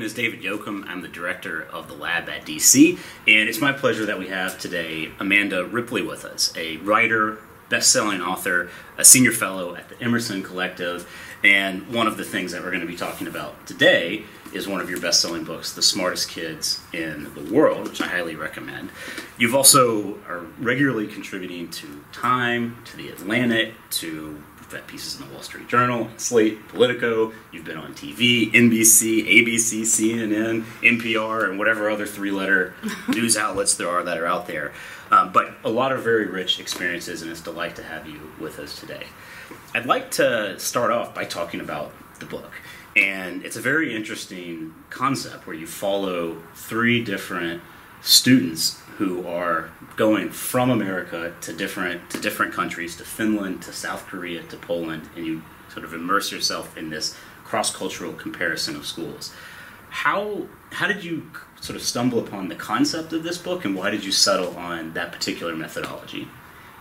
Name 0.00 0.06
is 0.06 0.14
David 0.14 0.40
Yokum. 0.40 0.88
I'm 0.88 1.02
the 1.02 1.08
director 1.08 1.68
of 1.70 1.86
the 1.86 1.92
lab 1.92 2.26
at 2.30 2.46
DC, 2.46 2.98
and 3.28 3.50
it's 3.50 3.60
my 3.60 3.70
pleasure 3.70 4.06
that 4.06 4.18
we 4.18 4.28
have 4.28 4.58
today 4.58 5.12
Amanda 5.20 5.62
Ripley 5.66 6.00
with 6.00 6.24
us, 6.24 6.54
a 6.56 6.78
writer, 6.78 7.36
best-selling 7.68 8.22
author, 8.22 8.70
a 8.96 9.04
senior 9.04 9.30
fellow 9.30 9.74
at 9.74 9.90
the 9.90 10.02
Emerson 10.02 10.42
Collective, 10.42 11.06
and 11.44 11.86
one 11.92 12.06
of 12.06 12.16
the 12.16 12.24
things 12.24 12.52
that 12.52 12.62
we're 12.62 12.70
going 12.70 12.80
to 12.80 12.86
be 12.86 12.96
talking 12.96 13.26
about 13.26 13.66
today 13.66 14.24
is 14.54 14.66
one 14.66 14.80
of 14.80 14.88
your 14.88 15.00
best-selling 15.00 15.44
books, 15.44 15.74
The 15.74 15.82
Smartest 15.82 16.30
Kids 16.30 16.80
in 16.94 17.34
the 17.34 17.52
World, 17.52 17.86
which 17.86 18.00
I 18.00 18.06
highly 18.06 18.36
recommend. 18.36 18.88
You've 19.36 19.54
also 19.54 20.18
are 20.26 20.46
regularly 20.58 21.08
contributing 21.08 21.68
to 21.72 22.02
Time, 22.10 22.78
to 22.86 22.96
The 22.96 23.10
Atlantic, 23.10 23.74
to 23.90 24.42
got 24.70 24.86
pieces 24.86 25.20
in 25.20 25.26
the 25.26 25.34
Wall 25.34 25.42
Street 25.42 25.68
Journal, 25.68 26.08
Slate, 26.16 26.68
Politico. 26.68 27.32
You've 27.52 27.64
been 27.64 27.76
on 27.76 27.92
TV, 27.94 28.52
NBC, 28.52 29.26
ABC, 29.26 29.82
CNN, 29.82 30.62
NPR, 30.82 31.48
and 31.48 31.58
whatever 31.58 31.90
other 31.90 32.06
three-letter 32.06 32.74
news 33.08 33.36
outlets 33.36 33.74
there 33.74 33.88
are 33.88 34.02
that 34.04 34.18
are 34.18 34.26
out 34.26 34.46
there. 34.46 34.72
Um, 35.10 35.32
but 35.32 35.54
a 35.64 35.70
lot 35.70 35.90
of 35.92 36.02
very 36.02 36.26
rich 36.26 36.60
experiences, 36.60 37.22
and 37.22 37.30
it's 37.30 37.40
a 37.40 37.44
delight 37.44 37.74
to 37.76 37.82
have 37.82 38.08
you 38.08 38.20
with 38.38 38.58
us 38.60 38.78
today. 38.78 39.06
I'd 39.74 39.86
like 39.86 40.12
to 40.12 40.58
start 40.58 40.92
off 40.92 41.14
by 41.14 41.24
talking 41.24 41.60
about 41.60 41.92
the 42.20 42.26
book. 42.26 42.52
And 42.96 43.44
it's 43.44 43.56
a 43.56 43.60
very 43.60 43.94
interesting 43.94 44.74
concept 44.88 45.46
where 45.46 45.56
you 45.56 45.66
follow 45.66 46.42
three 46.54 47.02
different 47.02 47.62
students 48.02 48.79
who 49.00 49.26
are 49.26 49.70
going 49.96 50.28
from 50.28 50.68
America 50.68 51.32
to 51.40 51.54
different 51.54 52.10
to 52.10 52.20
different 52.20 52.52
countries, 52.52 52.96
to 52.96 53.02
Finland, 53.02 53.62
to 53.62 53.72
South 53.72 54.06
Korea, 54.06 54.42
to 54.42 54.58
Poland, 54.58 55.08
and 55.16 55.26
you 55.26 55.42
sort 55.72 55.86
of 55.86 55.94
immerse 55.94 56.30
yourself 56.30 56.76
in 56.76 56.90
this 56.90 57.16
cross-cultural 57.42 58.12
comparison 58.12 58.76
of 58.76 58.84
schools. 58.84 59.32
How 59.88 60.42
how 60.72 60.86
did 60.86 61.02
you 61.02 61.30
sort 61.62 61.76
of 61.76 61.82
stumble 61.82 62.18
upon 62.18 62.48
the 62.48 62.54
concept 62.54 63.14
of 63.14 63.22
this 63.22 63.38
book, 63.38 63.64
and 63.64 63.74
why 63.74 63.88
did 63.90 64.04
you 64.04 64.12
settle 64.12 64.54
on 64.54 64.92
that 64.92 65.12
particular 65.12 65.56
methodology? 65.56 66.28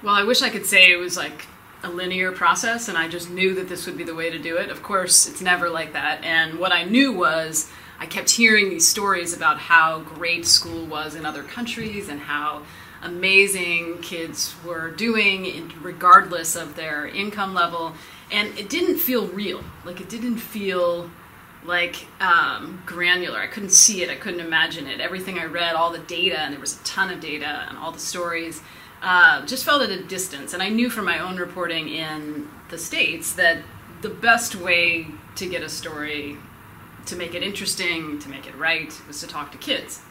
Well, 0.03 0.13
I 0.13 0.23
wish 0.23 0.41
I 0.41 0.49
could 0.49 0.65
say 0.65 0.91
it 0.91 0.97
was 0.97 1.15
like 1.15 1.47
a 1.83 1.89
linear 1.89 2.33
process, 2.33 2.89
and 2.89 2.97
I 2.97 3.07
just 3.07 3.29
knew 3.29 3.55
that 3.55 3.69
this 3.69 3.85
would 3.85 3.97
be 3.97 4.03
the 4.03 4.13
way 4.13 4.29
to 4.29 4.37
do 4.37 4.57
it. 4.57 4.69
Of 4.69 4.83
course, 4.83 5.25
it's 5.25 5.39
never 5.39 5.69
like 5.69 5.93
that. 5.93 6.21
And 6.25 6.59
what 6.59 6.73
I 6.73 6.83
knew 6.83 7.13
was 7.13 7.71
I 7.99 8.05
kept 8.05 8.29
hearing 8.29 8.69
these 8.69 8.87
stories 8.87 9.33
about 9.33 9.59
how 9.59 9.99
great 9.99 10.45
school 10.45 10.85
was 10.85 11.15
in 11.15 11.25
other 11.25 11.43
countries 11.43 12.07
and 12.07 12.21
how 12.21 12.63
amazing 13.01 13.99
kids 14.01 14.55
were 14.65 14.89
doing 14.91 15.71
regardless 15.81 16.55
of 16.55 16.75
their 16.75 17.07
income 17.07 17.53
level. 17.53 17.93
And 18.31 18.57
it 18.57 18.69
didn't 18.69 18.97
feel 18.97 19.27
real. 19.27 19.63
Like 19.83 19.99
it 19.99 20.09
didn't 20.09 20.37
feel 20.37 21.11
like 21.65 22.07
um, 22.21 22.81
granular. 22.85 23.39
I 23.39 23.47
couldn't 23.47 23.71
see 23.71 24.01
it. 24.01 24.09
I 24.09 24.15
couldn't 24.15 24.39
imagine 24.39 24.87
it. 24.87 25.01
Everything 25.01 25.37
i 25.37 25.45
read 25.45 25.75
all 25.75 25.91
the 25.91 25.99
data 25.99 26.39
and 26.39 26.53
there 26.53 26.61
was 26.61 26.79
a 26.79 26.83
ton 26.83 27.11
of 27.11 27.19
data 27.19 27.65
and 27.67 27.77
all 27.77 27.91
the 27.91 27.99
stories 27.99 28.61
uh, 29.01 29.45
just 29.45 29.65
felt 29.65 29.81
at 29.81 29.89
a 29.89 30.03
distance. 30.03 30.53
And 30.53 30.63
i 30.63 30.69
knew 30.69 30.89
from 30.89 31.05
my 31.05 31.19
own 31.19 31.37
reporting 31.37 31.89
in 31.89 32.47
the 32.69 32.77
states 32.77 33.33
that 33.33 33.61
the 34.01 34.09
best 34.09 34.55
way 34.55 35.07
to 35.35 35.45
get 35.45 35.63
a 35.63 35.69
story 35.69 36.37
to 37.05 37.15
make 37.15 37.33
it 37.35 37.43
interesting, 37.43 38.19
to 38.19 38.29
make 38.29 38.47
it 38.47 38.55
right, 38.55 38.93
was 39.07 39.19
to 39.21 39.27
talk 39.27 39.51
to 39.51 39.57
kids, 39.57 40.01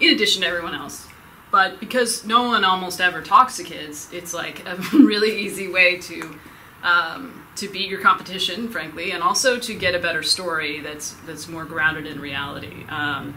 in 0.00 0.14
addition 0.14 0.42
to 0.42 0.48
everyone 0.48 0.74
else. 0.74 1.06
But 1.50 1.80
because 1.80 2.24
no 2.24 2.44
one 2.44 2.64
almost 2.64 3.00
ever 3.00 3.22
talks 3.22 3.56
to 3.56 3.64
kids, 3.64 4.08
it's 4.12 4.34
like 4.34 4.66
a 4.66 4.76
really 4.92 5.40
easy 5.40 5.68
way 5.68 5.98
to 5.98 6.38
um, 6.82 7.46
to 7.56 7.68
beat 7.68 7.88
your 7.88 8.00
competition, 8.00 8.68
frankly, 8.68 9.12
and 9.12 9.22
also 9.22 9.58
to 9.58 9.74
get 9.74 9.94
a 9.94 9.98
better 9.98 10.22
story 10.22 10.80
that's 10.80 11.12
that's 11.26 11.48
more 11.48 11.64
grounded 11.64 12.06
in 12.06 12.20
reality. 12.20 12.84
Um, 12.88 13.34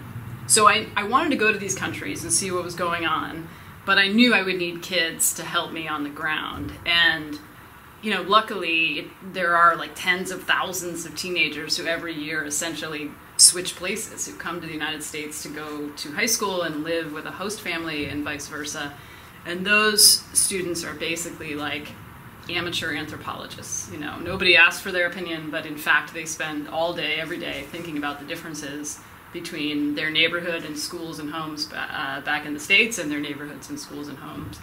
so 0.47 0.67
I, 0.67 0.87
I 0.95 1.03
wanted 1.03 1.29
to 1.29 1.35
go 1.35 1.51
to 1.51 1.59
these 1.59 1.75
countries 1.75 2.23
and 2.23 2.33
see 2.33 2.51
what 2.51 2.63
was 2.63 2.75
going 2.75 3.05
on, 3.05 3.47
but 3.85 3.97
I 3.99 4.07
knew 4.07 4.33
I 4.33 4.41
would 4.41 4.57
need 4.57 4.81
kids 4.81 5.33
to 5.35 5.43
help 5.43 5.71
me 5.71 5.87
on 5.87 6.03
the 6.03 6.09
ground. 6.09 6.73
And 6.85 7.39
you 8.01 8.13
know, 8.13 8.21
luckily 8.21 9.09
there 9.33 9.55
are 9.55 9.75
like 9.75 9.91
tens 9.95 10.31
of 10.31 10.43
thousands 10.43 11.05
of 11.05 11.15
teenagers 11.15 11.77
who 11.77 11.85
every 11.85 12.13
year 12.13 12.45
essentially 12.45 13.11
switch 13.37 13.75
places, 13.75 14.27
who 14.27 14.35
come 14.35 14.61
to 14.61 14.67
the 14.67 14.73
United 14.73 15.03
States 15.03 15.43
to 15.43 15.49
go 15.49 15.89
to 15.89 16.11
high 16.11 16.25
school 16.25 16.63
and 16.63 16.83
live 16.83 17.13
with 17.13 17.25
a 17.25 17.31
host 17.31 17.61
family 17.61 18.05
and 18.05 18.23
vice 18.23 18.47
versa. 18.47 18.93
And 19.45 19.65
those 19.65 20.23
students 20.33 20.83
are 20.83 20.93
basically 20.93 21.55
like 21.55 21.89
amateur 22.49 22.93
anthropologists. 22.93 23.91
You 23.91 23.99
know, 23.99 24.17
nobody 24.19 24.55
asks 24.55 24.81
for 24.81 24.91
their 24.91 25.07
opinion, 25.07 25.51
but 25.51 25.65
in 25.65 25.77
fact, 25.77 26.13
they 26.13 26.25
spend 26.25 26.67
all 26.67 26.93
day, 26.93 27.19
every 27.19 27.37
day, 27.37 27.63
thinking 27.71 27.97
about 27.97 28.19
the 28.19 28.25
differences 28.25 28.99
between 29.31 29.93
their 29.93 30.09
neighborhood 30.09 30.63
and 30.63 30.77
schools 30.77 31.19
and 31.19 31.29
homes 31.29 31.69
uh, 31.71 32.21
back 32.25 32.45
in 32.45 32.53
the 32.53 32.59
states 32.59 32.97
and 32.97 33.11
their 33.11 33.19
neighborhoods 33.19 33.69
and 33.69 33.79
schools 33.79 34.07
and 34.07 34.17
homes 34.17 34.57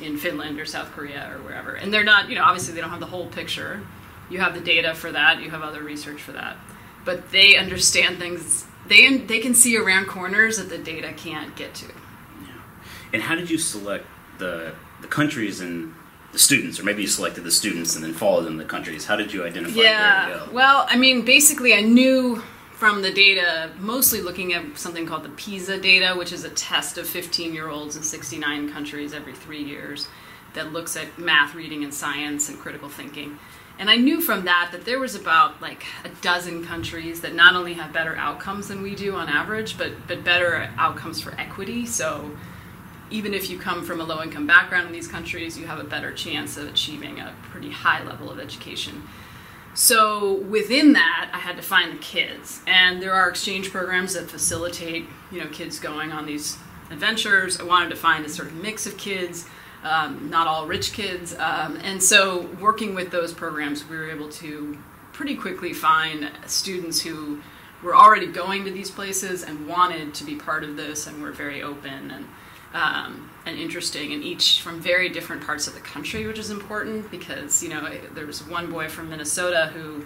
in 0.00 0.16
Finland 0.16 0.58
or 0.58 0.64
South 0.64 0.90
Korea 0.92 1.32
or 1.32 1.42
wherever. 1.42 1.74
And 1.74 1.92
they're 1.92 2.04
not, 2.04 2.28
you 2.28 2.34
know, 2.34 2.44
obviously 2.44 2.74
they 2.74 2.80
don't 2.80 2.90
have 2.90 3.00
the 3.00 3.06
whole 3.06 3.26
picture. 3.26 3.82
You 4.30 4.40
have 4.40 4.54
the 4.54 4.60
data 4.60 4.94
for 4.94 5.12
that, 5.12 5.42
you 5.42 5.50
have 5.50 5.62
other 5.62 5.82
research 5.82 6.20
for 6.22 6.32
that. 6.32 6.56
But 7.04 7.30
they 7.30 7.56
understand 7.56 8.18
things, 8.18 8.64
they, 8.86 9.16
they 9.18 9.40
can 9.40 9.54
see 9.54 9.76
around 9.76 10.06
corners 10.06 10.56
that 10.56 10.68
the 10.68 10.78
data 10.78 11.12
can't 11.12 11.54
get 11.56 11.74
to. 11.74 11.86
Yeah. 11.86 12.48
And 13.12 13.22
how 13.22 13.34
did 13.34 13.50
you 13.50 13.58
select 13.58 14.06
the, 14.38 14.74
the 15.00 15.08
countries 15.08 15.60
and 15.60 15.94
the 16.32 16.38
students, 16.38 16.80
or 16.80 16.84
maybe 16.84 17.02
you 17.02 17.08
selected 17.08 17.44
the 17.44 17.50
students 17.50 17.94
and 17.94 18.02
then 18.02 18.14
followed 18.14 18.44
them 18.44 18.56
the 18.56 18.64
countries? 18.64 19.04
How 19.04 19.16
did 19.16 19.32
you 19.32 19.44
identify 19.44 19.80
yeah, 19.80 20.28
where 20.28 20.38
to 20.38 20.46
go? 20.46 20.52
Well, 20.52 20.86
I 20.88 20.96
mean, 20.96 21.24
basically, 21.24 21.74
I 21.74 21.82
knew 21.82 22.42
from 22.82 23.00
the 23.00 23.12
data, 23.12 23.70
mostly 23.78 24.20
looking 24.20 24.54
at 24.54 24.76
something 24.76 25.06
called 25.06 25.22
the 25.22 25.28
PISA 25.28 25.78
data, 25.78 26.16
which 26.18 26.32
is 26.32 26.42
a 26.42 26.50
test 26.50 26.98
of 26.98 27.06
15 27.06 27.54
year 27.54 27.68
olds 27.68 27.94
in 27.94 28.02
69 28.02 28.72
countries 28.72 29.14
every 29.14 29.34
three 29.34 29.62
years 29.62 30.08
that 30.54 30.72
looks 30.72 30.96
at 30.96 31.16
math, 31.16 31.54
reading, 31.54 31.84
and 31.84 31.94
science 31.94 32.48
and 32.48 32.58
critical 32.58 32.88
thinking. 32.88 33.38
And 33.78 33.88
I 33.88 33.98
knew 33.98 34.20
from 34.20 34.46
that 34.46 34.70
that 34.72 34.84
there 34.84 34.98
was 34.98 35.14
about 35.14 35.62
like 35.62 35.84
a 36.02 36.08
dozen 36.22 36.66
countries 36.66 37.20
that 37.20 37.36
not 37.36 37.54
only 37.54 37.74
have 37.74 37.92
better 37.92 38.16
outcomes 38.16 38.66
than 38.66 38.82
we 38.82 38.96
do 38.96 39.14
on 39.14 39.28
average, 39.28 39.78
but 39.78 39.92
but 40.08 40.24
better 40.24 40.68
outcomes 40.76 41.20
for 41.20 41.38
equity. 41.38 41.86
So 41.86 42.32
even 43.12 43.32
if 43.32 43.48
you 43.48 43.60
come 43.60 43.84
from 43.84 44.00
a 44.00 44.04
low 44.04 44.24
income 44.24 44.48
background 44.48 44.88
in 44.88 44.92
these 44.92 45.06
countries, 45.06 45.56
you 45.56 45.68
have 45.68 45.78
a 45.78 45.84
better 45.84 46.12
chance 46.12 46.56
of 46.56 46.66
achieving 46.66 47.20
a 47.20 47.32
pretty 47.44 47.70
high 47.70 48.02
level 48.02 48.28
of 48.28 48.40
education. 48.40 49.04
So 49.74 50.34
within 50.34 50.92
that, 50.92 51.30
I 51.32 51.38
had 51.38 51.56
to 51.56 51.62
find 51.62 51.92
the 51.92 51.98
kids, 51.98 52.60
and 52.66 53.02
there 53.02 53.14
are 53.14 53.30
exchange 53.30 53.70
programs 53.70 54.12
that 54.14 54.30
facilitate, 54.30 55.06
you 55.30 55.40
know, 55.40 55.46
kids 55.46 55.78
going 55.78 56.12
on 56.12 56.26
these 56.26 56.58
adventures. 56.90 57.58
I 57.58 57.64
wanted 57.64 57.88
to 57.90 57.96
find 57.96 58.24
a 58.26 58.28
sort 58.28 58.48
of 58.48 58.54
mix 58.54 58.86
of 58.86 58.98
kids, 58.98 59.46
um, 59.82 60.28
not 60.28 60.46
all 60.46 60.66
rich 60.66 60.92
kids, 60.92 61.34
um, 61.38 61.78
and 61.82 62.02
so 62.02 62.50
working 62.60 62.94
with 62.94 63.10
those 63.10 63.32
programs, 63.32 63.88
we 63.88 63.96
were 63.96 64.10
able 64.10 64.28
to 64.32 64.76
pretty 65.12 65.36
quickly 65.36 65.72
find 65.72 66.30
students 66.46 67.00
who 67.00 67.40
were 67.82 67.96
already 67.96 68.26
going 68.26 68.64
to 68.66 68.70
these 68.70 68.90
places 68.90 69.42
and 69.42 69.66
wanted 69.66 70.12
to 70.14 70.24
be 70.24 70.36
part 70.36 70.64
of 70.64 70.76
this, 70.76 71.06
and 71.06 71.22
were 71.22 71.32
very 71.32 71.62
open 71.62 72.10
and. 72.10 72.26
Um, 72.74 73.31
and 73.44 73.58
interesting, 73.58 74.12
and 74.12 74.22
each 74.22 74.60
from 74.60 74.80
very 74.80 75.08
different 75.08 75.44
parts 75.44 75.66
of 75.66 75.74
the 75.74 75.80
country, 75.80 76.26
which 76.26 76.38
is 76.38 76.50
important 76.50 77.10
because 77.10 77.62
you 77.62 77.68
know 77.68 77.90
there 78.14 78.26
was 78.26 78.46
one 78.46 78.70
boy 78.70 78.88
from 78.88 79.10
Minnesota 79.10 79.70
who, 79.74 80.04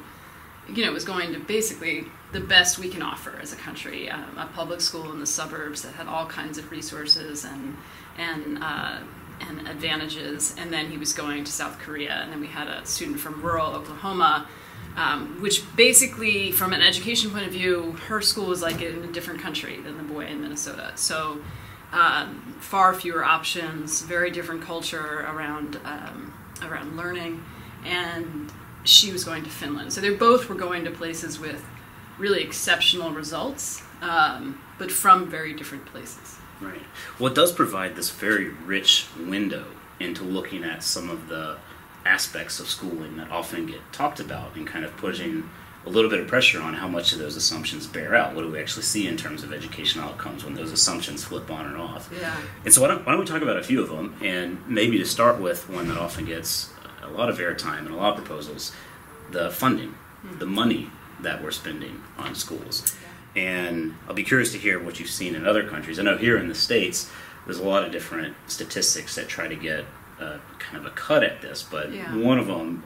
you 0.72 0.84
know, 0.84 0.92
was 0.92 1.04
going 1.04 1.32
to 1.32 1.40
basically 1.40 2.06
the 2.32 2.40
best 2.40 2.78
we 2.78 2.88
can 2.88 3.02
offer 3.02 3.38
as 3.40 3.52
a 3.52 3.56
country, 3.56 4.10
um, 4.10 4.38
a 4.38 4.46
public 4.54 4.80
school 4.80 5.12
in 5.12 5.20
the 5.20 5.26
suburbs 5.26 5.82
that 5.82 5.94
had 5.94 6.06
all 6.06 6.26
kinds 6.26 6.58
of 6.58 6.70
resources 6.70 7.44
and 7.44 7.76
and 8.16 8.58
uh, 8.62 8.98
and 9.40 9.68
advantages, 9.68 10.54
and 10.58 10.72
then 10.72 10.90
he 10.90 10.96
was 10.96 11.12
going 11.12 11.44
to 11.44 11.52
South 11.52 11.78
Korea, 11.78 12.14
and 12.22 12.32
then 12.32 12.40
we 12.40 12.46
had 12.46 12.68
a 12.68 12.86
student 12.86 13.20
from 13.20 13.42
rural 13.42 13.74
Oklahoma. 13.74 14.46
Um, 14.96 15.42
which 15.42 15.62
basically, 15.76 16.52
from 16.52 16.72
an 16.72 16.80
education 16.80 17.30
point 17.30 17.46
of 17.46 17.52
view, 17.52 17.92
her 18.06 18.22
school 18.22 18.46
was 18.46 18.62
like 18.62 18.80
in 18.80 19.04
a 19.04 19.12
different 19.12 19.40
country 19.40 19.78
than 19.78 19.98
the 19.98 20.02
boy 20.02 20.24
in 20.24 20.40
Minnesota. 20.40 20.92
So 20.94 21.42
um, 21.96 22.56
far 22.60 22.94
fewer 22.94 23.24
options, 23.24 24.02
very 24.02 24.30
different 24.30 24.62
culture 24.62 25.20
around 25.20 25.80
um, 25.84 26.34
around 26.62 26.96
learning, 26.96 27.42
and 27.84 28.52
she 28.84 29.12
was 29.12 29.24
going 29.24 29.42
to 29.44 29.50
Finland. 29.50 29.92
So 29.92 30.00
they 30.00 30.10
both 30.10 30.48
were 30.48 30.54
going 30.54 30.84
to 30.84 30.90
places 30.90 31.40
with 31.40 31.64
really 32.18 32.42
exceptional 32.42 33.10
results, 33.10 33.82
um, 34.02 34.60
but 34.78 34.92
from 34.92 35.28
very 35.28 35.54
different 35.54 35.86
places. 35.86 36.36
Right. 36.60 36.82
Well, 37.18 37.32
it 37.32 37.34
does 37.34 37.52
provide 37.52 37.96
this 37.96 38.10
very 38.10 38.48
rich 38.48 39.06
window 39.18 39.66
into 40.00 40.22
looking 40.24 40.64
at 40.64 40.82
some 40.82 41.10
of 41.10 41.28
the 41.28 41.58
aspects 42.04 42.60
of 42.60 42.68
schooling 42.68 43.16
that 43.16 43.30
often 43.30 43.66
get 43.66 43.80
talked 43.92 44.20
about 44.20 44.54
and 44.54 44.66
kind 44.66 44.84
of 44.84 44.96
pushing 44.96 45.48
a 45.86 45.90
little 45.90 46.10
bit 46.10 46.18
of 46.20 46.26
pressure 46.26 46.60
on 46.60 46.74
how 46.74 46.88
much 46.88 47.12
of 47.12 47.18
those 47.20 47.36
assumptions 47.36 47.86
bear 47.86 48.14
out. 48.14 48.34
What 48.34 48.42
do 48.42 48.50
we 48.50 48.58
actually 48.58 48.82
see 48.82 49.06
in 49.06 49.16
terms 49.16 49.44
of 49.44 49.52
educational 49.52 50.08
outcomes 50.08 50.44
when 50.44 50.54
those 50.54 50.72
assumptions 50.72 51.24
flip 51.24 51.50
on 51.50 51.66
and 51.66 51.76
off? 51.76 52.10
Yeah. 52.12 52.36
And 52.64 52.74
so 52.74 52.82
why 52.82 52.88
don't, 52.88 53.06
why 53.06 53.12
don't 53.12 53.20
we 53.20 53.26
talk 53.26 53.42
about 53.42 53.56
a 53.56 53.62
few 53.62 53.80
of 53.82 53.88
them? 53.88 54.16
And 54.20 54.58
maybe 54.68 54.98
to 54.98 55.04
start 55.06 55.40
with 55.40 55.68
one 55.70 55.86
that 55.88 55.96
often 55.96 56.24
gets 56.24 56.70
a 57.02 57.08
lot 57.10 57.30
of 57.30 57.38
airtime 57.38 57.80
and 57.86 57.90
a 57.90 57.96
lot 57.96 58.18
of 58.18 58.24
proposals, 58.24 58.72
the 59.30 59.50
funding, 59.50 59.90
mm-hmm. 59.90 60.38
the 60.38 60.46
money 60.46 60.90
that 61.20 61.42
we're 61.42 61.52
spending 61.52 62.02
on 62.18 62.34
schools. 62.34 62.96
Yeah. 63.36 63.42
And 63.42 63.94
I'll 64.08 64.14
be 64.14 64.24
curious 64.24 64.50
to 64.52 64.58
hear 64.58 64.82
what 64.82 64.98
you've 64.98 65.08
seen 65.08 65.34
in 65.34 65.46
other 65.46 65.68
countries. 65.68 65.98
I 66.00 66.02
know 66.02 66.16
here 66.16 66.36
in 66.36 66.48
the 66.48 66.54
States, 66.54 67.10
there's 67.44 67.58
a 67.58 67.64
lot 67.64 67.84
of 67.84 67.92
different 67.92 68.34
statistics 68.48 69.14
that 69.14 69.28
try 69.28 69.46
to 69.46 69.54
get 69.54 69.84
uh, 70.20 70.38
kind 70.58 70.78
of 70.78 70.86
a 70.86 70.90
cut 70.90 71.22
at 71.22 71.42
this, 71.42 71.62
but 71.62 71.92
Yeah. 71.92 72.16
one 72.16 72.38
of 72.38 72.46
them, 72.48 72.82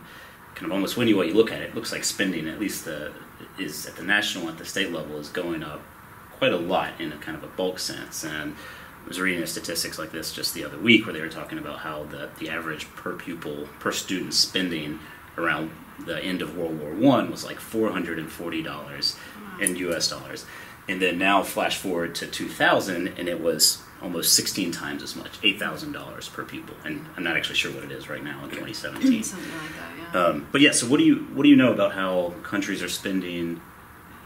kind 0.60 0.70
of 0.70 0.74
almost 0.74 0.98
when 0.98 1.08
you 1.08 1.16
what 1.16 1.26
you 1.26 1.32
look 1.32 1.50
at 1.50 1.62
it, 1.62 1.74
looks 1.74 1.90
like 1.90 2.04
spending 2.04 2.46
at 2.46 2.60
least 2.60 2.84
the 2.84 3.12
is 3.58 3.86
at 3.86 3.96
the 3.96 4.02
national 4.02 4.46
at 4.50 4.58
the 4.58 4.64
state 4.66 4.92
level 4.92 5.16
is 5.16 5.30
going 5.30 5.62
up 5.62 5.80
quite 6.32 6.52
a 6.52 6.58
lot 6.58 7.00
in 7.00 7.12
a 7.12 7.16
kind 7.16 7.34
of 7.34 7.42
a 7.42 7.46
bulk 7.46 7.78
sense. 7.78 8.24
And 8.24 8.54
I 9.02 9.08
was 9.08 9.18
reading 9.18 9.44
statistics 9.46 9.98
like 9.98 10.12
this 10.12 10.34
just 10.34 10.52
the 10.52 10.62
other 10.62 10.76
week 10.76 11.06
where 11.06 11.14
they 11.14 11.22
were 11.22 11.30
talking 11.30 11.56
about 11.56 11.78
how 11.78 12.04
the 12.04 12.28
the 12.38 12.50
average 12.50 12.86
per 12.94 13.14
pupil 13.14 13.68
per 13.78 13.90
student 13.90 14.34
spending 14.34 14.98
around 15.38 15.70
the 16.04 16.22
end 16.22 16.42
of 16.42 16.54
World 16.58 16.78
War 16.78 16.92
One 16.92 17.30
was 17.30 17.42
like 17.42 17.58
four 17.58 17.92
hundred 17.92 18.18
and 18.18 18.30
forty 18.30 18.62
dollars 18.62 19.16
in 19.62 19.76
U.S. 19.76 20.10
dollars, 20.10 20.44
and 20.90 21.00
then 21.00 21.18
now 21.18 21.42
flash 21.42 21.76
forward 21.76 22.14
to 22.16 22.26
two 22.26 22.48
thousand, 22.48 23.08
and 23.16 23.28
it 23.28 23.40
was 23.40 23.82
almost 24.02 24.34
sixteen 24.34 24.72
times 24.72 25.02
as 25.02 25.14
much, 25.14 25.38
eight 25.44 25.58
thousand 25.58 25.92
dollars 25.92 26.28
per 26.28 26.44
pupil. 26.44 26.74
And 26.84 27.06
I'm 27.16 27.22
not 27.22 27.36
actually 27.36 27.54
sure 27.56 27.72
what 27.72 27.84
it 27.84 27.92
is 27.92 28.08
right 28.08 28.22
now 28.24 28.42
in 28.42 28.50
2017. 28.50 29.22
Something 29.22 29.50
like 29.52 29.76
that, 29.76 30.14
yeah. 30.14 30.20
Um, 30.20 30.48
but 30.50 30.60
yeah, 30.60 30.72
so 30.72 30.88
what 30.88 30.98
do 30.98 31.04
you 31.04 31.16
what 31.32 31.44
do 31.44 31.48
you 31.48 31.56
know 31.56 31.72
about 31.72 31.92
how 31.92 32.34
countries 32.42 32.82
are 32.82 32.88
spending 32.88 33.60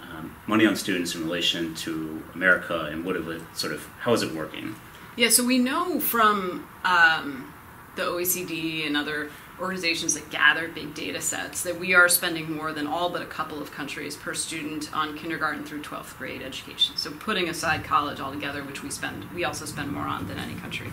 um, 0.03 0.35
money 0.47 0.65
on 0.67 0.75
students 0.75 1.15
in 1.15 1.23
relation 1.23 1.75
to 1.77 2.23
America, 2.35 2.89
and 2.91 3.05
what 3.05 3.15
it 3.15 3.43
sort 3.55 3.75
of 3.75 3.87
how 4.01 4.15
is 4.15 4.23
it 4.23 4.35
working? 4.35 4.75
Yeah, 5.17 5.29
so 5.29 5.45
we 5.45 5.59
know 5.59 6.01
from 6.01 6.67
um, 6.85 7.53
the 7.95 8.03
OECD 8.03 8.87
and 8.87 8.97
other 8.97 9.31
organizations 9.61 10.15
that 10.15 10.29
gather 10.31 10.69
big 10.69 10.95
data 10.95 11.21
sets 11.21 11.63
that 11.63 11.79
we 11.79 11.95
are 11.95 12.09
spending 12.09 12.51
more 12.53 12.73
than 12.73 12.87
all 12.87 13.11
but 13.11 13.23
a 13.23 13.27
couple 13.27 13.61
of 13.61 13.71
countries 13.71 14.17
per 14.17 14.35
student 14.35 14.95
on 14.97 15.17
kindergarten 15.17 15.65
through 15.65 15.83
12th 15.83 16.17
grade 16.19 16.43
education. 16.43 16.97
So 16.97 17.13
putting 17.13 17.49
aside 17.49 17.85
college 17.85 18.21
altogether, 18.21 18.65
which 18.65 18.83
we 18.83 18.91
spend, 18.91 19.25
we 19.33 19.45
also 19.45 19.65
spend 19.65 19.93
more 19.93 20.05
on 20.05 20.27
than 20.27 20.39
any 20.39 20.55
country. 20.55 20.89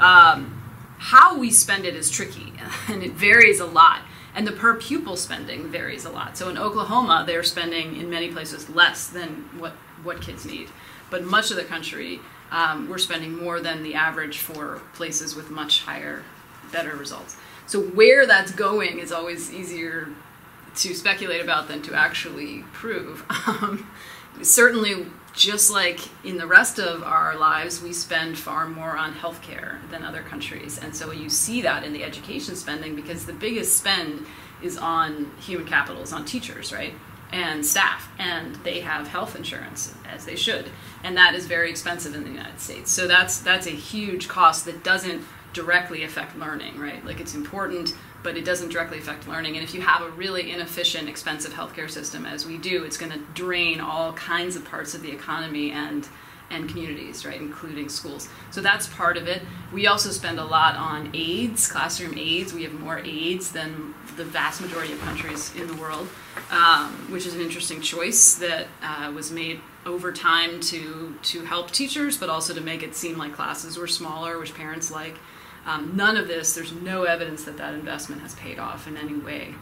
Um, 0.00 0.60
how 0.98 1.38
we 1.38 1.50
spend 1.50 1.84
it 1.86 1.94
is 1.94 2.10
tricky, 2.10 2.52
and 2.88 3.02
it 3.02 3.12
varies 3.12 3.60
a 3.60 3.66
lot. 3.66 4.02
And 4.34 4.46
the 4.46 4.52
per 4.52 4.76
pupil 4.76 5.16
spending 5.16 5.68
varies 5.68 6.04
a 6.04 6.10
lot. 6.10 6.36
So 6.36 6.48
in 6.48 6.58
Oklahoma, 6.58 7.24
they're 7.26 7.42
spending 7.42 7.96
in 7.96 8.10
many 8.10 8.28
places 8.28 8.68
less 8.68 9.08
than 9.08 9.48
what, 9.58 9.72
what 10.02 10.20
kids 10.20 10.44
need. 10.44 10.68
But 11.10 11.24
much 11.24 11.50
of 11.50 11.56
the 11.56 11.64
country, 11.64 12.20
um, 12.52 12.88
we're 12.88 12.98
spending 12.98 13.36
more 13.36 13.60
than 13.60 13.82
the 13.82 13.94
average 13.94 14.38
for 14.38 14.82
places 14.94 15.34
with 15.34 15.50
much 15.50 15.82
higher, 15.82 16.22
better 16.70 16.94
results. 16.96 17.36
So 17.70 17.80
where 17.80 18.26
that's 18.26 18.50
going 18.50 18.98
is 18.98 19.12
always 19.12 19.52
easier 19.52 20.08
to 20.74 20.92
speculate 20.92 21.40
about 21.40 21.68
than 21.68 21.82
to 21.82 21.94
actually 21.94 22.64
prove. 22.72 23.24
Um, 23.46 23.88
certainly, 24.42 25.06
just 25.34 25.70
like 25.70 26.00
in 26.24 26.36
the 26.36 26.48
rest 26.48 26.80
of 26.80 27.04
our 27.04 27.36
lives, 27.36 27.80
we 27.80 27.92
spend 27.92 28.36
far 28.36 28.66
more 28.66 28.96
on 28.96 29.14
healthcare 29.14 29.78
than 29.90 30.02
other 30.02 30.22
countries. 30.22 30.78
And 30.78 30.96
so 30.96 31.12
you 31.12 31.30
see 31.30 31.62
that 31.62 31.84
in 31.84 31.92
the 31.92 32.02
education 32.02 32.56
spending 32.56 32.96
because 32.96 33.24
the 33.26 33.32
biggest 33.32 33.76
spend 33.76 34.26
is 34.62 34.76
on 34.76 35.30
human 35.40 35.66
capital, 35.66 36.02
is 36.02 36.12
on 36.12 36.24
teachers, 36.24 36.72
right? 36.72 36.94
And 37.30 37.64
staff, 37.64 38.10
and 38.18 38.56
they 38.64 38.80
have 38.80 39.06
health 39.06 39.36
insurance 39.36 39.94
as 40.12 40.24
they 40.24 40.34
should, 40.34 40.70
and 41.04 41.16
that 41.16 41.36
is 41.36 41.46
very 41.46 41.70
expensive 41.70 42.16
in 42.16 42.24
the 42.24 42.30
United 42.30 42.58
States. 42.58 42.90
So 42.90 43.06
that's 43.06 43.38
that's 43.38 43.68
a 43.68 43.76
huge 43.92 44.26
cost 44.26 44.64
that 44.64 44.82
doesn't 44.82 45.22
directly 45.52 46.04
affect 46.04 46.36
learning, 46.36 46.78
right? 46.78 47.04
Like 47.04 47.20
it's 47.20 47.34
important, 47.34 47.94
but 48.22 48.36
it 48.36 48.44
doesn't 48.44 48.70
directly 48.70 48.98
affect 48.98 49.26
learning. 49.26 49.56
And 49.56 49.64
if 49.64 49.74
you 49.74 49.80
have 49.80 50.02
a 50.02 50.10
really 50.10 50.50
inefficient, 50.50 51.08
expensive 51.08 51.52
healthcare 51.52 51.90
system, 51.90 52.26
as 52.26 52.46
we 52.46 52.58
do, 52.58 52.84
it's 52.84 52.96
going 52.96 53.12
to 53.12 53.18
drain 53.34 53.80
all 53.80 54.12
kinds 54.12 54.56
of 54.56 54.64
parts 54.64 54.94
of 54.94 55.02
the 55.02 55.10
economy 55.10 55.70
and 55.70 56.08
and 56.50 56.68
communities, 56.68 57.24
right, 57.24 57.40
including 57.40 57.88
schools. 57.88 58.28
So 58.50 58.60
that's 58.60 58.88
part 58.88 59.16
of 59.16 59.28
it. 59.28 59.42
We 59.72 59.86
also 59.86 60.10
spend 60.10 60.40
a 60.40 60.44
lot 60.44 60.74
on 60.74 61.10
aides, 61.14 61.70
classroom 61.70 62.18
aides. 62.18 62.52
We 62.52 62.64
have 62.64 62.72
more 62.72 62.98
aides 62.98 63.52
than 63.52 63.94
the 64.16 64.24
vast 64.24 64.60
majority 64.60 64.92
of 64.92 65.00
countries 65.00 65.54
in 65.54 65.68
the 65.68 65.74
world, 65.74 66.08
um, 66.50 67.06
which 67.08 67.24
is 67.24 67.34
an 67.34 67.40
interesting 67.40 67.80
choice 67.80 68.34
that 68.34 68.66
uh, 68.82 69.12
was 69.14 69.30
made 69.30 69.60
over 69.86 70.12
time 70.12 70.60
to 70.60 71.14
to 71.22 71.44
help 71.44 71.70
teachers, 71.70 72.18
but 72.18 72.28
also 72.28 72.52
to 72.52 72.60
make 72.60 72.82
it 72.82 72.94
seem 72.94 73.16
like 73.16 73.32
classes 73.32 73.76
were 73.78 73.86
smaller, 73.86 74.38
which 74.38 74.54
parents 74.54 74.90
like. 74.90 75.16
Um, 75.66 75.94
none 75.94 76.16
of 76.16 76.26
this, 76.26 76.54
there's 76.54 76.72
no 76.72 77.04
evidence 77.04 77.44
that 77.44 77.58
that 77.58 77.74
investment 77.74 78.22
has 78.22 78.34
paid 78.34 78.58
off 78.58 78.86
in 78.86 78.96
any 78.96 79.14
way. 79.14 79.54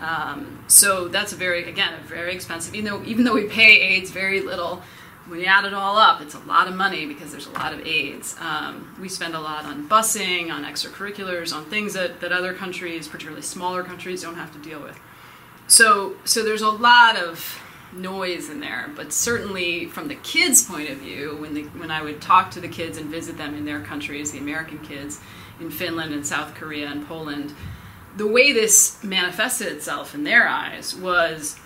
Um, 0.00 0.64
so 0.66 1.08
that's 1.08 1.32
a 1.32 1.36
very, 1.36 1.68
again, 1.68 1.94
a 1.94 2.02
very 2.02 2.34
expensive. 2.34 2.74
Even 2.74 2.90
though 2.90 3.04
even 3.04 3.24
though 3.24 3.34
we 3.34 3.44
pay 3.44 3.80
aides 3.80 4.10
very 4.10 4.40
little, 4.40 4.82
when 5.26 5.40
you 5.40 5.46
add 5.46 5.64
it 5.64 5.72
all 5.72 5.96
up, 5.96 6.20
it's 6.20 6.34
a 6.34 6.40
lot 6.40 6.66
of 6.66 6.74
money 6.74 7.06
because 7.06 7.30
there's 7.30 7.46
a 7.46 7.52
lot 7.52 7.72
of 7.72 7.86
aides. 7.86 8.36
Um, 8.40 8.94
we 9.00 9.08
spend 9.08 9.34
a 9.34 9.40
lot 9.40 9.64
on 9.64 9.88
busing, 9.88 10.50
on 10.50 10.64
extracurriculars, 10.64 11.54
on 11.54 11.64
things 11.66 11.94
that, 11.94 12.20
that 12.20 12.32
other 12.32 12.52
countries, 12.52 13.08
particularly 13.08 13.42
smaller 13.42 13.82
countries, 13.82 14.22
don't 14.22 14.34
have 14.34 14.52
to 14.52 14.58
deal 14.58 14.80
with. 14.80 14.98
So 15.66 16.16
so 16.24 16.42
there's 16.42 16.62
a 16.62 16.70
lot 16.70 17.16
of 17.16 17.60
noise 17.92 18.50
in 18.50 18.58
there, 18.60 18.90
but 18.96 19.12
certainly 19.12 19.86
from 19.86 20.08
the 20.08 20.16
kids' 20.16 20.64
point 20.64 20.90
of 20.90 20.98
view, 20.98 21.36
when 21.36 21.54
the, 21.54 21.62
when 21.78 21.92
I 21.92 22.02
would 22.02 22.20
talk 22.20 22.50
to 22.52 22.60
the 22.60 22.68
kids 22.68 22.98
and 22.98 23.08
visit 23.08 23.38
them 23.38 23.54
in 23.54 23.64
their 23.64 23.80
countries, 23.80 24.32
the 24.32 24.38
American 24.38 24.78
kids 24.80 25.20
in 25.60 25.70
Finland 25.70 26.12
and 26.12 26.26
South 26.26 26.54
Korea 26.54 26.88
and 26.88 27.06
Poland, 27.06 27.54
the 28.16 28.26
way 28.26 28.52
this 28.52 29.02
manifested 29.02 29.68
itself 29.68 30.14
in 30.14 30.24
their 30.24 30.48
eyes 30.48 30.94
was, 30.94 31.58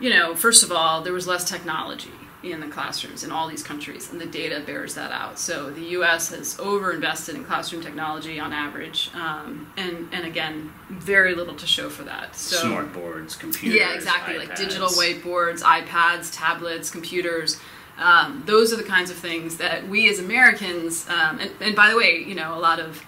you 0.00 0.10
know, 0.10 0.34
first 0.34 0.62
of 0.62 0.70
all, 0.70 1.02
there 1.02 1.12
was 1.12 1.26
less 1.26 1.48
technology 1.48 2.12
in 2.42 2.60
the 2.60 2.66
classrooms 2.66 3.22
in 3.22 3.30
all 3.30 3.48
these 3.48 3.62
countries, 3.62 4.10
and 4.10 4.20
the 4.20 4.26
data 4.26 4.60
bears 4.66 4.94
that 4.94 5.12
out. 5.12 5.38
So 5.38 5.70
the 5.70 5.82
U.S. 5.96 6.30
has 6.30 6.56
overinvested 6.56 7.34
in 7.34 7.44
classroom 7.44 7.82
technology 7.82 8.40
on 8.40 8.52
average, 8.52 9.10
um, 9.14 9.70
and 9.76 10.08
and 10.12 10.24
again, 10.26 10.72
very 10.90 11.34
little 11.34 11.54
to 11.54 11.66
show 11.66 11.88
for 11.88 12.02
that. 12.04 12.34
So 12.34 12.56
Smart 12.56 12.92
boards, 12.92 13.36
computers, 13.36 13.78
yeah, 13.78 13.94
exactly. 13.94 14.38
Like 14.38 14.56
digital 14.56 14.88
whiteboards, 14.88 15.62
iPads, 15.62 16.36
tablets, 16.36 16.90
computers. 16.90 17.60
Um, 17.98 18.42
those 18.46 18.72
are 18.72 18.76
the 18.76 18.84
kinds 18.84 19.10
of 19.10 19.16
things 19.16 19.58
that 19.58 19.86
we 19.86 20.08
as 20.08 20.18
Americans, 20.18 21.06
um, 21.08 21.38
and, 21.38 21.50
and 21.60 21.76
by 21.76 21.90
the 21.90 21.96
way, 21.96 22.24
you 22.26 22.34
know, 22.34 22.56
a 22.56 22.60
lot 22.60 22.80
of 22.80 23.04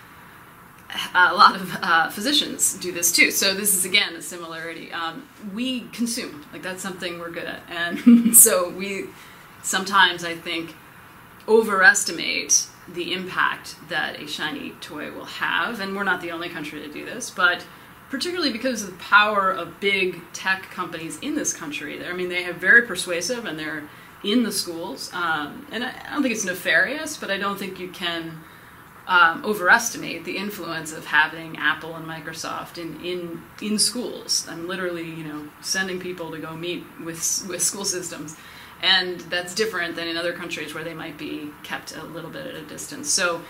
a 1.15 1.35
lot 1.35 1.57
of 1.57 1.75
uh, 1.83 2.09
physicians 2.11 2.75
do 2.75 2.93
this 2.93 3.11
too. 3.11 3.31
So 3.31 3.55
this 3.55 3.75
is 3.75 3.85
again 3.85 4.15
a 4.15 4.23
similarity. 4.23 4.93
Um, 4.93 5.29
we 5.53 5.89
consume 5.89 6.45
like 6.53 6.63
that's 6.63 6.83
something 6.83 7.19
we're 7.19 7.31
good 7.31 7.47
at, 7.47 7.63
and 7.69 8.37
so 8.37 8.71
we 8.71 9.07
sometimes 9.63 10.25
I 10.25 10.35
think 10.35 10.75
overestimate 11.49 12.67
the 12.89 13.13
impact 13.13 13.77
that 13.89 14.21
a 14.21 14.27
shiny 14.27 14.71
toy 14.81 15.11
will 15.13 15.25
have. 15.25 15.81
And 15.81 15.97
we're 15.97 16.05
not 16.05 16.21
the 16.21 16.31
only 16.31 16.49
country 16.49 16.81
to 16.81 16.93
do 16.93 17.05
this, 17.05 17.31
but 17.31 17.65
particularly 18.11 18.53
because 18.53 18.83
of 18.83 18.91
the 18.91 18.97
power 18.97 19.51
of 19.51 19.81
big 19.81 20.21
tech 20.33 20.71
companies 20.71 21.19
in 21.21 21.35
this 21.35 21.53
country. 21.53 22.05
I 22.05 22.13
mean, 22.13 22.29
they 22.29 22.43
have 22.43 22.57
very 22.57 22.83
persuasive, 22.83 23.45
and 23.45 23.59
they're 23.59 23.85
in 24.25 24.43
the 24.43 24.53
schools. 24.53 25.11
Um, 25.13 25.67
and 25.71 25.85
I 25.85 25.91
I 25.91 26.15
don't 26.15 26.23
think 26.23 26.35
it's 26.35 26.45
nefarious, 26.45 27.17
but 27.17 27.31
I 27.31 27.39
don't 27.39 27.59
think 27.59 27.79
you 27.79 27.89
can 27.89 28.41
um, 29.07 29.45
overestimate 29.45 30.25
the 30.25 30.37
influence 30.37 30.93
of 30.93 31.05
having 31.05 31.57
Apple 31.59 31.95
and 31.95 32.07
Microsoft 32.07 32.79
in, 32.79 33.05
in 33.05 33.43
in 33.61 33.79
schools. 33.79 34.47
I'm 34.49 34.67
literally, 34.67 35.05
you 35.05 35.25
know, 35.25 35.49
sending 35.61 36.01
people 36.01 36.31
to 36.31 36.39
go 36.39 36.57
meet 36.57 36.85
with 37.05 37.47
with 37.49 37.63
school 37.63 37.85
systems, 37.85 38.37
and 38.83 39.21
that's 39.21 39.55
different 39.55 39.97
than 39.97 40.09
in 40.09 40.17
other 40.17 40.33
countries 40.33 40.75
where 40.75 40.85
they 40.85 40.95
might 40.95 41.19
be 41.19 41.51
kept 41.63 41.95
a 41.95 42.03
little 42.03 42.31
bit 42.31 42.47
at 42.47 42.55
a 42.55 42.63
distance. 42.63 43.11
So 43.11 43.43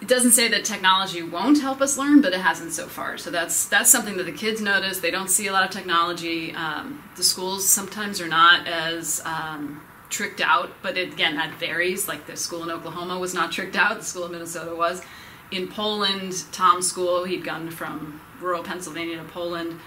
it 0.00 0.08
doesn't 0.08 0.30
say 0.32 0.48
that 0.48 0.64
technology 0.64 1.22
won't 1.22 1.60
help 1.60 1.80
us 1.80 1.98
learn, 1.98 2.20
but 2.22 2.32
it 2.32 2.40
hasn't 2.40 2.72
so 2.72 2.86
far. 2.86 3.18
So 3.18 3.30
that's 3.30 3.68
that's 3.68 3.90
something 3.90 4.16
that 4.16 4.24
the 4.24 4.32
kids 4.32 4.60
notice. 4.60 5.00
They 5.00 5.10
don't 5.10 5.28
see 5.30 5.46
a 5.46 5.52
lot 5.52 5.64
of 5.64 5.70
technology. 5.70 6.54
Um, 6.54 7.02
the 7.16 7.22
schools 7.22 7.68
sometimes 7.68 8.20
are 8.20 8.28
not 8.28 8.66
as 8.66 9.20
um, 9.24 9.82
tricked 10.08 10.40
out, 10.40 10.70
but 10.82 10.96
it, 10.96 11.12
again, 11.12 11.36
that 11.36 11.54
varies. 11.56 12.08
Like 12.08 12.26
the 12.26 12.36
school 12.36 12.62
in 12.62 12.70
Oklahoma 12.70 13.18
was 13.18 13.34
not 13.34 13.52
tricked 13.52 13.76
out. 13.76 13.98
The 13.98 14.04
school 14.04 14.24
in 14.26 14.32
Minnesota 14.32 14.74
was. 14.74 15.02
In 15.50 15.66
Poland, 15.68 16.44
Tom's 16.52 16.86
school, 16.88 17.24
he'd 17.24 17.44
gone 17.44 17.70
from 17.70 18.20
rural 18.40 18.62
Pennsylvania 18.62 19.16
to 19.18 19.24
Poland. 19.24 19.80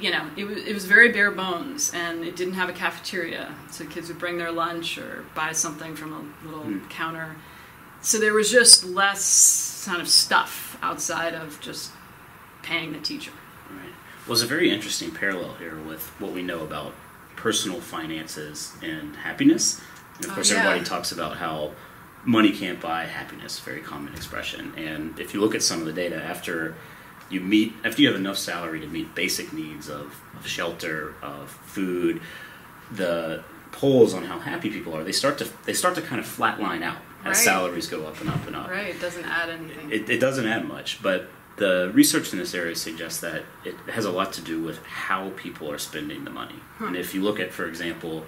You 0.00 0.10
know, 0.10 0.28
it 0.36 0.44
was, 0.44 0.64
it 0.64 0.72
was 0.72 0.86
very 0.86 1.12
bare 1.12 1.30
bones, 1.30 1.92
and 1.94 2.24
it 2.24 2.34
didn't 2.34 2.54
have 2.54 2.68
a 2.68 2.72
cafeteria. 2.72 3.54
So 3.70 3.84
kids 3.84 4.08
would 4.08 4.18
bring 4.18 4.38
their 4.38 4.50
lunch 4.50 4.98
or 4.98 5.24
buy 5.34 5.52
something 5.52 5.94
from 5.94 6.12
a 6.12 6.46
little 6.46 6.64
Hmm. 6.64 6.88
counter. 6.88 7.36
So 8.02 8.18
there 8.18 8.34
was 8.34 8.50
just 8.50 8.84
less 8.84 9.84
kind 9.86 10.00
of 10.00 10.08
stuff 10.08 10.76
outside 10.82 11.34
of 11.34 11.60
just 11.60 11.92
paying 12.62 12.92
the 12.92 12.98
teacher. 13.00 13.30
Right. 13.70 13.92
Well, 14.26 14.34
it's 14.34 14.42
a 14.42 14.46
very 14.46 14.70
interesting 14.70 15.10
parallel 15.12 15.54
here 15.54 15.78
with 15.78 16.04
what 16.20 16.32
we 16.32 16.42
know 16.42 16.62
about 16.62 16.94
personal 17.36 17.80
finances 17.80 18.72
and 18.82 19.16
happiness. 19.16 19.80
And 20.16 20.24
of 20.26 20.30
Oh, 20.32 20.34
course, 20.34 20.50
yeah. 20.50 20.58
everybody 20.58 20.84
talks 20.84 21.12
about 21.12 21.36
how 21.36 21.72
money 22.24 22.52
can't 22.52 22.80
buy 22.80 23.04
happiness, 23.06 23.58
very 23.60 23.80
common 23.80 24.14
expression. 24.14 24.72
And 24.76 25.18
if 25.18 25.32
you 25.34 25.40
look 25.40 25.54
at 25.54 25.62
some 25.62 25.80
of 25.80 25.86
the 25.86 25.92
data, 25.92 26.16
after 26.22 26.74
you 27.30 27.40
meet, 27.40 27.72
after 27.84 28.02
you 28.02 28.08
have 28.08 28.16
enough 28.16 28.36
salary 28.38 28.80
to 28.80 28.86
meet 28.86 29.14
basic 29.14 29.52
needs 29.52 29.88
of, 29.88 30.20
of 30.38 30.46
shelter, 30.46 31.14
of 31.22 31.50
food, 31.50 32.20
the 32.92 33.42
polls 33.72 34.12
on 34.12 34.24
how 34.24 34.38
happy 34.38 34.70
people 34.70 34.94
are, 34.94 35.02
they 35.02 35.12
start 35.12 35.38
to 35.38 35.48
they 35.64 35.72
start 35.72 35.94
to 35.94 36.02
kind 36.02 36.20
of 36.20 36.26
flatline 36.26 36.82
out 36.82 36.98
as 37.24 37.36
Right. 37.36 37.36
salaries 37.36 37.86
go 37.88 38.06
up 38.06 38.20
and 38.20 38.28
up 38.30 38.46
and 38.46 38.56
up. 38.56 38.70
Right. 38.70 38.88
It 38.88 39.00
doesn't 39.00 39.24
add 39.24 39.50
anything. 39.50 39.90
It, 39.90 40.10
it 40.10 40.18
doesn't 40.20 40.46
add 40.46 40.66
much, 40.66 41.02
but 41.02 41.28
the 41.56 41.90
research 41.94 42.32
in 42.32 42.38
this 42.38 42.54
area 42.54 42.74
suggests 42.74 43.20
that 43.20 43.42
it 43.64 43.74
has 43.90 44.04
a 44.04 44.10
lot 44.10 44.32
to 44.34 44.40
do 44.40 44.62
with 44.62 44.82
how 44.84 45.30
people 45.36 45.70
are 45.70 45.78
spending 45.78 46.24
the 46.24 46.30
money. 46.30 46.56
And 46.80 46.96
if 46.96 47.14
you 47.14 47.22
look 47.22 47.38
at, 47.38 47.52
for 47.52 47.66
example, 47.66 48.24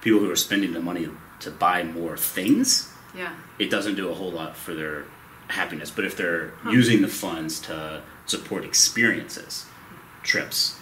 people 0.00 0.20
who 0.20 0.30
are 0.30 0.36
spending 0.36 0.72
the 0.72 0.80
money 0.80 1.08
to 1.40 1.50
buy 1.50 1.82
more 1.82 2.16
things, 2.16 2.92
yeah. 3.16 3.34
it 3.58 3.70
doesn't 3.70 3.94
do 3.96 4.10
a 4.10 4.14
whole 4.14 4.30
lot 4.30 4.56
for 4.56 4.74
their 4.74 5.04
happiness. 5.48 5.90
But 5.90 6.04
if 6.04 6.16
they're 6.16 6.52
using 6.70 7.02
the 7.02 7.08
funds 7.08 7.58
to 7.62 8.02
support 8.26 8.64
experiences, 8.64 9.64
trips, 10.22 10.77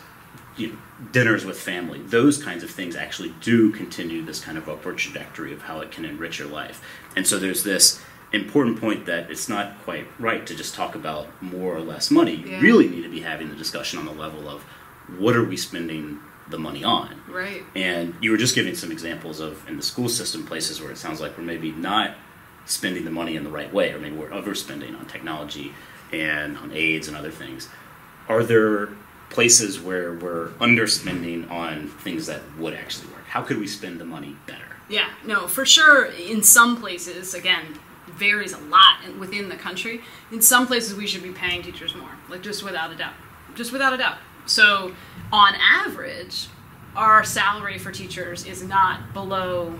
you 0.56 0.68
know, 0.68 0.76
dinners 1.12 1.44
with 1.44 1.58
family, 1.58 2.00
those 2.00 2.42
kinds 2.42 2.62
of 2.64 2.70
things 2.70 2.96
actually 2.96 3.34
do 3.40 3.70
continue 3.72 4.24
this 4.24 4.40
kind 4.40 4.56
of 4.56 4.68
upward 4.68 4.96
trajectory 4.98 5.52
of 5.52 5.62
how 5.62 5.80
it 5.80 5.90
can 5.90 6.04
enrich 6.04 6.38
your 6.38 6.48
life. 6.48 6.82
And 7.14 7.26
so 7.26 7.38
there's 7.38 7.62
this 7.62 8.00
important 8.32 8.80
point 8.80 9.06
that 9.06 9.30
it's 9.30 9.48
not 9.48 9.78
quite 9.84 10.06
right 10.18 10.46
to 10.46 10.54
just 10.54 10.74
talk 10.74 10.94
about 10.94 11.28
more 11.42 11.74
or 11.76 11.80
less 11.80 12.10
money. 12.10 12.34
You 12.36 12.48
Yeah. 12.52 12.60
really 12.60 12.88
need 12.88 13.02
to 13.02 13.08
be 13.10 13.20
having 13.20 13.50
the 13.50 13.54
discussion 13.56 13.98
on 13.98 14.04
the 14.06 14.12
level 14.12 14.48
of 14.48 14.62
what 15.18 15.36
are 15.36 15.44
we 15.44 15.56
spending 15.56 16.18
the 16.48 16.58
money 16.58 16.82
on? 16.84 17.20
Right. 17.28 17.64
And 17.74 18.14
you 18.20 18.30
were 18.30 18.36
just 18.36 18.54
giving 18.54 18.74
some 18.74 18.90
examples 18.90 19.40
of 19.40 19.66
in 19.68 19.76
the 19.76 19.82
school 19.82 20.08
system 20.08 20.44
places 20.44 20.80
where 20.80 20.90
it 20.90 20.98
sounds 20.98 21.20
like 21.20 21.36
we're 21.36 21.44
maybe 21.44 21.72
not 21.72 22.14
spending 22.64 23.04
the 23.04 23.10
money 23.10 23.36
in 23.36 23.44
the 23.44 23.50
right 23.50 23.72
way, 23.72 23.92
or 23.92 23.98
maybe 23.98 24.16
we're 24.16 24.30
overspending 24.30 24.98
on 24.98 25.06
technology 25.06 25.72
and 26.12 26.56
on 26.56 26.72
aides 26.72 27.08
and 27.08 27.16
other 27.16 27.30
things. 27.30 27.68
Are 28.28 28.42
there 28.42 28.88
places 29.30 29.80
where 29.80 30.14
we're 30.14 30.48
underspending 30.60 31.50
on 31.50 31.88
things 31.88 32.26
that 32.26 32.42
would 32.58 32.74
actually 32.74 33.08
work? 33.12 33.26
How 33.26 33.42
could 33.42 33.58
we 33.58 33.66
spend 33.66 34.00
the 34.00 34.04
money 34.04 34.36
better? 34.46 34.64
Yeah, 34.88 35.08
no, 35.24 35.48
for 35.48 35.66
sure. 35.66 36.06
In 36.06 36.42
some 36.42 36.80
places, 36.80 37.34
again, 37.34 37.78
varies 38.06 38.52
a 38.52 38.58
lot 38.58 38.98
within 39.18 39.48
the 39.48 39.56
country. 39.56 40.00
In 40.30 40.40
some 40.40 40.66
places, 40.66 40.94
we 40.94 41.06
should 41.06 41.22
be 41.22 41.32
paying 41.32 41.62
teachers 41.62 41.94
more, 41.94 42.10
like 42.28 42.42
just 42.42 42.62
without 42.62 42.92
a 42.92 42.96
doubt, 42.96 43.14
just 43.54 43.72
without 43.72 43.92
a 43.92 43.96
doubt. 43.96 44.18
So, 44.46 44.92
on 45.32 45.54
average, 45.56 46.46
our 46.94 47.24
salary 47.24 47.78
for 47.78 47.90
teachers 47.90 48.46
is 48.46 48.62
not 48.62 49.12
below 49.12 49.78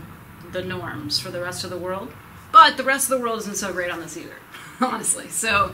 the 0.53 0.63
norms 0.63 1.19
for 1.19 1.31
the 1.31 1.41
rest 1.41 1.65
of 1.65 1.71
the 1.71 1.79
world, 1.79 2.13
but 2.53 2.77
the 2.77 2.83
rest 2.85 3.11
of 3.11 3.19
the 3.19 3.23
world 3.25 3.39
isn't 3.41 3.57
so 3.57 3.73
great 3.73 3.91
on 3.91 4.01
this 4.01 4.17
either, 4.17 4.37
honestly. 4.81 5.29
So, 5.29 5.73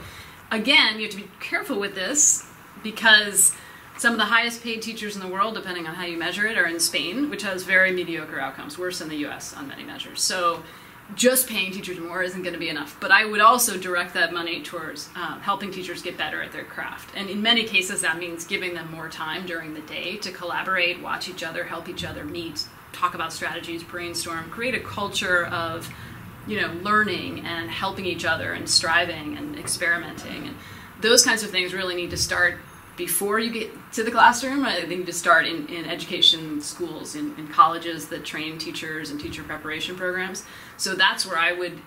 again, 0.51 0.97
you 0.97 1.03
have 1.03 1.11
to 1.11 1.17
be 1.17 1.29
careful 1.39 1.79
with 1.79 1.95
this 1.95 2.45
because 2.81 3.53
some 3.97 4.13
of 4.13 4.19
the 4.19 4.25
highest 4.25 4.63
paid 4.63 4.81
teachers 4.81 5.15
in 5.15 5.21
the 5.21 5.27
world, 5.27 5.53
depending 5.53 5.87
on 5.87 5.95
how 5.95 6.05
you 6.05 6.17
measure 6.17 6.47
it, 6.47 6.57
are 6.57 6.67
in 6.67 6.79
Spain, 6.79 7.29
which 7.29 7.43
has 7.43 7.63
very 7.63 7.91
mediocre 7.91 8.39
outcomes, 8.39 8.77
worse 8.77 8.99
than 8.99 9.09
the 9.09 9.25
US 9.27 9.53
on 9.53 9.67
many 9.67 9.83
measures. 9.83 10.21
So 10.21 10.63
just 11.15 11.47
paying 11.47 11.71
teachers 11.71 11.99
more 11.99 12.23
isn't 12.23 12.41
going 12.41 12.53
to 12.53 12.59
be 12.59 12.69
enough. 12.69 12.97
But 12.99 13.11
I 13.11 13.25
would 13.25 13.41
also 13.41 13.77
direct 13.77 14.13
that 14.15 14.33
money 14.33 14.61
towards 14.61 15.09
um, 15.15 15.41
helping 15.41 15.71
teachers 15.71 16.01
get 16.01 16.17
better 16.17 16.41
at 16.41 16.51
their 16.51 16.63
craft. 16.63 17.15
And 17.15 17.29
in 17.29 17.41
many 17.41 17.65
cases, 17.65 18.01
that 18.01 18.17
means 18.17 18.45
giving 18.45 18.73
them 18.73 18.91
more 18.91 19.09
time 19.09 19.45
during 19.45 19.73
the 19.73 19.81
day 19.81 20.17
to 20.17 20.31
collaborate, 20.31 21.01
watch 21.01 21.29
each 21.29 21.43
other, 21.43 21.65
help 21.65 21.89
each 21.89 22.03
other 22.03 22.23
meet, 22.23 22.65
talk 22.93 23.15
about 23.15 23.33
strategies, 23.33 23.83
brainstorm, 23.83 24.49
create 24.49 24.75
a 24.75 24.79
culture 24.79 25.45
of 25.47 25.93
you 26.47 26.59
know 26.59 26.73
learning 26.81 27.45
and 27.45 27.69
helping 27.69 28.05
each 28.05 28.25
other 28.25 28.51
and 28.53 28.69
striving 28.69 29.37
and 29.37 29.57
experimenting 29.57 30.47
and 30.47 30.55
those 31.03 31.23
kinds 31.23 31.43
of 31.43 31.51
things 31.51 31.73
really 31.73 31.95
need 31.95 32.09
to 32.09 32.17
start 32.17 32.57
before 32.95 33.39
you 33.39 33.51
get 33.51 33.71
to 33.91 34.03
the 34.03 34.11
classroom. 34.11 34.63
Uh, 34.63 34.69
I 34.69 34.81
think 34.81 34.99
need 34.99 35.05
to 35.07 35.13
start 35.13 35.45
in, 35.45 35.67
in 35.67 35.85
education 35.85 36.61
schools, 36.61 37.15
in, 37.15 37.35
in 37.37 37.47
colleges 37.47 38.07
that 38.07 38.23
train 38.23 38.57
teachers 38.57 39.09
and 39.09 39.19
teacher 39.19 39.43
preparation 39.43 39.95
programs. 39.95 40.45
So 40.77 40.95
that's 40.95 41.25
where 41.25 41.37
I 41.37 41.51
would 41.51 41.79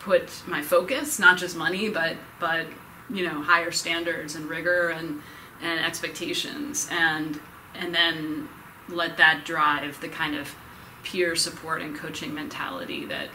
put 0.00 0.30
my 0.46 0.62
focus, 0.62 1.18
not 1.18 1.36
just 1.36 1.56
money, 1.56 1.88
but 1.88 2.16
but 2.38 2.66
you 3.10 3.26
know 3.26 3.42
higher 3.42 3.72
standards 3.72 4.34
and 4.34 4.48
rigor 4.48 4.90
and 4.90 5.20
and 5.62 5.80
expectations, 5.80 6.88
and 6.90 7.40
and 7.74 7.94
then 7.94 8.48
let 8.88 9.16
that 9.16 9.44
drive 9.44 10.00
the 10.00 10.08
kind 10.08 10.36
of 10.36 10.54
peer 11.02 11.34
support 11.34 11.82
and 11.82 11.96
coaching 11.96 12.34
mentality 12.34 13.04
that 13.06 13.28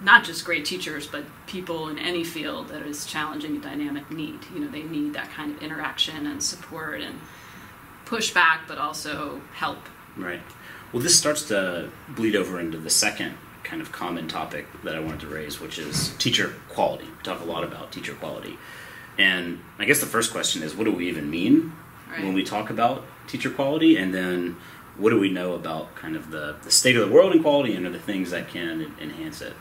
not 0.00 0.24
just 0.24 0.44
great 0.44 0.64
teachers, 0.64 1.06
but 1.06 1.24
people 1.46 1.88
in 1.88 1.98
any 1.98 2.22
field 2.24 2.68
that 2.68 2.82
is 2.82 3.04
challenging 3.06 3.52
and 3.52 3.62
dynamic 3.62 4.10
need. 4.10 4.38
You 4.54 4.60
know, 4.60 4.68
they 4.70 4.82
need 4.82 5.12
that 5.14 5.30
kind 5.30 5.54
of 5.54 5.62
interaction 5.62 6.26
and 6.26 6.42
support 6.42 7.00
and 7.00 7.20
pushback, 8.06 8.60
but 8.66 8.78
also 8.78 9.40
help. 9.54 9.78
Right. 10.16 10.40
Well, 10.92 11.02
this 11.02 11.18
starts 11.18 11.46
to 11.48 11.90
bleed 12.08 12.34
over 12.36 12.58
into 12.60 12.78
the 12.78 12.90
second 12.90 13.34
kind 13.64 13.82
of 13.82 13.92
common 13.92 14.28
topic 14.28 14.66
that 14.84 14.94
I 14.94 15.00
wanted 15.00 15.20
to 15.20 15.26
raise, 15.26 15.60
which 15.60 15.78
is 15.78 16.14
teacher 16.16 16.54
quality. 16.68 17.04
We 17.04 17.22
talk 17.22 17.40
a 17.40 17.44
lot 17.44 17.64
about 17.64 17.92
teacher 17.92 18.14
quality. 18.14 18.56
And 19.18 19.60
I 19.78 19.84
guess 19.84 20.00
the 20.00 20.06
first 20.06 20.32
question 20.32 20.62
is 20.62 20.74
what 20.74 20.84
do 20.84 20.92
we 20.92 21.08
even 21.08 21.28
mean 21.28 21.72
Right. 22.10 22.24
when 22.24 22.32
we 22.32 22.42
talk 22.44 22.70
about 22.70 23.04
teacher 23.26 23.50
quality? 23.50 23.96
And 23.98 24.14
then 24.14 24.56
what 24.96 25.10
do 25.10 25.20
we 25.20 25.28
know 25.30 25.52
about 25.52 25.94
kind 25.94 26.16
of 26.16 26.30
the, 26.30 26.56
the 26.62 26.70
state 26.70 26.96
of 26.96 27.06
the 27.06 27.14
world 27.14 27.34
in 27.34 27.42
quality 27.42 27.74
and 27.74 27.84
are 27.84 27.90
the 27.90 27.98
things 27.98 28.30
that 28.30 28.48
can 28.48 28.94
enhance 29.00 29.42
it? 29.42 29.52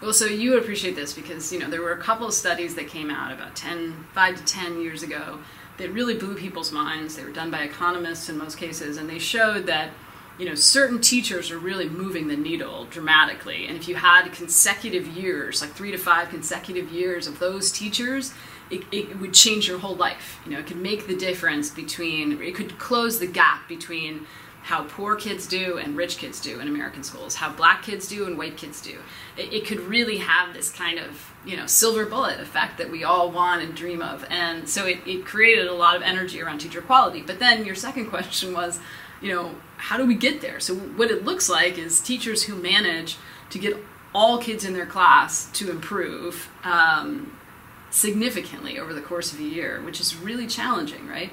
Well, 0.00 0.14
so 0.14 0.24
you 0.24 0.56
appreciate 0.56 0.96
this 0.96 1.12
because, 1.12 1.52
you 1.52 1.58
know, 1.58 1.68
there 1.68 1.82
were 1.82 1.92
a 1.92 1.98
couple 1.98 2.26
of 2.26 2.32
studies 2.32 2.74
that 2.76 2.88
came 2.88 3.10
out 3.10 3.32
about 3.32 3.54
10, 3.54 4.06
5 4.14 4.36
to 4.36 4.44
10 4.44 4.80
years 4.80 5.02
ago 5.02 5.40
that 5.76 5.90
really 5.90 6.14
blew 6.14 6.34
people's 6.34 6.72
minds. 6.72 7.16
They 7.16 7.24
were 7.24 7.32
done 7.32 7.50
by 7.50 7.64
economists 7.64 8.30
in 8.30 8.38
most 8.38 8.56
cases, 8.56 8.96
and 8.96 9.10
they 9.10 9.18
showed 9.18 9.66
that, 9.66 9.90
you 10.38 10.46
know, 10.46 10.54
certain 10.54 11.02
teachers 11.02 11.50
are 11.50 11.58
really 11.58 11.86
moving 11.86 12.28
the 12.28 12.36
needle 12.36 12.86
dramatically. 12.86 13.66
And 13.66 13.76
if 13.76 13.88
you 13.88 13.96
had 13.96 14.32
consecutive 14.32 15.06
years, 15.06 15.60
like 15.60 15.72
three 15.72 15.90
to 15.90 15.98
five 15.98 16.30
consecutive 16.30 16.90
years 16.90 17.26
of 17.26 17.38
those 17.38 17.70
teachers, 17.70 18.32
it, 18.70 18.84
it 18.90 19.20
would 19.20 19.34
change 19.34 19.68
your 19.68 19.80
whole 19.80 19.96
life. 19.96 20.40
You 20.46 20.52
know, 20.52 20.60
it 20.60 20.66
could 20.66 20.78
make 20.78 21.08
the 21.08 21.16
difference 21.16 21.68
between, 21.68 22.40
it 22.40 22.54
could 22.54 22.78
close 22.78 23.18
the 23.18 23.26
gap 23.26 23.68
between 23.68 24.26
how 24.62 24.84
poor 24.84 25.16
kids 25.16 25.46
do 25.46 25.78
and 25.78 25.96
rich 25.96 26.18
kids 26.18 26.40
do 26.40 26.60
in 26.60 26.68
American 26.68 27.02
schools, 27.02 27.36
how 27.36 27.50
black 27.52 27.82
kids 27.82 28.06
do 28.08 28.26
and 28.26 28.36
white 28.36 28.56
kids 28.56 28.80
do. 28.80 28.98
It, 29.36 29.52
it 29.52 29.66
could 29.66 29.80
really 29.80 30.18
have 30.18 30.52
this 30.52 30.70
kind 30.70 30.98
of, 30.98 31.32
you 31.44 31.56
know, 31.56 31.66
silver 31.66 32.04
bullet 32.06 32.40
effect 32.40 32.78
that 32.78 32.90
we 32.90 33.02
all 33.02 33.30
want 33.30 33.62
and 33.62 33.74
dream 33.74 34.02
of. 34.02 34.24
And 34.28 34.68
so 34.68 34.86
it, 34.86 34.98
it 35.06 35.24
created 35.24 35.66
a 35.66 35.72
lot 35.72 35.96
of 35.96 36.02
energy 36.02 36.40
around 36.42 36.58
teacher 36.58 36.82
quality. 36.82 37.22
But 37.22 37.38
then 37.38 37.64
your 37.64 37.74
second 37.74 38.06
question 38.10 38.52
was, 38.52 38.78
you 39.20 39.34
know, 39.34 39.54
how 39.76 39.96
do 39.96 40.06
we 40.06 40.14
get 40.14 40.40
there? 40.40 40.60
So 40.60 40.74
what 40.74 41.10
it 41.10 41.24
looks 41.24 41.48
like 41.48 41.78
is 41.78 42.00
teachers 42.00 42.44
who 42.44 42.54
manage 42.54 43.16
to 43.50 43.58
get 43.58 43.76
all 44.14 44.38
kids 44.38 44.64
in 44.64 44.74
their 44.74 44.86
class 44.86 45.50
to 45.52 45.70
improve 45.70 46.50
um, 46.64 47.36
significantly 47.90 48.78
over 48.78 48.92
the 48.92 49.00
course 49.00 49.32
of 49.32 49.40
a 49.40 49.44
year, 49.44 49.80
which 49.82 50.00
is 50.00 50.16
really 50.16 50.46
challenging, 50.46 51.06
right? 51.06 51.30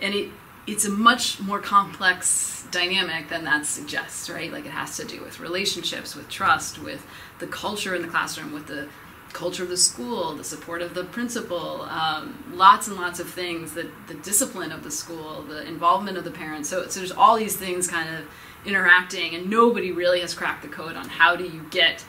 And 0.00 0.14
it 0.14 0.30
it's 0.66 0.84
a 0.84 0.90
much 0.90 1.40
more 1.40 1.60
complex 1.60 2.66
dynamic 2.70 3.28
than 3.28 3.44
that 3.44 3.66
suggests, 3.66 4.30
right? 4.30 4.52
Like 4.52 4.66
it 4.66 4.72
has 4.72 4.96
to 4.98 5.04
do 5.04 5.22
with 5.22 5.40
relationships, 5.40 6.14
with 6.14 6.28
trust, 6.28 6.78
with 6.78 7.06
the 7.38 7.46
culture 7.46 7.94
in 7.94 8.02
the 8.02 8.08
classroom, 8.08 8.52
with 8.52 8.66
the 8.66 8.88
culture 9.32 9.62
of 9.62 9.68
the 9.68 9.76
school, 9.76 10.34
the 10.34 10.44
support 10.44 10.82
of 10.82 10.94
the 10.94 11.04
principal, 11.04 11.82
um, 11.82 12.52
lots 12.52 12.88
and 12.88 12.96
lots 12.96 13.20
of 13.20 13.28
things, 13.28 13.72
the, 13.72 13.88
the 14.08 14.14
discipline 14.14 14.72
of 14.72 14.82
the 14.82 14.90
school, 14.90 15.42
the 15.42 15.66
involvement 15.66 16.18
of 16.18 16.24
the 16.24 16.30
parents. 16.30 16.68
So, 16.68 16.86
so 16.88 17.00
there's 17.00 17.12
all 17.12 17.36
these 17.36 17.56
things 17.56 17.86
kind 17.88 18.14
of 18.14 18.24
interacting, 18.66 19.34
and 19.34 19.48
nobody 19.48 19.92
really 19.92 20.20
has 20.20 20.34
cracked 20.34 20.62
the 20.62 20.68
code 20.68 20.96
on 20.96 21.08
how 21.08 21.36
do 21.36 21.44
you 21.44 21.64
get 21.70 22.04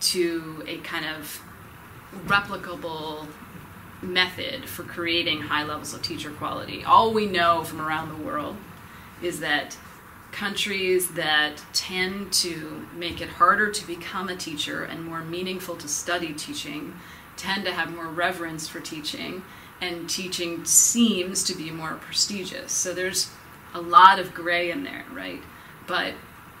to 0.00 0.64
a 0.66 0.78
kind 0.78 1.06
of 1.06 1.40
replicable 2.26 3.26
method 4.02 4.68
for 4.68 4.82
creating 4.82 5.42
high 5.42 5.64
levels 5.64 5.94
of 5.94 6.02
teacher 6.02 6.30
quality. 6.30 6.84
All 6.84 7.12
we 7.12 7.26
know 7.26 7.62
from 7.64 7.80
around 7.80 8.08
the 8.08 8.24
world 8.24 8.56
is 9.22 9.40
that 9.40 9.76
countries 10.32 11.08
that 11.12 11.62
tend 11.72 12.32
to 12.32 12.86
make 12.96 13.20
it 13.20 13.28
harder 13.28 13.70
to 13.70 13.86
become 13.86 14.28
a 14.28 14.36
teacher 14.36 14.84
and 14.84 15.04
more 15.04 15.22
meaningful 15.22 15.76
to 15.76 15.86
study 15.86 16.32
teaching 16.32 16.94
tend 17.36 17.64
to 17.64 17.72
have 17.72 17.94
more 17.94 18.08
reverence 18.08 18.66
for 18.66 18.80
teaching 18.80 19.42
and 19.80 20.08
teaching 20.08 20.64
seems 20.64 21.42
to 21.44 21.54
be 21.54 21.70
more 21.70 21.94
prestigious. 21.94 22.72
So 22.72 22.94
there's 22.94 23.30
a 23.74 23.80
lot 23.80 24.18
of 24.18 24.32
gray 24.32 24.70
in 24.70 24.84
there, 24.84 25.04
right? 25.12 25.42
But 25.86 26.14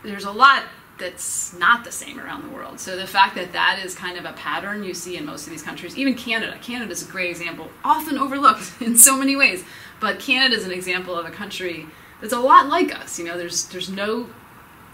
there's 0.04 0.24
a 0.24 0.32
lot 0.32 0.64
that's 0.98 1.52
not 1.54 1.84
the 1.84 1.92
same 1.92 2.20
around 2.20 2.42
the 2.42 2.54
world. 2.54 2.78
So 2.78 2.96
the 2.96 3.06
fact 3.06 3.34
that 3.34 3.52
that 3.52 3.80
is 3.84 3.94
kind 3.94 4.18
of 4.18 4.24
a 4.24 4.32
pattern 4.34 4.84
you 4.84 4.94
see 4.94 5.16
in 5.16 5.26
most 5.26 5.46
of 5.46 5.50
these 5.50 5.62
countries, 5.62 5.96
even 5.96 6.14
Canada. 6.14 6.56
Canada 6.60 6.92
is 6.92 7.06
a 7.06 7.10
great 7.10 7.30
example, 7.30 7.70
often 7.84 8.18
overlooked 8.18 8.72
in 8.80 8.96
so 8.96 9.16
many 9.16 9.34
ways. 9.34 9.64
But 10.00 10.18
Canada 10.18 10.54
is 10.54 10.64
an 10.64 10.72
example 10.72 11.16
of 11.16 11.26
a 11.26 11.30
country 11.30 11.86
that's 12.20 12.32
a 12.32 12.38
lot 12.38 12.68
like 12.68 12.94
us. 12.94 13.18
You 13.18 13.24
know, 13.24 13.36
there's 13.36 13.66
there's 13.66 13.90
no 13.90 14.28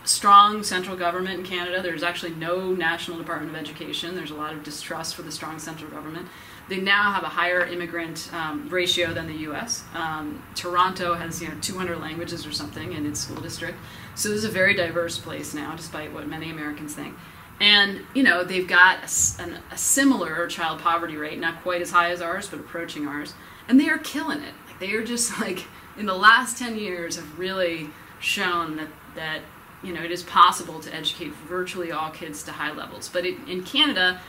strong 0.05 0.63
central 0.63 0.97
government 0.97 1.41
in 1.41 1.45
Canada. 1.45 1.83
There's 1.83 2.03
actually 2.03 2.35
no 2.35 2.73
national 2.73 3.19
department 3.19 3.55
of 3.55 3.61
education. 3.61 4.15
There's 4.15 4.31
a 4.31 4.35
lot 4.35 4.53
of 4.53 4.63
distrust 4.63 5.15
for 5.15 5.23
the 5.23 5.33
strong 5.33 5.59
central 5.59 5.91
government. 5.91 6.29
They 6.69 6.81
now 6.81 7.13
have 7.13 7.23
a 7.23 7.29
higher 7.29 7.65
immigrant 7.65 8.31
um, 8.33 8.69
ratio 8.69 9.15
than 9.15 9.27
the 9.27 9.39
U.S. 9.45 9.85
Um, 9.95 10.43
Toronto 10.55 11.15
has 11.15 11.41
you 11.41 11.49
know 11.49 11.55
200 11.61 11.99
languages 11.99 12.47
or 12.47 12.53
something 12.53 12.93
in 12.93 13.07
its 13.07 13.21
school 13.21 13.41
district, 13.41 13.79
so 14.15 14.29
this 14.29 14.39
is 14.39 14.45
a 14.45 14.51
very 14.51 14.75
diverse 14.75 15.19
place 15.19 15.55
now, 15.55 15.75
despite 15.75 16.13
what 16.13 16.27
many 16.29 16.51
Americans 16.51 16.95
think. 16.95 17.15
And 17.61 18.01
you 18.15 18.23
know 18.23 18.45
they've 18.45 18.69
got 18.69 18.99
a, 18.99 19.43
an, 19.43 19.59
a 19.71 19.79
similar 19.79 20.47
child 20.47 20.81
poverty 20.81 21.17
rate, 21.17 21.39
not 21.39 21.63
quite 21.63 21.81
as 21.81 21.91
high 21.91 22.11
as 22.11 22.21
ours, 22.21 22.49
but 22.49 22.61
approaching 22.61 23.07
ours, 23.07 23.35
and 23.67 23.81
they 23.81 23.89
are 23.89 23.99
killing 23.99 24.43
it. 24.43 24.55
Like 24.67 24.79
they 24.79 24.93
are 24.93 25.05
just 25.05 25.41
like 25.41 25.65
in 25.99 26.07
the 26.07 26.15
last 26.15 26.59
10 26.59 26.79
years 26.79 27.17
have 27.17 27.39
really 27.39 27.91
shown 28.21 28.77
that 28.77 28.89
that 29.15 29.41
you 29.83 29.93
know 29.93 30.03
it 30.03 30.11
is 30.11 30.23
possible 30.23 30.81
to 30.81 30.95
educate 30.95 31.33
virtually 31.49 31.91
all 31.91 32.11
kids 32.11 32.43
to 32.45 32.53
high 32.53 32.73
levels. 32.73 33.09
But 33.09 33.25
it, 33.25 33.37
in 33.49 33.65
Canada, 33.65 34.21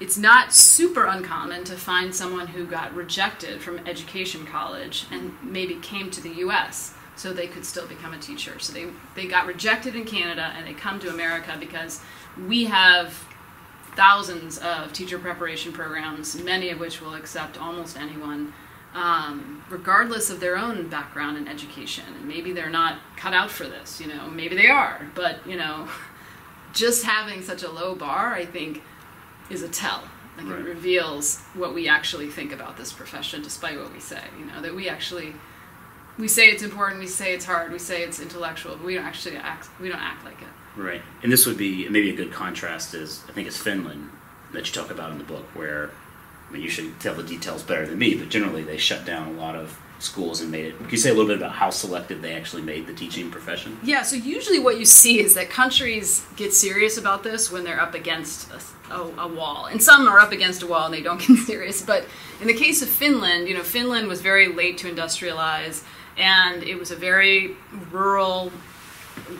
it's 0.00 0.18
not 0.18 0.52
super 0.52 1.04
uncommon 1.04 1.64
to 1.64 1.76
find 1.76 2.14
someone 2.14 2.48
who 2.48 2.66
got 2.66 2.94
rejected 2.94 3.60
from 3.60 3.78
education 3.86 4.46
college 4.46 5.06
and 5.10 5.32
maybe 5.42 5.76
came 5.76 6.10
to 6.10 6.20
the 6.20 6.34
US 6.36 6.94
so 7.16 7.32
they 7.32 7.46
could 7.46 7.64
still 7.64 7.86
become 7.86 8.12
a 8.12 8.18
teacher. 8.18 8.58
So 8.58 8.72
they, 8.72 8.86
they 9.14 9.26
got 9.26 9.46
rejected 9.46 9.94
in 9.94 10.04
Canada 10.04 10.52
and 10.56 10.66
they 10.66 10.72
come 10.72 10.98
to 11.00 11.08
America 11.08 11.56
because 11.60 12.00
we 12.46 12.64
have 12.64 13.24
thousands 13.94 14.58
of 14.58 14.92
teacher 14.92 15.18
preparation 15.18 15.72
programs, 15.72 16.42
many 16.42 16.70
of 16.70 16.80
which 16.80 17.00
will 17.00 17.14
accept 17.14 17.60
almost 17.60 17.98
anyone, 17.98 18.52
um, 18.94 19.62
regardless 19.68 20.30
of 20.30 20.40
their 20.40 20.56
own 20.56 20.88
background 20.88 21.36
in 21.36 21.46
education. 21.46 22.04
And 22.18 22.26
maybe 22.26 22.52
they're 22.52 22.70
not 22.70 22.98
cut 23.16 23.34
out 23.34 23.50
for 23.50 23.64
this, 23.64 24.00
you 24.00 24.06
know, 24.06 24.28
maybe 24.28 24.56
they 24.56 24.68
are, 24.68 25.10
but, 25.14 25.46
you 25.46 25.56
know, 25.56 25.88
just 26.72 27.04
having 27.04 27.42
such 27.42 27.62
a 27.62 27.70
low 27.70 27.94
bar, 27.94 28.32
I 28.32 28.46
think, 28.46 28.82
is 29.50 29.62
a 29.62 29.68
tell. 29.68 30.02
Like 30.36 30.46
Right. 30.46 30.60
it 30.60 30.64
reveals 30.64 31.40
what 31.54 31.74
we 31.74 31.88
actually 31.88 32.28
think 32.28 32.52
about 32.52 32.76
this 32.76 32.92
profession, 32.92 33.42
despite 33.42 33.78
what 33.78 33.92
we 33.92 34.00
say. 34.00 34.22
You 34.38 34.46
know 34.46 34.62
that 34.62 34.74
we 34.74 34.88
actually 34.88 35.34
we 36.18 36.28
say 36.28 36.48
it's 36.50 36.62
important, 36.62 37.00
we 37.00 37.06
say 37.06 37.32
it's 37.34 37.44
hard, 37.44 37.72
we 37.72 37.78
say 37.78 38.02
it's 38.02 38.20
intellectual, 38.20 38.76
but 38.76 38.84
we 38.84 38.94
don't 38.94 39.04
actually 39.04 39.36
act. 39.36 39.68
We 39.80 39.88
don't 39.88 40.00
act 40.00 40.24
like 40.24 40.40
it. 40.42 40.48
Right. 40.80 41.02
And 41.22 41.32
this 41.32 41.46
would 41.46 41.56
be 41.56 41.88
maybe 41.88 42.10
a 42.10 42.16
good 42.16 42.32
contrast 42.32 42.94
is 42.94 43.22
I 43.28 43.32
think 43.32 43.46
it's 43.46 43.56
Finland 43.56 44.10
that 44.52 44.66
you 44.66 44.72
talk 44.80 44.90
about 44.90 45.10
in 45.10 45.18
the 45.18 45.24
book 45.24 45.44
where 45.54 45.90
I 46.48 46.52
mean 46.52 46.62
you 46.62 46.68
should 46.70 46.98
tell 47.00 47.14
the 47.14 47.22
details 47.22 47.62
better 47.62 47.86
than 47.86 47.98
me, 47.98 48.14
but 48.14 48.28
generally 48.28 48.62
they 48.62 48.76
shut 48.78 49.04
down 49.04 49.28
a 49.28 49.32
lot 49.32 49.54
of 49.54 49.78
schools 50.02 50.40
and 50.40 50.50
made 50.50 50.66
it. 50.66 50.78
Can 50.78 50.90
you 50.90 50.96
say 50.96 51.10
a 51.10 51.14
little 51.14 51.28
bit 51.28 51.38
about 51.38 51.52
how 51.52 51.70
selective 51.70 52.22
they 52.22 52.34
actually 52.34 52.62
made 52.62 52.86
the 52.86 52.92
teaching 52.92 53.30
profession? 53.30 53.78
Yeah. 53.82 54.02
So 54.02 54.16
usually 54.16 54.58
what 54.58 54.78
you 54.78 54.84
see 54.84 55.20
is 55.20 55.34
that 55.34 55.50
countries 55.50 56.24
get 56.36 56.52
serious 56.52 56.98
about 56.98 57.22
this 57.22 57.50
when 57.50 57.64
they're 57.64 57.80
up 57.80 57.94
against 57.94 58.50
a, 58.50 58.94
a, 58.94 59.02
a 59.18 59.28
wall, 59.28 59.66
and 59.66 59.82
some 59.82 60.08
are 60.08 60.18
up 60.18 60.32
against 60.32 60.62
a 60.62 60.66
wall 60.66 60.86
and 60.86 60.94
they 60.94 61.02
don't 61.02 61.20
get 61.26 61.38
serious. 61.38 61.82
But 61.82 62.06
in 62.40 62.46
the 62.46 62.54
case 62.54 62.82
of 62.82 62.88
Finland, 62.88 63.48
you 63.48 63.54
know, 63.54 63.62
Finland 63.62 64.08
was 64.08 64.20
very 64.20 64.48
late 64.48 64.78
to 64.78 64.92
industrialize, 64.92 65.84
and 66.16 66.62
it 66.62 66.78
was 66.78 66.90
a 66.90 66.96
very 66.96 67.56
rural 67.90 68.52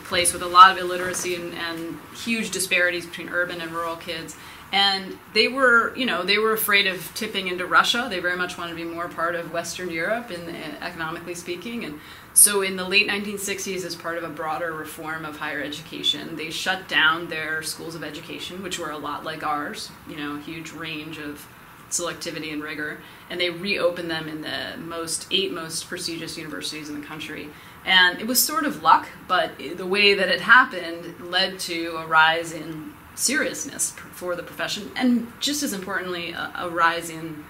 place 0.04 0.32
with 0.32 0.42
a 0.42 0.46
lot 0.46 0.70
of 0.70 0.78
illiteracy 0.78 1.34
and, 1.34 1.52
and 1.54 1.98
huge 2.14 2.50
disparities 2.50 3.06
between 3.06 3.28
urban 3.28 3.60
and 3.60 3.72
rural 3.72 3.96
kids. 3.96 4.36
And 4.72 5.18
they 5.34 5.48
were, 5.48 5.94
you 5.94 6.06
know, 6.06 6.22
they 6.22 6.38
were 6.38 6.54
afraid 6.54 6.86
of 6.86 7.14
tipping 7.14 7.48
into 7.48 7.66
Russia. 7.66 8.06
They 8.08 8.20
very 8.20 8.36
much 8.36 8.56
wanted 8.56 8.70
to 8.70 8.76
be 8.76 8.84
more 8.84 9.06
part 9.06 9.34
of 9.34 9.52
Western 9.52 9.90
Europe, 9.90 10.30
in, 10.30 10.48
economically 10.80 11.34
speaking. 11.34 11.84
And 11.84 12.00
so, 12.32 12.62
in 12.62 12.76
the 12.76 12.88
late 12.88 13.06
1960s, 13.06 13.84
as 13.84 13.94
part 13.94 14.16
of 14.16 14.24
a 14.24 14.30
broader 14.30 14.72
reform 14.72 15.26
of 15.26 15.36
higher 15.36 15.62
education, 15.62 16.36
they 16.36 16.50
shut 16.50 16.88
down 16.88 17.28
their 17.28 17.62
schools 17.62 17.94
of 17.94 18.02
education, 18.02 18.62
which 18.62 18.78
were 18.78 18.90
a 18.90 18.96
lot 18.96 19.24
like 19.24 19.44
ours. 19.44 19.90
You 20.08 20.16
know, 20.16 20.36
huge 20.38 20.72
range 20.72 21.18
of 21.18 21.46
selectivity 21.90 22.50
and 22.52 22.62
rigor, 22.62 22.98
and 23.28 23.38
they 23.38 23.50
reopened 23.50 24.10
them 24.10 24.26
in 24.26 24.40
the 24.40 24.78
most 24.78 25.26
eight 25.30 25.52
most 25.52 25.86
prestigious 25.88 26.38
universities 26.38 26.88
in 26.88 26.98
the 26.98 27.06
country. 27.06 27.50
And 27.84 28.20
it 28.20 28.26
was 28.26 28.40
sort 28.40 28.64
of 28.64 28.82
luck, 28.82 29.08
but 29.28 29.52
the 29.76 29.86
way 29.86 30.14
that 30.14 30.28
it 30.28 30.40
happened 30.40 31.30
led 31.30 31.58
to 31.60 31.96
a 31.96 32.06
rise 32.06 32.52
in 32.52 32.91
seriousness 33.14 33.92
for 34.12 34.36
the 34.36 34.42
profession, 34.42 34.90
and 34.96 35.32
just 35.40 35.62
as 35.62 35.72
importantly, 35.72 36.32
a, 36.32 36.52
a 36.56 36.68
rise 36.70 37.10
in 37.10 37.44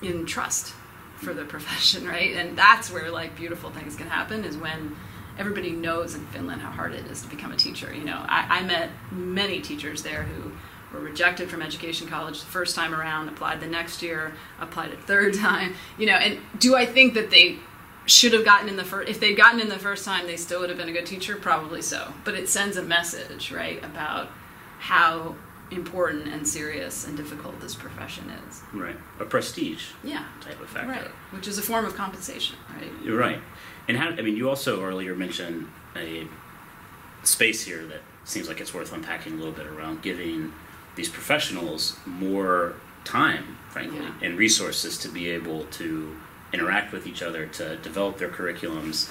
in 0.00 0.26
trust 0.26 0.74
for 1.16 1.32
the 1.32 1.44
profession, 1.54 2.06
right? 2.06 2.34
And 2.34 2.56
that's 2.56 2.90
where 2.90 3.10
like 3.10 3.36
beautiful 3.36 3.70
things 3.70 3.96
can 3.96 4.08
happen 4.08 4.44
is 4.44 4.56
when 4.56 4.96
everybody 5.38 5.70
knows 5.70 6.14
in 6.14 6.26
Finland 6.26 6.60
how 6.60 6.70
hard 6.70 6.92
it 6.92 7.06
is 7.06 7.22
to 7.22 7.28
become 7.28 7.52
a 7.52 7.56
teacher. 7.56 7.92
You 7.94 8.04
know, 8.04 8.24
I, 8.28 8.60
I 8.60 8.62
met 8.64 8.90
many 9.10 9.60
teachers 9.60 10.02
there 10.02 10.24
who 10.24 10.52
were 10.92 11.00
rejected 11.02 11.48
from 11.48 11.62
education 11.62 12.06
college 12.06 12.40
the 12.40 12.46
first 12.46 12.76
time 12.76 12.94
around, 12.94 13.28
applied 13.28 13.60
the 13.60 13.66
next 13.66 14.02
year, 14.02 14.34
applied 14.60 14.92
a 14.92 14.96
third 14.96 15.34
time. 15.48 15.74
You 15.98 16.06
know, 16.06 16.14
and 16.16 16.38
do 16.58 16.76
I 16.76 16.86
think 16.86 17.14
that 17.14 17.30
they 17.30 17.58
should 18.04 18.32
have 18.32 18.44
gotten 18.44 18.68
in 18.68 18.76
the 18.76 18.84
first 18.84 19.08
if 19.08 19.20
they'd 19.20 19.36
gotten 19.36 19.60
in 19.60 19.68
the 19.68 19.78
first 19.78 20.04
time 20.04 20.26
they 20.26 20.36
still 20.36 20.60
would 20.60 20.68
have 20.68 20.76
been 20.76 20.88
a 20.88 20.92
good 20.92 21.06
teacher 21.06 21.36
probably 21.36 21.80
so 21.80 22.12
but 22.24 22.34
it 22.34 22.48
sends 22.48 22.76
a 22.76 22.82
message 22.82 23.52
right 23.52 23.82
about 23.84 24.28
how 24.82 25.34
important 25.70 26.26
and 26.28 26.46
serious 26.46 27.06
and 27.06 27.16
difficult 27.16 27.58
this 27.60 27.74
profession 27.74 28.24
is 28.48 28.62
Right. 28.74 28.96
A 29.20 29.24
prestige 29.24 29.84
yeah 30.04 30.24
type 30.40 30.60
of 30.60 30.68
factor. 30.68 30.90
right 30.90 31.10
which 31.30 31.46
is 31.48 31.56
a 31.56 31.62
form 31.62 31.84
of 31.86 31.94
compensation 31.94 32.56
right 32.78 32.90
You're 33.04 33.18
right. 33.18 33.40
And 33.88 33.96
how, 33.96 34.08
I 34.10 34.22
mean, 34.22 34.36
you 34.36 34.48
also 34.48 34.82
earlier 34.84 35.14
mentioned 35.16 35.66
a 35.96 36.26
space 37.24 37.62
here 37.64 37.84
that 37.86 38.00
seems 38.24 38.46
like 38.48 38.60
it's 38.60 38.72
worth 38.74 38.92
unpacking 38.92 39.32
a 39.34 39.36
little 39.36 39.52
bit 39.52 39.66
around 39.66 40.02
giving 40.02 40.52
these 40.94 41.08
professionals 41.08 41.96
more 42.06 42.74
time, 43.04 43.56
frankly, 43.70 43.98
Yeah. 43.98 44.12
and 44.22 44.38
resources 44.38 44.98
to 44.98 45.08
be 45.08 45.28
able 45.30 45.64
to 45.80 46.16
interact 46.52 46.92
with 46.92 47.06
each 47.06 47.22
other, 47.22 47.46
to 47.46 47.76
develop 47.76 48.18
their 48.18 48.28
curriculums. 48.28 49.10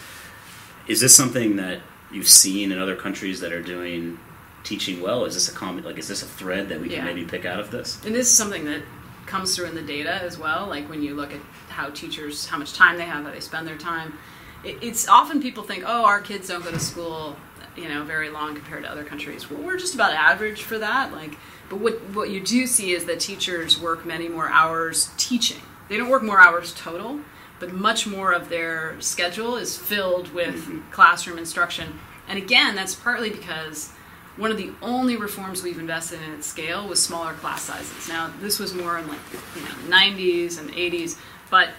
Is 0.87 1.01
this 1.01 1.13
something 1.15 1.55
that 1.57 1.79
you've 2.11 2.29
seen 2.29 2.71
in 2.71 2.79
other 2.79 2.95
countries 2.95 3.39
that 3.41 3.51
are 3.51 3.61
doing 3.63 4.19
teaching 4.63 5.01
well? 5.01 5.25
Is 5.25 5.33
this 5.33 5.49
a 5.49 5.53
common, 5.53 5.83
like, 5.83 5.97
is 5.97 6.07
this 6.07 6.23
a 6.23 6.27
thread 6.27 6.69
that 6.69 6.79
we 6.79 6.89
can 6.89 7.05
maybe 7.05 7.25
pick 7.25 7.45
out 7.45 7.59
of 7.59 7.71
this? 7.71 8.03
and 8.05 8.15
this 8.15 8.27
is 8.27 8.35
something 8.35 8.65
that 8.65 8.81
comes 9.25 9.55
through 9.55 9.67
in 9.67 9.75
the 9.75 9.81
data 9.81 10.11
as 10.11 10.37
well 10.37 10.67
like 10.67 10.89
when 10.89 11.01
you 11.01 11.15
look 11.15 11.33
at 11.33 11.39
how 11.69 11.89
teachers 11.91 12.47
how 12.47 12.57
much 12.57 12.73
time 12.73 12.97
they 12.97 13.05
have 13.05 13.23
how 13.23 13.31
they 13.31 13.39
spend 13.39 13.65
their 13.65 13.77
time. 13.77 14.17
It, 14.63 14.77
it's 14.81 15.07
often 15.07 15.41
people 15.41 15.63
think 15.63 15.83
oh 15.87 16.05
our 16.05 16.19
kids 16.19 16.49
don't 16.49 16.63
go 16.63 16.71
to 16.71 16.79
school 16.79 17.37
you 17.77 17.87
know 17.87 18.03
very 18.03 18.29
long 18.29 18.55
compared 18.55 18.83
to 18.83 18.91
other 18.91 19.05
countries. 19.05 19.49
Well, 19.49 19.61
we're 19.61 19.77
just 19.77 19.95
about 19.95 20.11
average 20.13 20.63
for 20.63 20.77
that 20.79 21.13
like 21.13 21.37
but 21.69 21.79
what 21.79 22.01
what 22.09 22.29
you 22.29 22.41
do 22.41 22.67
see 22.67 22.91
is 22.91 23.05
that 23.05 23.21
teachers 23.21 23.79
work 23.79 24.05
many 24.05 24.27
more 24.27 24.49
hours 24.49 25.11
teaching. 25.17 25.61
They 25.87 25.97
don't 25.97 26.09
work 26.09 26.23
more 26.23 26.39
hours 26.39 26.73
total 26.73 27.21
but 27.59 27.71
much 27.71 28.07
more 28.07 28.33
of 28.33 28.49
their 28.49 28.99
schedule 28.99 29.55
is 29.55 29.77
filled 29.77 30.33
with 30.33 30.55
mm-hmm. 30.55 30.91
classroom 30.91 31.37
instruction. 31.37 31.99
And 32.27 32.37
again 32.37 32.75
that's 32.75 32.95
partly 32.95 33.29
because 33.29 33.93
one 34.41 34.49
of 34.49 34.57
the 34.57 34.71
only 34.81 35.17
reforms 35.17 35.61
we've 35.61 35.77
invested 35.77 36.19
in 36.19 36.33
at 36.33 36.43
scale 36.43 36.87
was 36.87 37.01
smaller 37.01 37.33
class 37.33 37.61
sizes. 37.61 38.09
Now, 38.09 38.33
this 38.39 38.57
was 38.57 38.73
more 38.73 38.97
in 38.97 39.07
like 39.07 39.19
you 39.55 39.61
know 39.61 39.95
90s 39.95 40.59
and 40.59 40.71
80s, 40.71 41.15
but 41.51 41.69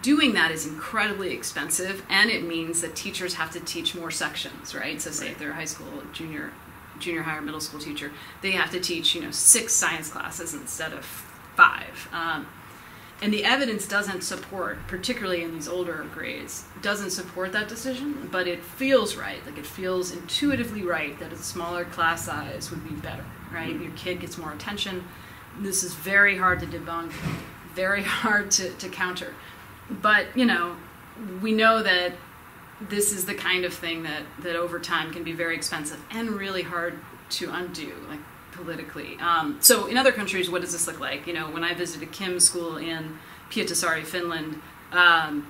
doing 0.00 0.32
that 0.32 0.50
is 0.50 0.66
incredibly 0.66 1.30
expensive, 1.32 2.02
and 2.08 2.30
it 2.30 2.42
means 2.42 2.80
that 2.80 2.96
teachers 2.96 3.34
have 3.34 3.50
to 3.50 3.60
teach 3.60 3.94
more 3.94 4.10
sections, 4.10 4.74
right? 4.74 4.98
So, 4.98 5.10
say 5.10 5.28
if 5.28 5.38
they're 5.38 5.50
a 5.50 5.54
high 5.54 5.66
school 5.66 5.88
junior, 6.14 6.52
junior 6.98 7.20
high 7.22 7.36
or 7.36 7.42
middle 7.42 7.60
school 7.60 7.80
teacher, 7.80 8.12
they 8.40 8.52
have 8.52 8.70
to 8.70 8.80
teach 8.80 9.14
you 9.14 9.20
know 9.20 9.30
six 9.30 9.74
science 9.74 10.08
classes 10.10 10.54
instead 10.54 10.94
of 10.94 11.04
five. 11.54 12.08
Um, 12.14 12.46
and 13.22 13.32
the 13.32 13.44
evidence 13.44 13.86
doesn't 13.86 14.22
support, 14.22 14.78
particularly 14.86 15.42
in 15.42 15.52
these 15.52 15.68
older 15.68 16.06
grades, 16.12 16.64
doesn't 16.80 17.10
support 17.10 17.52
that 17.52 17.68
decision, 17.68 18.28
but 18.32 18.48
it 18.48 18.62
feels 18.62 19.14
right. 19.16 19.44
Like 19.44 19.58
it 19.58 19.66
feels 19.66 20.12
intuitively 20.12 20.82
right 20.82 21.18
that 21.20 21.32
a 21.32 21.36
smaller 21.36 21.84
class 21.84 22.24
size 22.24 22.70
would 22.70 22.82
be 22.88 22.94
better, 22.94 23.24
right? 23.52 23.74
Mm-hmm. 23.74 23.82
Your 23.82 23.92
kid 23.92 24.20
gets 24.20 24.38
more 24.38 24.52
attention. 24.52 25.04
This 25.58 25.82
is 25.82 25.94
very 25.94 26.38
hard 26.38 26.60
to 26.60 26.66
debunk, 26.66 27.12
very 27.74 28.02
hard 28.04 28.50
to, 28.52 28.70
to 28.70 28.88
counter. 28.88 29.34
But, 29.90 30.26
you 30.34 30.46
know, 30.46 30.76
we 31.42 31.52
know 31.52 31.82
that 31.82 32.14
this 32.80 33.12
is 33.12 33.26
the 33.26 33.34
kind 33.34 33.66
of 33.66 33.74
thing 33.74 34.04
that, 34.04 34.22
that 34.38 34.56
over 34.56 34.78
time 34.78 35.12
can 35.12 35.24
be 35.24 35.32
very 35.32 35.54
expensive 35.54 36.02
and 36.10 36.30
really 36.30 36.62
hard 36.62 36.98
to 37.28 37.52
undo, 37.52 37.92
like 38.08 38.20
politically. 38.64 39.16
Um, 39.20 39.56
so 39.60 39.86
in 39.86 39.96
other 39.96 40.12
countries, 40.12 40.50
what 40.50 40.60
does 40.60 40.72
this 40.72 40.86
look 40.86 41.00
like? 41.00 41.26
You 41.26 41.32
know, 41.32 41.50
when 41.50 41.64
I 41.64 41.74
visited 41.74 42.12
Kim's 42.12 42.44
school 42.44 42.76
in 42.76 43.18
Pietarsaari, 43.50 44.04
Finland, 44.04 44.60
um, 44.92 45.46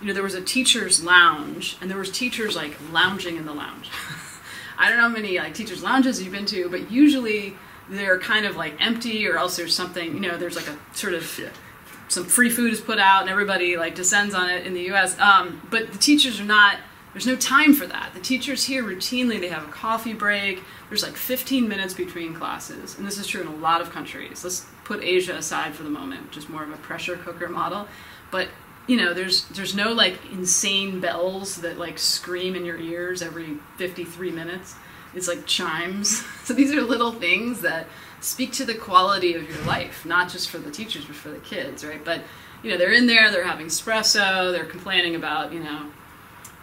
you 0.00 0.06
know, 0.08 0.12
there 0.12 0.22
was 0.22 0.34
a 0.34 0.42
teacher's 0.42 1.02
lounge, 1.04 1.76
and 1.80 1.90
there 1.90 1.98
was 1.98 2.10
teachers 2.10 2.54
like 2.56 2.76
lounging 2.92 3.36
in 3.36 3.46
the 3.46 3.52
lounge. 3.54 3.90
I 4.78 4.88
don't 4.88 4.96
know 4.98 5.08
how 5.08 5.08
many 5.08 5.38
like 5.38 5.54
teachers' 5.54 5.82
lounges 5.82 6.22
you've 6.22 6.32
been 6.32 6.46
to, 6.46 6.68
but 6.68 6.90
usually 6.90 7.54
they're 7.88 8.18
kind 8.18 8.46
of 8.46 8.56
like 8.56 8.74
empty, 8.80 9.26
or 9.26 9.36
else 9.38 9.56
there's 9.56 9.74
something. 9.74 10.14
You 10.14 10.20
know, 10.20 10.36
there's 10.36 10.56
like 10.56 10.68
a 10.68 10.76
sort 10.96 11.14
of 11.14 11.38
Yeah. 11.38 11.48
some 12.08 12.24
free 12.26 12.48
food 12.50 12.72
is 12.72 12.80
put 12.80 12.98
out 12.98 13.22
and 13.22 13.30
everybody 13.30 13.76
like 13.76 13.94
descends 13.94 14.34
on 14.34 14.48
it 14.50 14.66
in 14.66 14.74
the 14.74 14.82
U.S. 14.92 15.18
Um, 15.18 15.60
but 15.70 15.90
the 15.92 15.98
teachers 15.98 16.40
are 16.40 16.44
not. 16.44 16.76
There's 17.18 17.26
no 17.26 17.34
time 17.34 17.74
for 17.74 17.84
that. 17.84 18.14
The 18.14 18.20
teachers 18.20 18.62
here 18.62 18.84
routinely 18.84 19.40
they 19.40 19.48
have 19.48 19.64
a 19.64 19.72
coffee 19.72 20.12
break. 20.12 20.62
There's 20.88 21.02
like 21.02 21.16
15 21.16 21.66
minutes 21.66 21.92
between 21.92 22.32
classes, 22.32 22.96
and 22.96 23.04
this 23.04 23.18
is 23.18 23.26
true 23.26 23.40
in 23.40 23.48
a 23.48 23.56
lot 23.56 23.80
of 23.80 23.90
countries. 23.90 24.44
Let's 24.44 24.66
put 24.84 25.02
Asia 25.02 25.34
aside 25.34 25.74
for 25.74 25.82
the 25.82 25.90
moment, 25.90 26.26
which 26.26 26.36
is 26.36 26.48
more 26.48 26.62
of 26.62 26.70
a 26.70 26.76
pressure 26.76 27.16
cooker 27.16 27.48
model. 27.48 27.88
But 28.30 28.46
you 28.86 28.96
know, 28.96 29.14
there's 29.14 29.46
there's 29.46 29.74
no 29.74 29.92
like 29.92 30.16
insane 30.30 31.00
bells 31.00 31.56
that 31.56 31.76
like 31.76 31.98
scream 31.98 32.54
in 32.54 32.64
your 32.64 32.78
ears 32.78 33.20
every 33.20 33.56
53 33.78 34.30
minutes. 34.30 34.76
It's 35.12 35.26
like 35.26 35.44
chimes. 35.44 36.22
So 36.44 36.54
these 36.54 36.72
are 36.72 36.82
little 36.82 37.10
things 37.10 37.62
that 37.62 37.88
speak 38.20 38.52
to 38.52 38.64
the 38.64 38.76
quality 38.76 39.34
of 39.34 39.42
your 39.42 39.60
life, 39.64 40.06
not 40.06 40.30
just 40.30 40.50
for 40.50 40.58
the 40.58 40.70
teachers 40.70 41.04
but 41.04 41.16
for 41.16 41.30
the 41.30 41.40
kids, 41.40 41.84
right? 41.84 42.04
But 42.04 42.22
you 42.62 42.70
know, 42.70 42.76
they're 42.76 42.92
in 42.92 43.08
there, 43.08 43.32
they're 43.32 43.42
having 43.42 43.66
espresso, 43.66 44.52
they're 44.52 44.64
complaining 44.64 45.16
about, 45.16 45.52
you 45.52 45.58
know, 45.58 45.90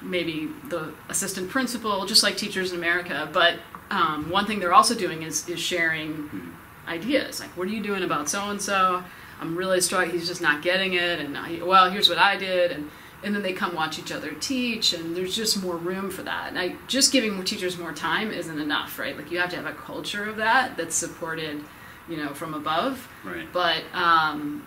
maybe 0.06 0.50
the 0.70 0.94
assistant 1.10 1.50
principal, 1.50 2.06
just 2.06 2.24
like 2.24 2.38
teachers 2.38 2.72
in 2.72 2.78
America. 2.78 3.30
But 3.32 3.56
um, 3.92 4.30
one 4.30 4.46
thing 4.46 4.60
they're 4.60 4.74
also 4.74 4.96
doing 4.96 5.24
is 5.24 5.48
is 5.50 5.60
sharing 5.60 6.54
ideas. 6.88 7.40
Like, 7.40 7.50
what 7.58 7.68
are 7.68 7.72
you 7.72 7.84
doing 7.84 8.04
about 8.04 8.30
so 8.30 8.50
and 8.50 8.62
so? 8.62 9.04
I'm 9.42 9.58
really 9.58 9.82
struggling. 9.82 10.18
He's 10.18 10.28
just 10.28 10.42
not 10.42 10.62
getting 10.62 10.94
it. 10.94 11.20
And 11.20 11.38
I, 11.38 11.62
well, 11.64 11.90
here's 11.90 12.10
what 12.10 12.18
I 12.18 12.38
did. 12.38 12.72
And 12.72 12.90
and 13.24 13.34
then 13.34 13.42
they 13.42 13.54
come 13.54 13.74
watch 13.74 13.98
each 13.98 14.12
other 14.12 14.32
teach. 14.34 14.94
And 14.94 15.16
there's 15.16 15.36
just 15.36 15.62
more 15.62 15.76
room 15.76 16.10
for 16.10 16.24
that. 16.24 16.50
And 16.50 16.60
I 16.60 16.76
just 16.88 17.12
giving 17.12 17.44
teachers 17.44 17.78
more 17.78 17.92
time 17.92 18.32
isn't 18.32 18.60
enough, 18.60 19.00
right? 19.00 19.18
Like 19.18 19.32
you 19.32 19.40
have 19.40 19.50
to 19.52 19.56
have 19.56 19.66
a 19.66 19.74
culture 19.74 20.26
of 20.26 20.38
that 20.38 20.78
that's 20.78 20.96
supported, 20.96 21.64
you 22.08 22.18
know, 22.18 22.34
from 22.34 22.54
above. 22.54 23.08
Right. 23.24 23.48
But 23.52 23.84
um, 23.94 24.66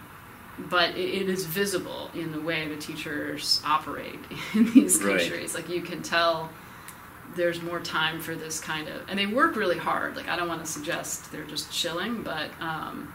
but 0.59 0.91
it, 0.97 1.23
it 1.23 1.29
is 1.29 1.45
visible 1.47 2.11
in 2.15 2.33
the 2.33 2.41
way 2.41 2.67
the 2.69 2.77
teachers 2.77 3.63
operate 3.65 4.19
in 4.55 4.73
these 4.73 5.03
Right. 5.03 5.21
countries. 5.21 5.55
Like 5.55 5.69
you 5.69 5.81
can 5.83 6.03
tell 6.03 6.51
there's 7.37 7.61
more 7.63 7.79
time 7.81 8.21
for 8.21 8.35
this 8.35 8.59
kind 8.61 8.89
of, 8.89 9.03
and 9.09 9.19
they 9.19 9.27
work 9.27 9.55
really 9.57 9.79
hard. 9.79 10.17
Like 10.17 10.29
I 10.29 10.37
don't 10.37 10.49
want 10.49 10.65
to 10.65 10.71
suggest 10.71 11.31
they're 11.31 11.45
just 11.45 11.71
chilling, 11.71 12.23
but 12.23 12.51
um, 12.61 13.13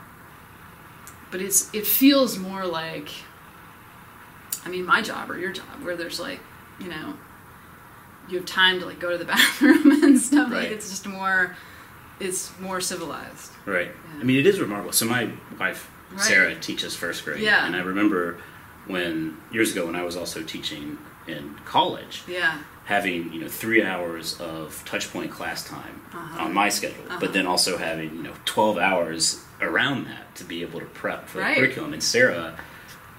but 1.31 1.41
it's 1.41 1.73
it 1.73 1.85
feels 1.85 2.37
more 2.37 2.65
like, 2.65 3.09
I 4.65 4.69
mean, 4.69 4.85
my 4.85 5.01
job 5.01 5.29
or 5.29 5.37
your 5.37 5.51
job, 5.51 5.65
where 5.83 5.95
there's 5.97 6.19
like, 6.19 6.39
you 6.79 6.87
know, 6.87 7.15
you 8.29 8.37
have 8.37 8.45
time 8.45 8.79
to 8.79 8.85
like 8.85 8.99
go 8.99 9.11
to 9.11 9.17
the 9.17 9.25
bathroom 9.33 10.03
and 10.03 10.19
stuff. 10.19 10.51
Like 10.51 10.69
it's 10.69 10.89
just 10.89 11.05
more, 11.07 11.55
it's 12.19 12.57
more 12.59 12.79
civilized. 12.79 13.51
Right. 13.65 13.87
Yeah. 14.13 14.21
I 14.21 14.23
mean, 14.23 14.39
it 14.39 14.45
is 14.47 14.59
remarkable. 14.59 14.93
So 14.93 15.05
my 15.05 15.29
wife 15.59 15.89
Right. 16.13 16.21
Sarah 16.21 16.55
teaches 16.55 16.95
first 16.95 17.25
grade, 17.25 17.41
Yeah. 17.41 17.65
and 17.65 17.75
I 17.75 17.81
remember 17.81 18.37
when 18.87 19.37
years 19.51 19.71
ago 19.71 19.85
when 19.85 19.95
I 19.95 20.03
was 20.03 20.15
also 20.15 20.41
teaching 20.43 20.97
in 21.27 21.55
college, 21.65 22.23
Yeah. 22.27 22.57
having 22.85 23.31
you 23.33 23.39
know 23.41 23.47
three 23.47 23.83
hours 23.83 24.39
of 24.41 24.83
touch 24.85 25.11
point 25.11 25.31
class 25.31 25.67
time 25.67 26.01
Uh-huh. 26.13 26.43
on 26.43 26.53
my 26.53 26.69
schedule, 26.69 27.05
Uh-huh. 27.09 27.17
but 27.19 27.33
then 27.33 27.47
also 27.47 27.77
having 27.77 28.15
you 28.17 28.23
know 28.23 28.33
twelve 28.45 28.77
hours 28.77 29.41
around 29.61 30.05
that 30.07 30.35
to 30.35 30.43
be 30.43 30.61
able 30.61 30.79
to 30.81 30.85
prep 30.87 31.29
for 31.29 31.39
Right. 31.39 31.55
the 31.55 31.61
curriculum. 31.61 31.93
And 31.93 32.03
Sarah 32.03 32.55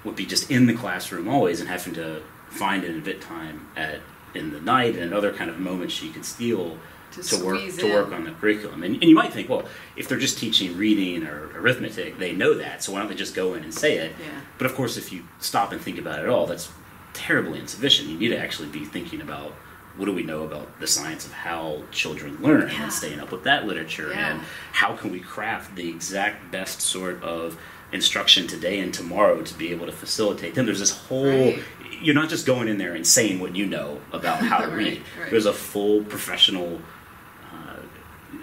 would 0.04 0.16
be 0.16 0.26
just 0.26 0.50
in 0.50 0.66
the 0.66 0.74
classroom 0.74 1.28
always, 1.28 1.60
and 1.60 1.68
having 1.68 1.94
to 1.94 2.20
find 2.50 2.84
an 2.84 2.96
event 2.98 3.20
time 3.22 3.66
at 3.76 4.00
in 4.34 4.50
the 4.52 4.60
night 4.60 4.96
and 4.96 5.14
other 5.14 5.32
kind 5.32 5.48
of 5.48 5.58
moments 5.58 5.94
she 5.94 6.10
could 6.10 6.24
steal 6.24 6.76
To 7.14 7.22
to, 7.22 7.44
work 7.44 7.60
to 7.76 7.92
work 7.92 8.12
on 8.12 8.24
the 8.24 8.30
curriculum. 8.32 8.82
And, 8.82 8.94
and 8.94 9.04
you 9.04 9.14
might 9.14 9.32
think, 9.32 9.48
well, 9.48 9.64
if 9.96 10.08
they're 10.08 10.18
just 10.18 10.38
teaching 10.38 10.76
reading 10.76 11.26
or 11.26 11.50
arithmetic, 11.58 12.18
they 12.18 12.32
know 12.32 12.54
that, 12.54 12.82
so 12.82 12.92
why 12.92 13.00
don't 13.00 13.08
they 13.08 13.14
just 13.14 13.34
go 13.34 13.54
in 13.54 13.62
and 13.64 13.72
say 13.72 13.96
it? 13.98 14.12
Yeah. 14.20 14.40
But 14.58 14.66
of 14.66 14.74
course, 14.74 14.96
if 14.96 15.12
you 15.12 15.24
stop 15.38 15.72
and 15.72 15.80
think 15.80 15.98
about 15.98 16.18
it 16.18 16.22
at 16.22 16.28
all, 16.28 16.46
that's 16.46 16.70
terribly 17.12 17.58
insufficient. 17.60 18.08
You 18.08 18.18
need 18.18 18.28
to 18.28 18.38
actually 18.38 18.68
be 18.68 18.84
thinking 18.84 19.20
about 19.20 19.52
what 19.96 20.06
do 20.06 20.12
we 20.12 20.24
know 20.24 20.42
about 20.42 20.80
the 20.80 20.86
science 20.88 21.24
of 21.24 21.32
how 21.32 21.82
children 21.92 22.36
learn 22.42 22.68
Yeah. 22.68 22.82
and 22.84 22.92
staying 22.92 23.20
up 23.20 23.30
with 23.30 23.44
that 23.44 23.64
literature 23.64 24.10
Yeah. 24.10 24.32
and 24.32 24.40
how 24.72 24.96
can 24.96 25.12
we 25.12 25.20
craft 25.20 25.76
the 25.76 25.88
exact 25.88 26.50
best 26.50 26.80
sort 26.80 27.22
of 27.22 27.56
instruction 27.92 28.48
today 28.48 28.80
and 28.80 28.92
tomorrow 28.92 29.40
to 29.42 29.54
be 29.54 29.70
able 29.70 29.86
to 29.86 29.92
facilitate 29.92 30.56
them. 30.56 30.66
There's 30.66 30.80
this 30.80 30.90
whole 30.90 31.26
Right. 31.28 31.62
you're 32.02 32.14
not 32.14 32.28
just 32.28 32.44
going 32.44 32.66
in 32.66 32.76
there 32.78 32.94
and 32.94 33.06
saying 33.06 33.38
what 33.38 33.54
you 33.54 33.66
know 33.66 34.00
about 34.12 34.38
how 34.40 34.58
to 34.58 34.66
Right, 34.68 34.76
read. 34.76 35.02
right. 35.20 35.30
There's 35.30 35.46
a 35.46 35.52
full 35.52 36.02
professional 36.02 36.80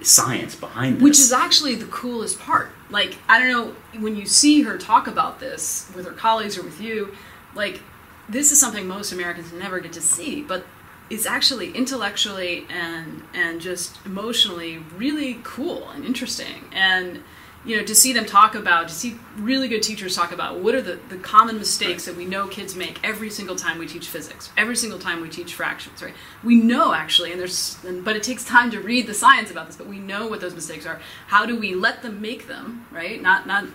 science 0.02 0.56
behind 0.56 0.98
this. 0.98 1.04
Which 1.04 1.20
is 1.20 1.32
actually 1.32 1.76
the 1.76 1.86
coolest 1.86 2.40
part. 2.40 2.72
Like, 2.90 3.18
I 3.28 3.40
don't 3.40 3.50
know, 3.50 4.02
when 4.02 4.16
you 4.16 4.26
see 4.26 4.62
her 4.64 4.78
talk 4.78 5.08
about 5.08 5.40
this 5.40 5.90
with 5.96 6.06
her 6.06 6.12
colleagues 6.12 6.58
or 6.58 6.64
with 6.64 6.82
you, 6.82 7.16
like, 7.56 7.82
this 8.30 8.52
is 8.52 8.60
something 8.60 8.88
most 8.88 9.12
Americans 9.12 9.52
never 9.52 9.80
get 9.80 9.94
to 9.94 10.02
see, 10.02 10.42
but 10.42 10.66
it's 11.10 11.26
actually 11.26 11.72
intellectually 11.74 12.66
and 12.70 13.24
and 13.34 13.60
just 13.60 14.00
emotionally 14.06 14.78
really 14.96 15.40
cool 15.44 15.90
and 15.90 16.06
interesting. 16.06 16.64
And 16.72 17.24
you 17.64 17.78
know, 17.78 17.84
to 17.84 17.94
see 17.94 18.12
them 18.12 18.26
talk 18.26 18.56
about, 18.56 18.88
to 18.88 18.94
see 18.94 19.20
really 19.38 19.68
good 19.68 19.84
teachers 19.84 20.16
talk 20.16 20.32
about 20.32 20.60
what 20.60 20.74
are 20.74 20.82
the, 20.82 21.00
the 21.10 21.18
common 21.18 21.60
mistakes 21.60 22.06
that 22.06 22.16
we 22.16 22.26
know 22.26 22.48
kids 22.48 22.76
make 22.76 23.00
every 23.04 23.30
single 23.30 23.56
time 23.56 23.78
we 23.78 23.86
teach 23.86 24.08
physics, 24.08 24.50
every 24.58 24.76
single 24.76 24.98
time 24.98 25.22
we 25.22 25.30
teach 25.30 25.54
fractions, 25.54 26.02
right? 26.02 26.14
We 26.44 26.56
know 26.56 26.94
actually, 26.94 27.32
and 27.32 27.40
there's, 27.40 27.78
and, 27.86 28.04
but 28.04 28.16
it 28.16 28.24
takes 28.24 28.44
time 28.44 28.72
to 28.72 28.80
read 28.80 29.06
the 29.06 29.14
science 29.14 29.52
about 29.52 29.68
this, 29.68 29.76
but 29.76 29.86
we 29.86 30.00
know 30.00 30.28
what 30.28 30.42
those 30.42 30.56
mistakes 30.56 30.88
are. 30.88 31.00
How 31.28 31.46
do 31.46 31.60
we 31.60 31.76
let 31.76 32.02
them 32.02 32.20
make 32.20 32.48
them, 32.48 32.88
right? 32.92 33.22
Not, 33.22 33.46
not 33.46 33.66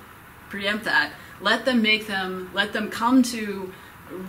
preempt 0.48 0.84
that. 0.84 1.12
Let 1.40 1.64
them 1.64 1.80
make 1.80 2.08
them, 2.08 2.50
let 2.54 2.72
them 2.72 2.90
come 2.90 3.22
to 3.24 3.72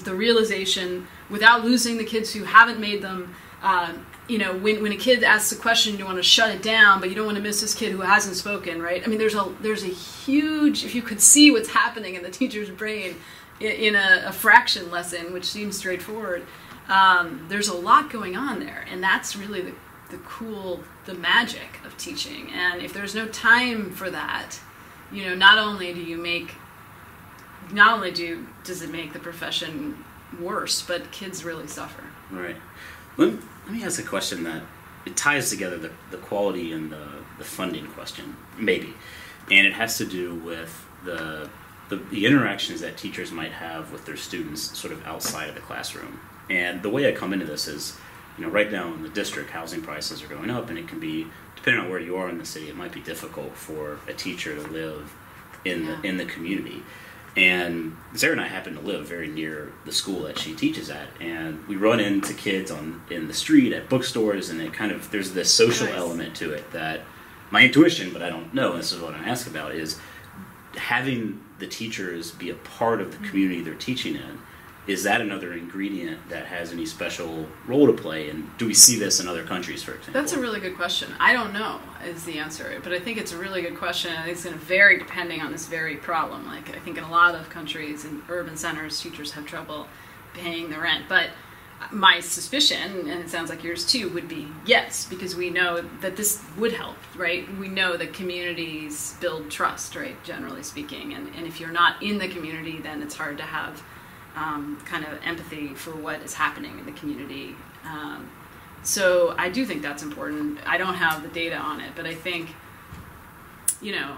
the 0.03 0.13
realization 0.13 1.07
without 1.29 1.63
losing 1.63 1.97
the 1.97 2.05
kids 2.05 2.33
who 2.33 2.43
haven't 2.43 2.79
made 2.79 3.01
them. 3.01 3.33
Um, 3.63 4.05
you 4.27 4.37
know, 4.37 4.55
when, 4.57 4.81
when 4.81 4.91
a 4.91 4.97
kid 4.97 5.23
asks 5.23 5.51
a 5.51 5.55
question, 5.55 5.97
you 5.97 6.05
want 6.05 6.17
to 6.17 6.23
shut 6.23 6.53
it 6.53 6.61
down, 6.61 6.99
but 6.99 7.09
you 7.09 7.15
don't 7.15 7.25
want 7.25 7.37
to 7.37 7.43
miss 7.43 7.61
this 7.61 7.73
kid 7.73 7.91
who 7.93 8.01
hasn't 8.01 8.35
spoken, 8.35 8.81
right? 8.81 9.01
I 9.03 9.07
mean, 9.07 9.19
there's 9.19 9.35
a 9.35 9.53
there's 9.61 9.83
a 9.83 9.87
huge. 9.87 10.83
If 10.83 10.93
you 10.95 11.01
could 11.01 11.21
see 11.21 11.51
what's 11.51 11.69
happening 11.69 12.15
in 12.15 12.23
the 12.23 12.29
teacher's 12.31 12.69
brain 12.69 13.15
in, 13.59 13.95
a, 13.95 14.23
a 14.25 14.31
fraction 14.31 14.91
lesson, 14.91 15.33
which 15.33 15.45
seems 15.45 15.77
straightforward, 15.77 16.45
um, 16.89 17.45
there's 17.49 17.69
a 17.69 17.75
lot 17.75 18.09
going 18.09 18.35
on 18.35 18.59
there, 18.59 18.85
and 18.91 19.01
that's 19.01 19.35
really 19.35 19.61
the 19.61 19.73
the 20.09 20.17
cool, 20.19 20.81
the 21.05 21.13
magic 21.13 21.83
of 21.85 21.97
teaching. 21.97 22.49
And 22.53 22.81
if 22.81 22.93
there's 22.93 23.13
no 23.13 23.27
time 23.27 23.91
for 23.91 24.09
that, 24.09 24.57
you 25.11 25.25
know, 25.25 25.35
not 25.35 25.57
only 25.57 25.93
do 25.93 26.01
you 26.01 26.17
make 26.17 26.55
not 27.71 27.95
only 27.95 28.11
do 28.11 28.47
does 28.63 28.81
it 28.81 28.89
make 28.89 29.13
the 29.13 29.19
profession 29.19 30.03
worse, 30.39 30.81
but 30.81 31.11
kids 31.11 31.43
really 31.43 31.67
suffer. 31.67 32.03
Right. 32.31 32.57
Let, 33.17 33.33
let 33.67 33.75
me 33.75 33.83
ask 33.83 33.99
a 33.99 34.03
question 34.03 34.43
that 34.43 34.63
it 35.05 35.17
ties 35.17 35.49
together 35.49 35.77
the, 35.77 35.91
the 36.11 36.17
quality 36.17 36.71
and 36.71 36.89
the, 36.91 37.05
the 37.37 37.43
funding 37.43 37.85
question, 37.87 38.35
maybe. 38.57 38.93
And 39.51 39.67
it 39.67 39.73
has 39.73 39.97
to 39.97 40.05
do 40.05 40.35
with 40.35 40.85
the, 41.03 41.49
the, 41.89 41.97
the 41.97 42.25
interactions 42.25 42.81
that 42.81 42.97
teachers 42.97 43.31
might 43.31 43.51
have 43.51 43.91
with 43.91 44.05
their 44.05 44.17
students 44.17 44.77
sort 44.77 44.93
of 44.93 45.05
outside 45.05 45.49
of 45.49 45.55
the 45.55 45.61
classroom. 45.61 46.19
And 46.49 46.81
the 46.81 46.89
way 46.89 47.07
I 47.07 47.11
come 47.11 47.33
into 47.33 47.45
this 47.45 47.67
is, 47.67 47.97
you 48.37 48.45
know, 48.45 48.49
right 48.49 48.71
now 48.71 48.93
in 48.93 49.03
the 49.03 49.09
district, 49.09 49.49
housing 49.49 49.81
prices 49.81 50.23
are 50.23 50.27
going 50.27 50.49
up, 50.49 50.69
and 50.69 50.77
it 50.77 50.87
can 50.87 50.99
be, 50.99 51.27
depending 51.55 51.83
on 51.83 51.89
where 51.89 51.99
you 51.99 52.15
are 52.17 52.29
in 52.29 52.37
the 52.37 52.45
city, 52.45 52.69
it 52.69 52.75
might 52.77 52.93
be 52.93 53.01
difficult 53.01 53.53
for 53.55 53.99
a 54.07 54.13
teacher 54.13 54.55
to 54.55 54.61
live 54.71 55.13
in 55.65 55.85
Yeah. 55.85 55.97
the 56.01 56.07
in 56.07 56.17
the 56.17 56.25
community. 56.25 56.83
And 57.37 57.95
Sarah 58.15 58.31
and 58.31 58.41
I 58.41 58.47
happen 58.47 58.73
to 58.73 58.81
live 58.81 59.07
very 59.07 59.27
near 59.27 59.71
the 59.85 59.91
school 59.91 60.23
that 60.23 60.39
she 60.39 60.55
teaches 60.55 60.89
at, 60.89 61.07
and 61.19 61.65
we 61.67 61.75
run 61.75 61.99
into 61.99 62.33
kids 62.33 62.71
on 62.71 63.03
in 63.11 63.27
the 63.27 63.33
street 63.33 63.73
at 63.73 63.89
bookstores, 63.89 64.49
and 64.49 64.59
it 64.59 64.73
kind 64.73 64.91
of 64.91 65.11
there's 65.11 65.33
this 65.33 65.53
social 65.53 65.85
Nice. 65.85 65.95
element 65.95 66.35
to 66.37 66.51
it 66.51 66.71
that 66.71 67.01
my 67.51 67.61
intuition, 67.61 68.11
but 68.11 68.23
I 68.23 68.29
don't 68.29 68.55
know. 68.55 68.71
And 68.71 68.79
this 68.79 68.91
is 68.91 68.99
what 68.99 69.13
I 69.13 69.19
ask 69.19 69.45
about 69.45 69.75
is 69.75 69.99
having 70.75 71.39
the 71.59 71.67
teachers 71.67 72.31
be 72.31 72.49
a 72.49 72.55
part 72.55 73.01
of 73.01 73.11
the 73.11 73.27
community 73.27 73.61
they're 73.61 73.75
teaching 73.75 74.15
in. 74.15 74.39
Is 74.87 75.03
that 75.03 75.19
another 75.19 75.53
ingredient 75.53 76.29
that 76.29 76.45
has 76.45 76.71
any 76.71 76.85
special 76.85 77.45
role 77.65 77.87
to 77.87 77.93
play? 77.93 78.29
And 78.29 78.49
do 78.57 78.65
we 78.65 78.73
see 78.73 78.97
this 78.97 79.19
in 79.19 79.27
other 79.27 79.43
countries, 79.43 79.83
for 79.83 79.91
example? 79.91 80.13
That's 80.13 80.31
a 80.31 80.39
really 80.39 80.61
good 80.61 80.77
question. 80.77 81.13
I 81.19 81.33
don't 81.33 81.51
know 81.51 81.79
is 82.05 82.23
the 82.23 82.39
answer, 82.39 82.79
but 82.83 82.93
I 82.93 82.99
think 82.99 83.17
it's 83.17 83.33
a 83.33 83.37
really 83.37 83.61
good 83.61 83.77
question. 83.77 84.13
Think 84.15 84.29
it's 84.29 84.45
going 84.45 84.57
to 84.57 84.65
vary 84.65 84.97
depending 84.97 85.41
on 85.41 85.51
this 85.51 85.67
very 85.67 85.97
problem. 85.97 86.45
Like 86.45 86.75
I 86.75 86.79
think 86.79 86.97
in 86.97 87.03
a 87.03 87.11
lot 87.11 87.35
of 87.35 87.49
countries 87.49 88.05
in 88.05 88.21
urban 88.29 88.55
centers, 88.55 89.01
teachers 89.01 89.31
have 89.31 89.45
trouble 89.45 89.87
paying 90.33 90.69
the 90.69 90.79
rent. 90.79 91.05
But 91.09 91.31
my 91.91 92.19
suspicion, 92.21 93.09
and 93.09 93.19
it 93.21 93.29
sounds 93.29 93.49
like 93.49 93.63
yours 93.63 93.85
too, 93.85 94.09
would 94.09 94.27
be 94.27 94.47
yes, 94.65 95.05
because 95.09 95.35
we 95.35 95.49
know 95.49 95.81
that 96.01 96.15
this 96.15 96.43
would 96.57 96.73
help, 96.73 96.97
right? 97.15 97.47
We 97.57 97.67
know 97.67 97.97
that 97.97 98.13
communities 98.13 99.15
build 99.19 99.51
trust, 99.51 99.95
right? 99.95 100.21
Generally 100.23 100.63
speaking, 100.63 101.13
and 101.13 101.33
and 101.35 101.45
if 101.45 101.59
you're 101.59 101.71
not 101.71 102.01
in 102.01 102.17
the 102.17 102.27
community, 102.27 102.79
then 102.79 103.01
it's 103.01 103.15
hard 103.15 103.37
to 103.37 103.43
have 103.43 103.83
um, 104.37 104.77
kind 104.85 105.03
of 105.03 105.19
empathy 105.23 105.73
for 105.73 105.91
what 105.91 106.21
is 106.21 106.33
happening 106.33 106.77
in 106.77 106.85
the 106.85 106.91
community. 106.91 107.55
Um, 107.85 108.29
so 108.83 109.33
I 109.37 109.49
do 109.49 109.65
think 109.65 109.81
that's 109.81 110.03
important. 110.03 110.59
I 110.65 110.77
don't 110.77 110.93
have 110.93 111.23
the 111.23 111.29
data 111.29 111.57
on 111.57 111.81
it, 111.81 111.91
but 111.95 112.05
I 112.05 112.13
think, 112.13 112.49
you 113.81 113.91
know, 113.93 114.15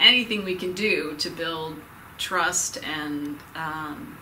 anything 0.00 0.44
we 0.44 0.54
can 0.56 0.72
do 0.72 1.14
to 1.18 1.30
build 1.30 1.76
trust 2.16 2.82
and 2.82 3.38
um, 3.54 4.18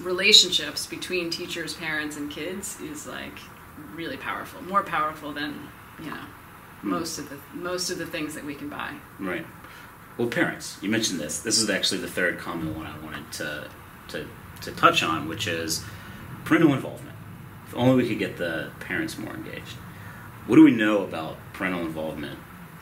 relationships 0.00 0.86
between 0.86 1.30
teachers, 1.30 1.74
parents, 1.74 2.16
and 2.16 2.30
kids 2.30 2.80
is 2.80 3.06
like 3.06 3.38
really 3.94 4.16
powerful. 4.16 4.62
More 4.62 4.82
powerful 4.82 5.32
than 5.32 5.68
you 6.02 6.10
know 6.10 6.24
most 6.82 7.18
of 7.18 7.28
the 7.28 7.36
most 7.52 7.90
of 7.90 7.98
the 7.98 8.06
things 8.06 8.34
that 8.34 8.44
we 8.44 8.54
can 8.54 8.68
buy. 8.68 8.94
Right. 9.18 9.46
well, 10.16 10.28
parents. 10.28 10.78
You 10.80 10.88
mentioned 10.88 11.20
this. 11.20 11.40
This 11.40 11.58
is 11.58 11.68
actually 11.68 12.00
the 12.00 12.08
third 12.08 12.38
common 12.38 12.74
one 12.74 12.86
I 12.86 12.98
wanted 13.00 13.30
to 13.32 13.68
to 14.08 14.26
to 14.62 14.72
touch 14.72 15.02
on, 15.02 15.28
which 15.28 15.46
is 15.46 15.84
parental 16.44 16.72
involvement. 16.74 17.16
If 17.66 17.74
only 17.74 18.02
we 18.02 18.08
could 18.08 18.18
get 18.18 18.36
the 18.36 18.70
parents 18.80 19.16
more 19.16 19.32
engaged. 19.32 19.76
What 20.46 20.56
do 20.56 20.64
we 20.64 20.72
know 20.72 21.04
about 21.04 21.36
parental 21.52 21.82
involvement 21.82 22.38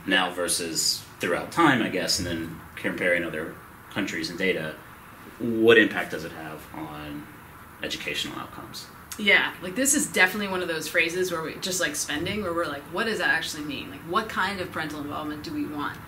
now 0.07 0.33
versus 0.33 1.03
throughout 1.21 1.53
time, 1.53 1.83
I 1.83 1.89
guess, 1.89 2.19
and 2.19 2.27
then 2.27 2.61
comparing 2.77 3.25
other 3.25 3.55
countries 3.91 4.31
and 4.31 4.39
data? 4.39 4.75
What 5.39 5.77
impact 5.77 6.13
does 6.13 6.25
it 6.25 6.33
have 6.33 6.63
on 6.75 7.27
educational 7.83 8.39
outcomes? 8.39 8.87
Yeah, 9.19 9.53
like 9.63 9.75
this 9.75 9.95
is 9.95 10.07
definitely 10.07 10.49
one 10.49 10.63
of 10.63 10.69
those 10.69 10.87
phrases 10.89 11.33
where 11.33 11.43
we 11.43 11.57
just 11.57 11.81
like 11.81 11.97
spending, 11.97 12.43
where 12.43 12.55
we're 12.55 12.67
like, 12.67 12.83
what 12.85 13.05
does 13.05 13.19
that 13.19 13.31
actually 13.31 13.65
mean? 13.65 13.91
Like, 13.91 14.01
what 14.01 14.29
kind 14.29 14.61
of 14.61 14.71
parental 14.71 15.01
involvement 15.01 15.43
do 15.43 15.53
we 15.53 15.67
want? 15.67 15.99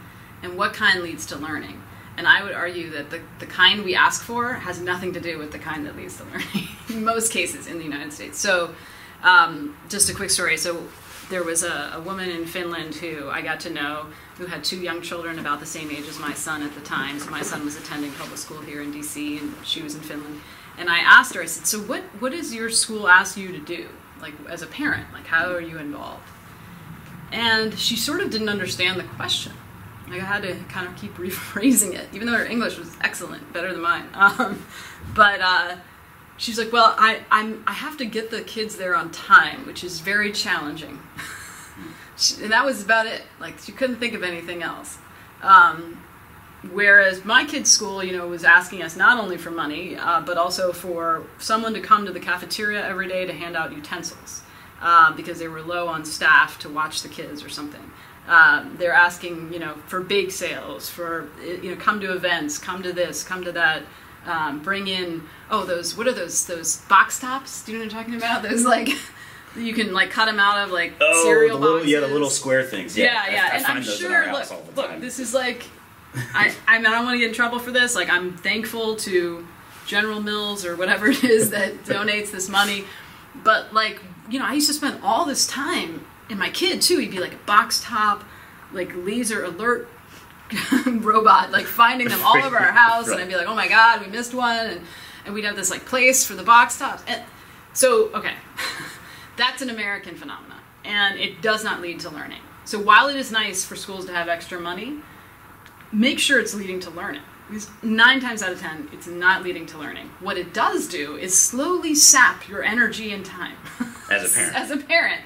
And 0.43 0.57
what 0.57 0.73
kind 0.73 1.03
leads 1.03 1.27
to 1.27 1.37
learning? 1.37 1.83
And 2.21 2.29
I 2.29 2.43
would 2.43 2.53
argue 2.53 2.91
that 2.91 3.09
the, 3.09 3.23
the 3.39 3.47
kind 3.47 3.83
we 3.83 3.95
ask 3.95 4.23
for 4.23 4.53
has 4.53 4.79
nothing 4.79 5.15
to 5.15 5.21
do 5.21 5.39
with 5.39 5.53
the 5.53 5.59
kind 5.59 5.87
that 5.87 5.97
leads 5.97 6.19
to 6.19 6.25
learning 6.25 6.69
in 6.91 7.03
most 7.03 7.33
cases 7.33 7.67
in 7.67 7.79
the 7.79 7.85
United 7.85 8.13
States. 8.13 8.39
So, 8.39 8.75
um, 9.23 9.75
just 9.89 10.11
a 10.11 10.15
quick 10.15 10.29
story. 10.29 10.59
So, 10.59 10.87
there 11.31 11.43
was 11.43 11.63
a, 11.63 11.93
a, 11.95 12.01
woman 12.03 12.29
in 12.29 12.45
Finland 12.45 12.97
who 12.97 13.31
I 13.31 13.41
got 13.41 13.59
to 13.61 13.71
know 13.71 14.05
who 14.37 14.45
had 14.45 14.63
two 14.63 14.77
young 14.77 15.01
children 15.01 15.39
about 15.39 15.61
the 15.61 15.67
same 15.67 15.91
age 15.91 16.07
as 16.09 16.19
my 16.19 16.35
son 16.35 16.63
at 16.63 16.75
the 16.75 16.83
time. 16.83 17.19
So, 17.21 17.31
my 17.31 17.41
son 17.41 17.65
was 17.65 17.79
attending 17.79 18.13
public 18.13 18.37
school 18.37 18.61
here 18.61 18.83
in 18.83 18.93
DC 18.93 19.41
and 19.41 19.55
she 19.65 19.81
was 19.81 19.95
in 19.95 20.03
Finland. 20.03 20.43
And 20.77 20.91
I 20.91 20.99
asked 20.99 21.35
her, 21.35 21.41
I 21.41 21.47
said, 21.47 21.67
So, 21.67 21.79
what, 21.79 22.03
what 22.19 22.33
does 22.33 22.55
your 22.55 22.69
school 22.69 23.09
ask 23.09 23.39
you 23.39 23.51
to 23.51 23.61
do? 23.61 23.89
Like, 24.21 24.35
as 24.47 24.61
a 24.61 24.67
parent, 24.67 25.07
like, 25.15 25.27
how 25.27 25.51
are 25.51 25.63
you 25.63 25.79
involved? 25.79 26.29
And 27.33 27.79
she 27.79 27.97
sort 27.97 28.21
of 28.21 28.29
didn't 28.29 28.51
understand 28.51 29.01
the 29.01 29.05
question. 29.05 29.53
Like 30.11 30.23
I 30.23 30.25
had 30.25 30.43
to 30.43 30.55
kind 30.69 30.89
of 30.89 30.97
keep 30.97 31.15
rephrasing 31.17 31.95
it, 31.95 32.09
even 32.13 32.27
though 32.27 32.37
her 32.37 32.45
English 32.45 32.79
was 32.79 32.95
excellent, 33.01 33.53
better 33.53 33.73
than 33.73 33.81
mine. 33.81 34.07
Um, 34.15 34.65
but 35.15 35.41
uh, 35.41 35.77
she's 36.37 36.59
like, 36.59 36.73
"Well, 36.73 36.95
I 36.99 37.21
I'm 37.31 37.65
I 37.67 37.73
have 37.73 37.97
to 37.99 38.05
get 38.05 38.31
the 38.31 38.43
kids 38.43 38.77
there 38.77 38.95
on 38.95 39.11
time, 39.11 39.67
which 39.67 39.83
is 39.83 40.01
very 40.01 40.33
challenging." 40.33 40.99
she, 42.17 42.43
and 42.43 42.53
that 42.53 42.65
was 42.65 42.83
about 42.83 43.07
it. 43.07 43.23
Like 43.39 43.59
she 43.59 43.73
couldn't 43.73 43.97
think 43.97 44.15
of 44.15 44.23
anything 44.23 44.63
else. 44.63 44.99
Um, 45.43 46.03
whereas 46.73 47.25
my 47.25 47.45
kids' 47.45 47.71
school, 47.71 48.05
you 48.05 48.13
know, 48.17 48.27
was 48.29 48.45
asking 48.45 48.83
us 48.83 48.97
not 48.97 49.19
only 49.19 49.39
for 49.39 49.51
money, 49.51 49.97
uh, 49.97 50.21
but 50.21 50.37
also 50.37 50.73
for 50.73 51.25
someone 51.39 51.73
to 51.75 51.81
come 51.81 52.05
to 52.07 52.13
the 52.13 52.21
cafeteria 52.21 52.87
every 52.87 53.09
day 53.09 53.25
to 53.25 53.33
hand 53.33 53.57
out 53.57 53.73
utensils 53.73 54.43
uh, 54.81 55.13
because 55.15 55.39
they 55.39 55.49
were 55.49 55.63
low 55.63 55.89
on 55.89 56.05
staff 56.05 56.59
to 56.61 56.69
watch 56.69 57.03
the 57.03 57.09
kids 57.09 57.43
or 57.45 57.49
something. 57.49 57.91
Um, 58.29 58.77
they're 58.79 58.93
asking, 58.93 59.53
you 59.53 59.59
know, 59.59 59.75
for 59.87 60.01
big 60.01 60.31
sales, 60.31 60.89
for 60.89 61.29
you 61.43 61.75
know, 61.75 61.77
come 61.77 62.01
to 62.01 62.13
events, 62.13 62.59
come 62.59 62.83
to 62.83 62.93
this, 62.93 63.25
come 63.25 63.45
to 63.45 63.53
that. 63.53 63.83
Um, 64.27 64.63
bring 64.63 64.87
in 64.87 65.23
oh 65.51 65.65
those 65.65 65.97
what 65.97 66.07
are 66.07 66.13
those 66.13 66.47
those 66.47 66.77
box 66.83 67.19
tops? 67.19 67.65
Do 67.65 67.73
you 67.73 67.79
know 67.79 67.85
what 67.87 67.95
I'm 67.95 68.05
talking 68.05 68.17
about? 68.17 68.43
Those 68.49 68.67
like 68.67 68.91
you 69.57 69.73
can 69.73 69.95
like 69.95 70.11
cut 70.11 70.27
them 70.27 70.39
out 70.39 70.59
of 70.59 70.71
like 70.71 70.93
oh, 71.01 71.25
cereal 71.25 71.57
the 71.57 71.61
little, 71.63 71.79
boxes. 71.79 71.93
Yeah, 71.93 72.01
the 72.01 72.09
little 72.09 72.29
square 72.29 72.63
things. 72.63 72.97
Yeah, 72.97 73.27
yeah, 73.27 73.33
yeah. 73.33 73.43
I, 73.45 73.55
I 73.55 73.57
and 73.57 73.67
I'm 73.67 73.83
sure. 73.83 74.09
in 74.09 74.13
our 74.15 74.23
house 74.25 74.51
look, 74.51 74.77
look, 74.77 75.01
this 75.01 75.19
is 75.19 75.33
like 75.33 75.65
I 76.15 76.53
I 76.67 76.79
mean 76.79 76.87
I 76.87 76.91
don't 76.91 77.05
want 77.05 77.15
to 77.15 77.19
get 77.19 77.29
in 77.29 77.35
trouble 77.35 77.59
for 77.59 77.71
this. 77.71 77.95
Like 77.95 78.11
I'm 78.11 78.37
thankful 78.37 78.97
to 78.97 79.47
General 79.87 80.21
Mills 80.21 80.67
or 80.67 80.77
whatever 80.77 81.07
it 81.11 81.25
is 81.25 81.51
that 81.51 81.85
donates 81.85 82.31
this 82.31 82.49
money, 82.49 82.85
but 83.43 83.73
like 83.73 84.01
you 84.29 84.39
know 84.39 84.45
I 84.45 84.53
used 84.53 84.69
to 84.69 84.75
spend 84.75 85.01
all 85.03 85.25
this 85.25 85.47
time 85.47 86.05
and 86.31 86.39
my 86.39 86.49
kid 86.49 86.81
too. 86.81 86.99
He'd 86.99 87.11
be 87.11 87.19
like 87.21 87.35
a 87.35 87.45
box 87.47 87.81
top 87.83 88.25
like 88.73 88.93
laser 88.95 89.45
alert 89.45 89.89
robot, 90.87 91.51
like 91.51 91.67
finding 91.67 92.09
them 92.09 92.21
all 92.25 92.37
over 92.37 92.57
our 92.57 92.73
house, 92.73 93.09
right. 93.09 93.15
and 93.15 93.23
I'd 93.23 93.29
be 93.29 93.37
like, 93.37 93.49
"Oh 93.49 93.55
my 93.55 93.69
god, 93.69 94.01
we 94.01 94.07
missed 94.09 94.35
one," 94.35 94.67
and 94.67 94.81
and 95.25 95.35
we'd 95.35 95.45
have 95.45 95.57
this 95.57 95.71
like 95.71 95.85
place 95.85 96.25
for 96.25 96.35
the 96.35 96.43
box 96.43 96.79
tops. 96.79 97.03
And 97.07 97.23
so, 97.73 98.09
okay, 98.15 98.35
that's 99.37 99.63
an 99.63 99.71
American 99.71 100.17
phenomenon, 100.17 100.61
and 100.85 101.19
it 101.19 101.43
does 101.43 101.65
not 101.65 101.81
lead 101.81 102.01
to 102.01 102.11
learning. 102.11 102.41
So 102.65 102.79
while 102.79 103.09
it 103.09 103.17
is 103.17 103.33
nice 103.33 103.65
for 103.65 103.77
schools 103.77 104.07
to 104.07 104.13
have 104.13 104.29
extra 104.29 104.61
money, 104.61 104.99
make 105.93 106.19
sure 106.19 106.39
it's 106.39 106.55
leading 106.55 106.81
to 106.81 106.91
learning. 106.91 107.23
Because 107.49 107.69
nine 107.83 108.21
times 108.21 108.45
out 108.45 108.53
of 108.53 108.61
ten, 108.61 108.89
it's 108.93 109.09
not 109.09 109.43
leading 109.43 109.67
to 109.67 109.79
learning. 109.79 110.09
What 110.21 110.37
it 110.37 110.55
does 110.55 110.87
do 110.87 111.17
is 111.17 111.37
slowly 111.37 111.97
sap 111.97 112.49
your 112.49 112.63
energy 112.63 113.13
and 113.13 113.25
time. 113.25 113.57
As 114.09 114.33
a 114.33 114.39
parent. 114.39 114.57
As 114.57 114.71
a 114.71 114.77
parent. 114.77 115.21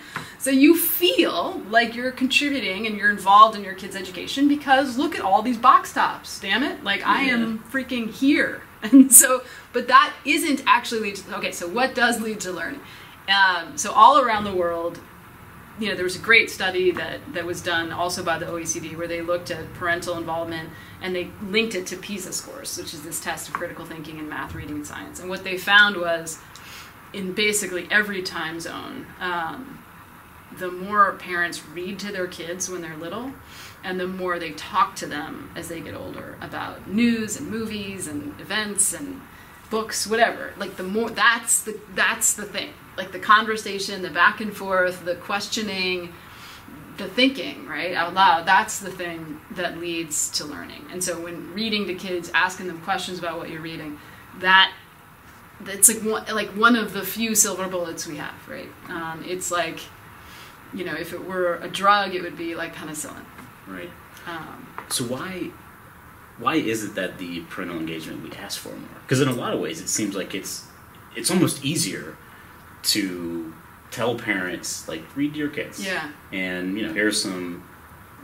So 0.44 0.50
you 0.50 0.76
feel 0.76 1.62
like 1.70 1.94
you're 1.94 2.12
contributing 2.12 2.86
and 2.86 2.98
you're 2.98 3.08
involved 3.08 3.56
in 3.56 3.64
your 3.64 3.72
kid's 3.72 3.96
education 3.96 4.46
because 4.46 4.98
look 4.98 5.14
at 5.14 5.22
all 5.22 5.40
these 5.40 5.56
box 5.56 5.94
tops, 5.94 6.38
damn 6.38 6.62
it. 6.62 6.84
Like 6.84 7.02
I 7.06 7.22
am 7.22 7.60
freaking 7.72 8.10
here. 8.10 8.60
And 8.82 9.10
so, 9.10 9.42
but 9.72 9.88
that 9.88 10.12
isn't 10.26 10.62
actually 10.66 11.00
lead 11.00 11.16
to, 11.16 11.36
okay, 11.38 11.52
so 11.52 11.66
what 11.66 11.94
does 11.94 12.20
lead 12.20 12.40
to 12.40 12.52
learning? 12.52 12.82
Um, 13.30 13.78
so 13.78 13.90
all 13.92 14.20
around 14.20 14.44
the 14.44 14.54
world, 14.54 15.00
you 15.80 15.88
know, 15.88 15.94
there 15.94 16.04
was 16.04 16.16
a 16.16 16.20
great 16.20 16.50
study 16.50 16.90
that, 16.90 17.20
that 17.32 17.46
was 17.46 17.62
done 17.62 17.90
also 17.90 18.22
by 18.22 18.36
the 18.38 18.44
OECD 18.44 18.94
where 18.94 19.08
they 19.08 19.22
looked 19.22 19.50
at 19.50 19.72
parental 19.72 20.18
involvement 20.18 20.68
and 21.00 21.16
they 21.16 21.30
linked 21.44 21.74
it 21.74 21.86
to 21.86 21.96
PISA 21.96 22.34
scores, 22.34 22.76
which 22.76 22.92
is 22.92 23.02
this 23.02 23.18
test 23.18 23.48
of 23.48 23.54
critical 23.54 23.86
thinking 23.86 24.18
in 24.18 24.28
math, 24.28 24.54
reading, 24.54 24.76
and 24.76 24.86
science. 24.86 25.18
And 25.18 25.30
what 25.30 25.44
they 25.44 25.56
found 25.56 25.96
was 25.96 26.38
in 27.14 27.32
basically 27.32 27.88
every 27.90 28.20
time 28.20 28.60
zone, 28.60 29.06
um, 29.18 29.78
the 30.58 30.70
more 30.70 31.12
parents 31.12 31.66
read 31.66 31.98
to 32.00 32.12
their 32.12 32.26
kids 32.26 32.68
when 32.68 32.82
they're 32.82 32.96
little, 32.96 33.32
and 33.82 34.00
the 34.00 34.06
more 34.06 34.38
they 34.38 34.52
talk 34.52 34.96
to 34.96 35.06
them 35.06 35.50
as 35.56 35.68
they 35.68 35.80
get 35.80 35.94
older 35.94 36.36
about 36.40 36.88
news 36.88 37.36
and 37.36 37.48
movies 37.50 38.06
and 38.06 38.40
events 38.40 38.92
and 38.92 39.20
books, 39.70 40.06
whatever. 40.06 40.52
Like 40.56 40.76
the 40.76 40.82
more 40.82 41.10
that's 41.10 41.62
the 41.62 41.78
that's 41.94 42.34
the 42.34 42.44
thing. 42.44 42.70
Like 42.96 43.12
the 43.12 43.18
conversation, 43.18 44.02
the 44.02 44.10
back 44.10 44.40
and 44.40 44.56
forth, 44.56 45.04
the 45.04 45.16
questioning, 45.16 46.12
the 46.96 47.08
thinking, 47.08 47.66
right, 47.66 47.92
out 47.94 48.14
loud, 48.14 48.46
that's 48.46 48.78
the 48.78 48.90
thing 48.90 49.40
that 49.52 49.78
leads 49.78 50.30
to 50.30 50.44
learning. 50.44 50.86
And 50.92 51.02
so 51.02 51.20
when 51.20 51.52
reading 51.52 51.86
to 51.88 51.94
kids, 51.94 52.30
asking 52.34 52.68
them 52.68 52.80
questions 52.82 53.18
about 53.18 53.38
what 53.38 53.50
you're 53.50 53.60
reading, 53.60 53.98
that 54.38 54.72
it's 55.66 55.88
like 55.88 56.02
one, 56.02 56.24
like 56.34 56.48
one 56.50 56.76
of 56.76 56.92
the 56.92 57.02
few 57.02 57.34
silver 57.34 57.68
bullets 57.68 58.06
we 58.06 58.16
have, 58.16 58.34
right? 58.48 58.68
Um, 58.88 59.24
it's 59.26 59.50
like, 59.50 59.80
you 60.74 60.84
know, 60.84 60.94
if 60.94 61.12
it 61.12 61.24
were 61.24 61.56
a 61.56 61.68
drug, 61.68 62.14
it 62.14 62.22
would 62.22 62.36
be 62.36 62.54
like 62.54 62.74
penicillin. 62.74 63.24
Right. 63.66 63.90
Um, 64.26 64.66
so 64.88 65.04
why 65.04 65.50
why 66.38 66.56
is 66.56 66.82
it 66.82 66.94
that 66.96 67.18
the 67.18 67.40
parental 67.42 67.78
engagement 67.78 68.22
we 68.22 68.32
ask 68.36 68.58
for 68.58 68.70
more? 68.70 68.88
Because 69.02 69.20
in 69.20 69.28
a 69.28 69.32
lot 69.32 69.54
of 69.54 69.60
ways, 69.60 69.80
it 69.80 69.88
seems 69.88 70.14
like 70.16 70.34
it's 70.34 70.66
it's 71.14 71.30
almost 71.30 71.64
easier 71.64 72.16
to 72.84 73.54
tell 73.90 74.16
parents 74.16 74.88
like 74.88 75.02
read 75.16 75.32
to 75.34 75.38
your 75.38 75.48
kids. 75.48 75.84
Yeah. 75.84 76.10
And 76.32 76.76
you 76.76 76.86
know, 76.86 76.92
here's 76.92 77.20
some 77.20 77.64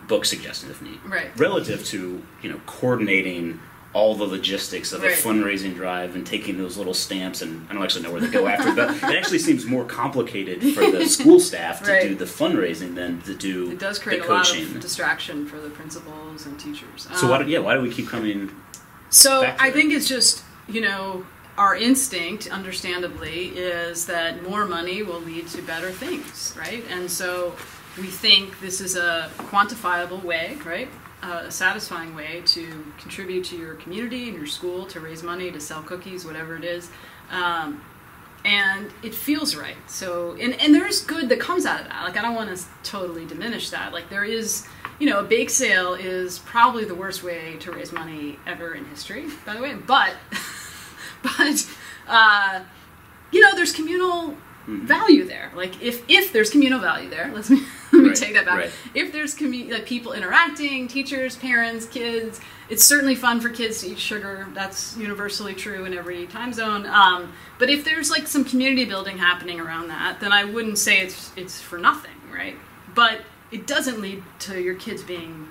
book 0.08 0.24
suggestions 0.24 0.70
if 0.70 0.82
need. 0.82 0.98
Right. 1.04 1.30
Relative 1.38 1.84
to 1.86 2.22
you 2.42 2.50
know 2.50 2.60
coordinating 2.66 3.60
all 3.92 4.14
the 4.14 4.24
logistics 4.24 4.92
of 4.92 5.02
Right. 5.02 5.12
a 5.12 5.16
fundraising 5.16 5.74
drive 5.74 6.14
and 6.14 6.24
taking 6.24 6.58
those 6.58 6.76
little 6.76 6.94
stamps 6.94 7.42
and 7.42 7.66
I 7.68 7.74
don't 7.74 7.82
actually 7.82 8.02
know 8.04 8.12
where 8.12 8.20
they 8.20 8.28
go 8.28 8.46
after, 8.46 8.72
but 8.72 8.90
it 9.10 9.16
actually 9.18 9.40
seems 9.40 9.66
more 9.66 9.84
complicated 9.84 10.62
for 10.74 10.88
the 10.90 11.06
school 11.16 11.40
staff 11.40 11.82
to 11.82 11.90
Right. 11.90 12.02
do 12.08 12.14
the 12.14 12.24
fundraising 12.24 12.94
than 12.94 13.20
to 13.22 13.34
do 13.34 13.70
it 13.72 13.80
does 13.80 13.98
create 13.98 14.22
the 14.22 14.28
a 14.28 14.32
lot 14.32 14.48
of 14.56 14.78
distraction 14.80 15.44
for 15.44 15.58
the 15.58 15.70
principals 15.70 16.46
and 16.46 16.58
teachers. 16.60 17.08
so 17.16 17.28
why 17.28 17.38
Um, 17.38 17.46
do, 17.46 17.50
yeah, 17.50 17.58
why 17.58 17.74
do 17.74 17.80
we 17.80 17.90
keep 17.90 18.08
coming? 18.08 18.50
So 19.08 19.52
I 19.58 19.70
think 19.72 19.92
it's 19.92 20.06
just 20.08 20.44
you 20.68 20.80
know 20.82 21.26
our 21.58 21.74
instinct, 21.76 22.46
understandably, 22.50 23.48
is 23.48 24.06
that 24.06 24.42
more 24.48 24.64
money 24.66 25.02
will 25.02 25.20
lead 25.20 25.46
to 25.48 25.60
better 25.62 25.90
things, 25.90 26.54
right? 26.56 26.82
And 26.88 27.10
so 27.10 27.54
we 27.98 28.06
think 28.06 28.60
this 28.60 28.80
is 28.80 28.96
a 28.96 29.28
quantifiable 29.36 30.22
way, 30.24 30.56
right? 30.64 30.88
Uh, 31.22 31.42
a 31.44 31.50
satisfying 31.50 32.14
way 32.14 32.42
to 32.46 32.82
contribute 32.98 33.44
to 33.44 33.54
your 33.54 33.74
community 33.74 34.28
and 34.28 34.38
your 34.38 34.46
school, 34.46 34.86
to 34.86 35.00
raise 35.00 35.22
money, 35.22 35.50
to 35.50 35.60
sell 35.60 35.82
cookies, 35.82 36.24
whatever 36.24 36.56
it 36.56 36.64
is. 36.64 36.90
Um, 37.30 37.82
and 38.44 38.90
it 39.02 39.14
feels 39.14 39.54
right. 39.54 39.76
So, 39.86 40.34
and, 40.40 40.58
and 40.60 40.74
there's 40.74 41.02
good 41.04 41.28
that 41.28 41.38
comes 41.38 41.66
out 41.66 41.82
of 41.82 41.88
that. 41.88 42.04
Like, 42.04 42.16
I 42.16 42.22
don't 42.22 42.34
want 42.34 42.56
to 42.56 42.64
totally 42.82 43.26
diminish 43.26 43.68
that. 43.70 43.92
Like, 43.92 44.08
there 44.08 44.24
is, 44.24 44.66
you 44.98 45.06
know, 45.08 45.20
a 45.20 45.22
bake 45.22 45.50
sale 45.50 45.94
is 45.94 46.38
probably 46.38 46.84
the 46.84 46.94
worst 46.94 47.22
way 47.22 47.56
to 47.60 47.70
raise 47.70 47.92
money 47.92 48.38
ever 48.46 48.72
in 48.72 48.86
history, 48.86 49.26
by 49.44 49.54
the 49.54 49.62
way. 49.62 49.74
But, 49.74 50.14
but, 51.22 51.66
uh, 52.08 52.60
you 53.30 53.42
know, 53.42 53.54
there's 53.54 53.72
communal 53.72 54.36
value 54.66 55.24
there. 55.24 55.52
Like, 55.54 55.82
if 55.82 56.02
if 56.08 56.32
there's 56.32 56.50
communal 56.50 56.80
value 56.80 57.10
there, 57.10 57.30
let's 57.34 57.50
me 57.50 57.62
Right, 58.10 58.18
take 58.18 58.34
that 58.34 58.46
back. 58.46 58.58
right. 58.58 58.70
If 58.94 59.12
there's 59.12 59.34
commu- 59.34 59.70
like 59.70 59.86
people 59.86 60.12
interacting, 60.12 60.88
teachers, 60.88 61.36
parents, 61.36 61.86
kids, 61.86 62.40
it's 62.68 62.84
certainly 62.84 63.14
fun 63.14 63.40
for 63.40 63.48
kids 63.50 63.80
to 63.80 63.88
eat 63.90 63.98
sugar. 63.98 64.46
That's 64.54 64.96
universally 64.96 65.54
true 65.54 65.84
in 65.84 65.94
every 65.94 66.26
time 66.26 66.52
zone. 66.52 66.86
Um, 66.86 67.32
but 67.58 67.68
if 67.70 67.84
there's 67.84 68.10
like 68.10 68.26
some 68.26 68.44
community 68.44 68.84
building 68.84 69.18
happening 69.18 69.60
around 69.60 69.88
that, 69.88 70.20
then 70.20 70.32
I 70.32 70.44
wouldn't 70.44 70.78
say 70.78 71.00
it's 71.00 71.32
it's 71.36 71.60
for 71.60 71.78
nothing, 71.78 72.14
right? 72.32 72.56
But 72.94 73.22
it 73.50 73.66
doesn't 73.66 74.00
lead 74.00 74.22
to 74.40 74.60
your 74.60 74.74
kids 74.74 75.02
being 75.02 75.48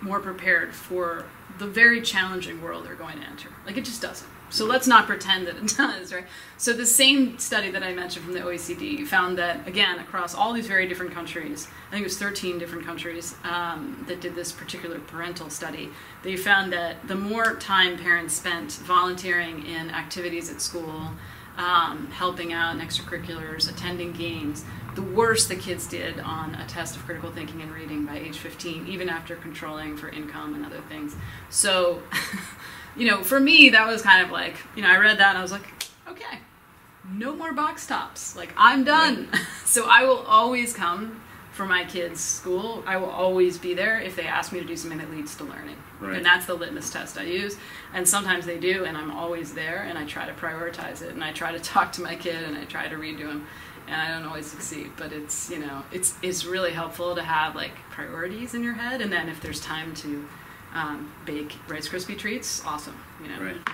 more 0.00 0.20
prepared 0.20 0.74
for 0.74 1.26
the 1.58 1.66
very 1.66 2.00
challenging 2.00 2.60
world 2.62 2.84
they're 2.86 2.94
going 2.94 3.18
to 3.20 3.26
enter. 3.26 3.48
Like 3.66 3.76
it 3.76 3.84
just 3.84 4.02
doesn't. 4.02 4.28
So 4.52 4.66
let's 4.66 4.86
not 4.86 5.06
pretend 5.06 5.46
that 5.46 5.56
it 5.56 5.66
does, 5.76 6.12
right? 6.12 6.26
So 6.58 6.74
the 6.74 6.84
same 6.84 7.38
study 7.38 7.70
that 7.70 7.82
I 7.82 7.94
mentioned 7.94 8.24
from 8.24 8.34
the 8.34 8.40
OECD 8.40 9.06
found 9.06 9.38
that 9.38 9.66
again 9.66 9.98
across 9.98 10.34
all 10.34 10.52
these 10.52 10.66
very 10.66 10.86
different 10.86 11.12
countries, 11.12 11.68
I 11.88 11.92
think 11.92 12.02
it 12.02 12.04
was 12.04 12.18
13 12.18 12.58
different 12.58 12.84
countries 12.84 13.34
um, 13.44 14.04
that 14.08 14.20
did 14.20 14.34
this 14.34 14.52
particular 14.52 14.98
parental 15.00 15.48
study. 15.48 15.88
They 16.22 16.36
found 16.36 16.70
that 16.74 17.08
the 17.08 17.14
more 17.14 17.56
time 17.56 17.98
parents 17.98 18.34
spent 18.34 18.72
volunteering 18.72 19.66
in 19.66 19.90
activities 19.90 20.50
at 20.50 20.60
school, 20.60 21.12
um, 21.56 22.08
helping 22.08 22.52
out 22.52 22.74
in 22.74 22.80
extracurriculars, 22.80 23.70
attending 23.70 24.12
games, 24.12 24.64
the 24.94 25.02
worse 25.02 25.46
the 25.46 25.56
kids 25.56 25.86
did 25.86 26.20
on 26.20 26.54
a 26.56 26.66
test 26.66 26.96
of 26.96 27.04
critical 27.06 27.30
thinking 27.30 27.62
and 27.62 27.72
reading 27.72 28.04
by 28.04 28.18
age 28.18 28.36
15, 28.36 28.86
even 28.86 29.08
after 29.08 29.34
controlling 29.36 29.96
for 29.96 30.10
income 30.10 30.54
and 30.54 30.66
other 30.66 30.80
things. 30.88 31.16
So, 31.48 32.02
you 32.96 33.10
know, 33.10 33.22
for 33.22 33.40
me, 33.40 33.70
that 33.70 33.86
was 33.86 34.02
kind 34.02 34.24
of 34.24 34.30
like, 34.30 34.56
you 34.76 34.82
know, 34.82 34.90
I 34.90 34.98
read 34.98 35.18
that 35.18 35.30
and 35.30 35.38
I 35.38 35.42
was 35.42 35.52
like, 35.52 35.62
okay, 36.08 36.38
no 37.10 37.34
more 37.34 37.52
box 37.52 37.86
tops. 37.86 38.36
Like, 38.36 38.52
I'm 38.56 38.84
done. 38.84 39.28
Right. 39.32 39.42
so 39.64 39.86
I 39.88 40.04
will 40.04 40.24
always 40.26 40.72
come 40.72 41.20
for 41.52 41.66
my 41.66 41.84
kids' 41.84 42.20
school. 42.20 42.82
I 42.86 42.96
will 42.96 43.10
always 43.10 43.58
be 43.58 43.74
there 43.74 44.00
if 44.00 44.16
they 44.16 44.24
ask 44.24 44.52
me 44.52 44.60
to 44.60 44.66
do 44.66 44.76
something 44.76 44.98
that 44.98 45.10
leads 45.10 45.36
to 45.36 45.44
learning. 45.44 45.76
Right. 46.00 46.16
And 46.16 46.24
that's 46.24 46.46
the 46.46 46.54
litmus 46.54 46.90
test 46.90 47.18
I 47.18 47.24
use. 47.24 47.56
And 47.92 48.08
sometimes 48.08 48.46
they 48.46 48.58
do, 48.58 48.84
and 48.84 48.96
I'm 48.96 49.10
always 49.10 49.52
there, 49.52 49.82
and 49.82 49.98
I 49.98 50.04
try 50.06 50.26
to 50.26 50.32
prioritize 50.32 51.02
it, 51.02 51.10
and 51.10 51.22
I 51.22 51.32
try 51.32 51.52
to 51.52 51.58
talk 51.60 51.92
to 51.92 52.02
my 52.02 52.16
kid, 52.16 52.42
and 52.42 52.56
I 52.56 52.64
try 52.64 52.88
to 52.88 52.96
read 52.96 53.18
to 53.18 53.28
him 53.28 53.46
and 53.88 54.00
I 54.00 54.08
don't 54.08 54.26
always 54.26 54.46
succeed, 54.46 54.92
but 54.96 55.12
it's 55.12 55.50
you 55.50 55.58
know 55.58 55.82
it's 55.92 56.14
it's 56.22 56.44
really 56.44 56.72
helpful 56.72 57.14
to 57.14 57.22
have 57.22 57.54
like 57.54 57.74
priorities 57.90 58.54
in 58.54 58.62
your 58.62 58.74
head, 58.74 59.00
and 59.00 59.12
then 59.12 59.28
if 59.28 59.40
there's 59.40 59.60
time 59.60 59.94
to 59.96 60.26
um, 60.74 61.12
bake 61.24 61.54
Rice 61.68 61.88
Krispie 61.88 62.18
treats, 62.18 62.64
awesome. 62.64 62.98
You 63.22 63.28
know. 63.28 63.42
Right. 63.42 63.68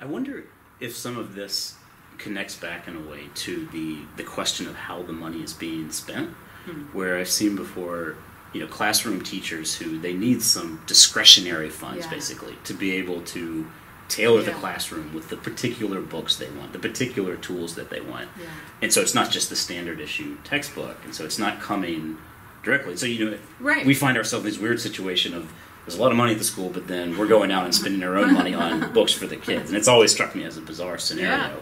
I 0.00 0.04
wonder 0.06 0.44
if 0.80 0.96
some 0.96 1.18
of 1.18 1.34
this 1.34 1.76
connects 2.18 2.56
back 2.56 2.86
in 2.86 2.96
a 2.96 3.00
way 3.00 3.28
to 3.34 3.66
the 3.72 3.98
the 4.16 4.24
question 4.24 4.66
of 4.66 4.74
how 4.74 5.02
the 5.02 5.12
money 5.12 5.42
is 5.42 5.52
being 5.52 5.90
spent, 5.90 6.30
hmm. 6.64 6.82
where 6.96 7.18
I've 7.18 7.30
seen 7.30 7.56
before. 7.56 8.16
You 8.54 8.60
know, 8.60 8.66
classroom 8.66 9.22
teachers 9.22 9.74
who 9.76 9.98
they 9.98 10.12
need 10.12 10.42
some 10.42 10.82
discretionary 10.86 11.70
funds 11.70 12.04
yeah. 12.04 12.10
basically 12.10 12.54
to 12.64 12.74
be 12.74 12.92
able 12.92 13.22
to 13.22 13.66
tailor 14.12 14.40
yeah. 14.40 14.46
the 14.46 14.52
classroom 14.52 15.14
with 15.14 15.30
the 15.30 15.38
particular 15.38 16.02
books 16.02 16.36
they 16.36 16.50
want, 16.50 16.74
the 16.74 16.78
particular 16.78 17.34
tools 17.36 17.76
that 17.76 17.88
they 17.88 18.00
want. 18.00 18.28
Yeah. 18.38 18.44
And 18.82 18.92
so 18.92 19.00
it's 19.00 19.14
not 19.14 19.30
just 19.30 19.48
the 19.48 19.56
standard 19.56 20.00
issue 20.00 20.36
textbook, 20.44 20.98
and 21.04 21.14
so 21.14 21.24
it's 21.24 21.38
not 21.38 21.60
coming 21.60 22.18
directly. 22.62 22.96
So 22.96 23.06
you 23.06 23.30
know, 23.30 23.38
right. 23.58 23.86
we 23.86 23.94
find 23.94 24.18
ourselves 24.18 24.44
in 24.44 24.52
this 24.52 24.60
weird 24.60 24.80
situation 24.80 25.32
of 25.32 25.52
there's 25.84 25.98
a 25.98 26.00
lot 26.00 26.12
of 26.12 26.16
money 26.16 26.32
at 26.32 26.38
the 26.38 26.44
school, 26.44 26.68
but 26.68 26.86
then 26.86 27.18
we're 27.18 27.26
going 27.26 27.50
out 27.50 27.64
and 27.64 27.74
spending 27.74 28.02
our 28.02 28.16
own 28.16 28.32
money 28.32 28.54
on 28.54 28.92
books 28.94 29.12
for 29.12 29.26
the 29.26 29.36
kids, 29.36 29.70
and 29.70 29.76
it's 29.76 29.88
always 29.88 30.12
struck 30.12 30.34
me 30.34 30.44
as 30.44 30.56
a 30.56 30.60
bizarre 30.60 30.98
scenario. 30.98 31.36
Yeah. 31.36 31.56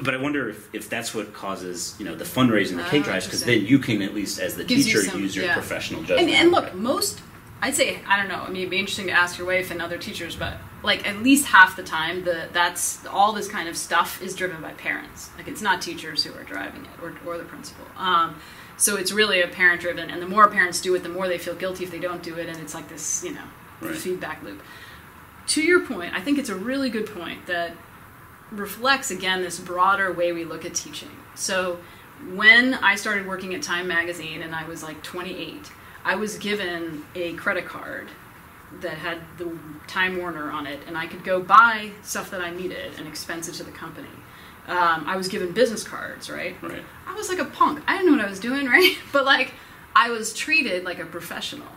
But 0.00 0.14
I 0.14 0.18
wonder 0.18 0.48
if, 0.48 0.72
if 0.74 0.88
that's 0.88 1.14
what 1.14 1.32
causes 1.32 1.96
you 1.98 2.04
know 2.04 2.14
the 2.14 2.24
fundraising, 2.24 2.76
the 2.76 2.84
cake 2.84 3.02
oh, 3.02 3.06
drives, 3.06 3.26
because 3.26 3.44
then 3.44 3.64
you 3.64 3.78
can 3.78 4.02
at 4.02 4.14
least 4.14 4.40
as 4.40 4.56
the 4.56 4.64
Gives 4.64 4.84
teacher 4.84 4.98
you 4.98 5.04
some, 5.04 5.20
use 5.20 5.36
your 5.36 5.52
professional 5.52 6.02
judgment. 6.02 6.30
And, 6.30 6.36
and 6.36 6.50
look, 6.52 6.74
most 6.74 7.20
I'd 7.60 7.74
say 7.74 8.00
I 8.06 8.16
don't 8.16 8.28
know. 8.28 8.42
I 8.42 8.48
mean, 8.48 8.58
it'd 8.58 8.70
be 8.70 8.78
interesting 8.78 9.06
to 9.06 9.12
ask 9.12 9.38
your 9.38 9.46
wife 9.46 9.70
and 9.70 9.82
other 9.82 9.98
teachers, 9.98 10.36
but 10.36 10.54
like 10.82 11.08
at 11.08 11.22
least 11.22 11.46
half 11.46 11.76
the 11.76 11.82
time, 11.82 12.24
the 12.24 12.48
that's 12.52 13.04
all 13.06 13.32
this 13.32 13.48
kind 13.48 13.68
of 13.68 13.76
stuff 13.76 14.22
is 14.22 14.34
driven 14.34 14.62
by 14.62 14.72
parents. 14.72 15.30
Like 15.36 15.48
it's 15.48 15.62
not 15.62 15.82
teachers 15.82 16.22
who 16.24 16.32
are 16.34 16.44
driving 16.44 16.84
it 16.84 17.02
or 17.02 17.14
or 17.26 17.38
the 17.38 17.44
principal. 17.44 17.84
Um, 17.96 18.36
so 18.78 18.96
it's 18.96 19.12
really 19.12 19.42
a 19.42 19.48
parent 19.48 19.82
driven, 19.82 20.10
and 20.10 20.22
the 20.22 20.26
more 20.26 20.48
parents 20.48 20.80
do 20.80 20.94
it, 20.94 21.02
the 21.02 21.08
more 21.10 21.28
they 21.28 21.36
feel 21.36 21.54
guilty 21.54 21.84
if 21.84 21.90
they 21.90 21.98
don't 21.98 22.22
do 22.22 22.36
it, 22.36 22.48
and 22.48 22.58
it's 22.58 22.74
like 22.74 22.88
this, 22.88 23.22
you 23.22 23.34
know, 23.34 23.44
right. 23.82 23.94
feedback 23.94 24.42
loop. 24.42 24.62
To 25.48 25.62
your 25.62 25.84
point, 25.84 26.14
I 26.14 26.20
think 26.20 26.38
it's 26.38 26.48
a 26.48 26.54
really 26.54 26.88
good 26.88 27.06
point 27.06 27.46
that 27.46 27.72
reflects 28.50 29.10
again 29.10 29.42
this 29.42 29.58
broader 29.58 30.10
way 30.10 30.32
we 30.32 30.44
look 30.44 30.64
at 30.64 30.74
teaching. 30.74 31.10
So 31.34 31.78
when 32.32 32.74
I 32.74 32.94
started 32.94 33.26
working 33.26 33.54
at 33.54 33.62
Time 33.62 33.86
Magazine 33.86 34.40
and 34.42 34.54
I 34.54 34.66
was 34.66 34.82
like 34.82 35.02
28 35.02 35.70
I 36.04 36.14
was 36.14 36.38
given 36.38 37.04
a 37.14 37.34
credit 37.34 37.66
card 37.66 38.08
that 38.80 38.94
had 38.94 39.18
the 39.36 39.58
Time 39.86 40.16
Warner 40.16 40.50
on 40.50 40.66
it, 40.66 40.80
and 40.86 40.96
I 40.96 41.06
could 41.06 41.22
go 41.22 41.42
buy 41.42 41.90
stuff 42.02 42.30
that 42.30 42.40
I 42.40 42.50
needed 42.50 42.92
and 42.98 43.06
expense 43.06 43.48
it 43.48 43.52
to 43.54 43.64
the 43.64 43.70
company. 43.70 44.08
Um, 44.68 45.04
I 45.06 45.16
was 45.16 45.28
given 45.28 45.52
business 45.52 45.82
cards, 45.82 46.28
right? 46.28 46.54
Right. 46.62 46.82
I 47.06 47.14
was 47.14 47.28
like 47.28 47.38
a 47.38 47.46
punk. 47.46 47.82
I 47.86 47.96
didn't 47.96 48.12
know 48.12 48.18
what 48.18 48.26
I 48.26 48.30
was 48.30 48.40
doing, 48.40 48.66
right? 48.76 48.96
But 49.12 49.24
like, 49.24 49.54
I 49.96 50.10
was 50.10 50.34
treated 50.34 50.84
like 50.84 50.98
a 50.98 51.06
professional. 51.06 51.68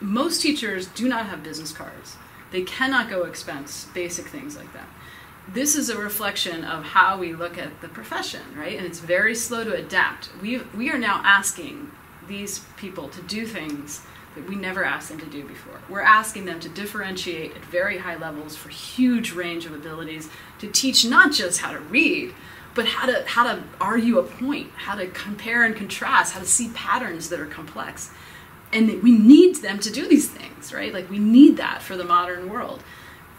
Most 0.00 0.42
teachers 0.42 0.86
do 0.86 1.08
not 1.08 1.26
have 1.26 1.42
business 1.42 1.72
cards. 1.72 2.16
They 2.50 2.62
cannot 2.62 3.10
go 3.10 3.24
expense 3.24 3.86
basic 3.94 4.26
things 4.26 4.56
like 4.56 4.72
that. 4.72 4.88
This 5.48 5.74
is 5.74 5.88
a 5.88 5.98
reflection 5.98 6.62
of 6.64 6.84
how 6.84 7.18
we 7.18 7.32
look 7.32 7.58
at 7.58 7.80
the 7.80 7.88
profession, 7.88 8.42
right? 8.54 8.76
And 8.76 8.86
it's 8.86 9.00
very 9.00 9.34
slow 9.34 9.64
to 9.64 9.74
adapt. 9.74 10.30
We 10.42 10.58
we 10.76 10.90
are 10.90 10.98
now 10.98 11.22
asking 11.24 11.90
these 12.28 12.60
people 12.76 13.08
to 13.08 13.22
do 13.22 13.46
things 13.46 14.02
that 14.38 14.48
we 14.48 14.56
never 14.56 14.84
asked 14.84 15.08
them 15.08 15.18
to 15.18 15.26
do 15.26 15.44
before. 15.44 15.80
We're 15.88 16.00
asking 16.00 16.44
them 16.44 16.60
to 16.60 16.68
differentiate 16.68 17.56
at 17.56 17.64
very 17.64 17.98
high 17.98 18.16
levels 18.16 18.54
for 18.54 18.68
huge 18.68 19.32
range 19.32 19.66
of 19.66 19.72
abilities 19.72 20.30
to 20.60 20.68
teach 20.68 21.04
not 21.04 21.32
just 21.32 21.60
how 21.60 21.72
to 21.72 21.80
read, 21.80 22.32
but 22.74 22.86
how 22.86 23.06
to 23.06 23.24
how 23.26 23.44
to 23.44 23.64
argue 23.80 24.18
a 24.18 24.22
point, 24.22 24.70
how 24.76 24.94
to 24.94 25.08
compare 25.08 25.64
and 25.64 25.74
contrast, 25.74 26.34
how 26.34 26.40
to 26.40 26.46
see 26.46 26.70
patterns 26.74 27.28
that 27.30 27.40
are 27.40 27.46
complex. 27.46 28.12
And 28.72 29.02
we 29.02 29.10
need 29.10 29.56
them 29.56 29.80
to 29.80 29.90
do 29.90 30.06
these 30.06 30.28
things, 30.28 30.72
right? 30.72 30.92
Like 30.92 31.10
we 31.10 31.18
need 31.18 31.56
that 31.56 31.82
for 31.82 31.96
the 31.96 32.04
modern 32.04 32.48
world 32.48 32.82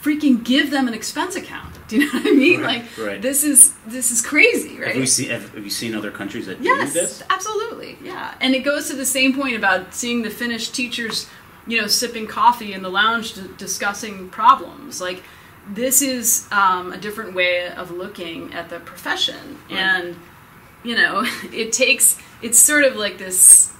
freaking 0.02 0.44
give 0.44 0.72
them 0.72 0.88
an 0.88 0.94
expense 0.94 1.36
account. 1.36 1.76
Do 1.90 1.98
you 1.98 2.06
know 2.06 2.20
what 2.20 2.28
I 2.28 2.36
mean? 2.36 2.62
Right, 2.62 2.84
like 2.84 2.98
right. 2.98 3.22
this 3.22 3.44
is 3.44 3.74
this 3.88 4.12
is 4.12 4.22
crazy, 4.22 4.80
right? 4.80 4.90
Have 4.90 4.98
you 4.98 5.08
seen 5.08 5.30
have, 5.30 5.54
have 5.54 5.64
you 5.64 5.72
seen 5.72 5.96
other 5.96 6.12
countries 6.12 6.46
that 6.46 6.62
yes, 6.62 6.94
do 6.94 7.00
this? 7.00 7.24
Absolutely, 7.30 7.98
yeah. 8.04 8.36
And 8.40 8.54
it 8.54 8.60
goes 8.60 8.88
to 8.90 8.96
the 8.96 9.06
same 9.06 9.34
point 9.34 9.56
about 9.56 9.96
seeing 9.96 10.22
the 10.22 10.30
Finnish 10.30 10.70
teachers, 10.70 11.28
you 11.66 11.82
know, 11.82 11.88
sipping 11.88 12.28
coffee 12.28 12.74
in 12.74 12.84
the 12.84 12.90
lounge 12.90 13.34
discussing 13.58 14.30
problems. 14.30 15.02
Like 15.02 15.24
this 15.68 16.04
is 16.04 16.48
um, 16.52 16.94
a 16.94 16.98
different 16.98 17.34
way 17.34 17.70
of 17.70 17.90
looking 17.90 18.54
at 18.54 18.70
the 18.70 18.80
profession, 18.80 19.58
right. 19.70 19.80
and 19.80 20.16
you 20.84 20.96
know, 20.96 21.26
it 21.52 21.74
takes 21.74 22.20
it's 22.44 22.60
sort 22.60 22.84
of 22.84 22.96
like 22.96 23.18
this 23.18 23.74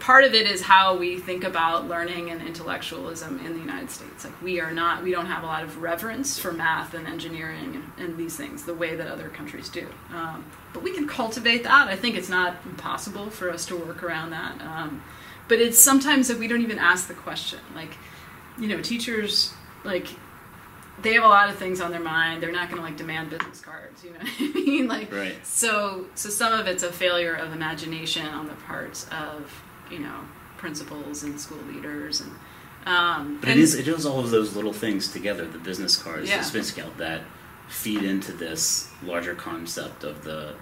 part 0.00 0.24
of 0.24 0.34
it 0.34 0.46
is 0.46 0.62
how 0.62 0.96
we 0.96 1.18
think 1.18 1.44
about 1.44 1.88
learning 1.88 2.30
and 2.30 2.42
intellectualism 2.42 3.38
in 3.44 3.52
the 3.52 3.58
United 3.58 3.90
States. 3.90 4.24
Like 4.24 4.40
we 4.42 4.60
are 4.60 4.72
not, 4.72 5.02
we 5.02 5.10
don't 5.10 5.26
have 5.26 5.42
a 5.42 5.46
lot 5.46 5.62
of 5.62 5.82
reverence 5.82 6.38
for 6.38 6.52
math 6.52 6.94
and 6.94 7.06
engineering 7.06 7.74
and, 7.98 8.08
and 8.08 8.18
these 8.18 8.36
things 8.36 8.64
the 8.64 8.74
way 8.74 8.96
that 8.96 9.06
other 9.06 9.28
countries 9.28 9.68
do. 9.68 9.86
Um, 10.14 10.44
but 10.72 10.82
we 10.82 10.92
can 10.92 11.06
cultivate 11.06 11.64
that. 11.64 11.88
I 11.88 11.96
think 11.96 12.16
it's 12.16 12.28
not 12.28 12.56
impossible 12.64 13.30
for 13.30 13.50
us 13.50 13.66
to 13.66 13.76
work 13.76 14.02
around 14.02 14.30
that. 14.30 14.60
Um, 14.60 15.02
but 15.48 15.60
it's 15.60 15.78
sometimes 15.78 16.28
that 16.28 16.38
we 16.38 16.48
don't 16.48 16.62
even 16.62 16.78
ask 16.78 17.08
the 17.08 17.14
question. 17.14 17.58
Like, 17.74 17.96
you 18.58 18.68
know, 18.68 18.80
teachers 18.80 19.52
like 19.84 20.06
they 21.00 21.14
have 21.14 21.24
a 21.24 21.28
lot 21.28 21.48
of 21.48 21.56
things 21.56 21.80
on 21.80 21.90
their 21.90 22.00
mind. 22.00 22.42
They're 22.42 22.52
not 22.52 22.68
going 22.68 22.80
to 22.80 22.86
like 22.86 22.96
demand 22.96 23.30
business 23.30 23.60
cards, 23.60 24.04
you 24.04 24.10
know 24.10 24.18
what 24.18 24.28
I 24.40 24.52
mean? 24.54 24.88
Like, 24.88 25.12
right. 25.12 25.46
so 25.46 26.06
so 26.14 26.28
some 26.28 26.52
of 26.52 26.66
it's 26.66 26.82
a 26.82 26.92
failure 26.92 27.34
of 27.34 27.52
imagination 27.52 28.26
on 28.26 28.46
the 28.46 28.54
part 28.54 29.06
of 29.12 29.62
you 29.92 29.98
know 29.98 30.20
principals 30.56 31.22
and 31.22 31.40
school 31.40 31.58
leaders 31.72 32.20
and 32.20 32.30
um, 32.84 33.38
but 33.40 33.50
and 33.50 33.60
it 33.60 33.62
is 33.62 33.74
it 33.74 33.86
is 33.86 34.06
all 34.06 34.20
of 34.20 34.30
those 34.30 34.56
little 34.56 34.72
things 34.72 35.12
together 35.12 35.46
the 35.46 35.58
business 35.58 35.96
cards 35.96 36.28
yeah. 36.28 36.38
the 36.38 36.44
spin 36.44 36.64
scout 36.64 36.96
that 36.98 37.22
feed 37.68 38.02
into 38.02 38.32
this 38.32 38.90
larger 39.02 39.34
concept 39.34 40.04
of 40.04 40.24
the 40.24 40.54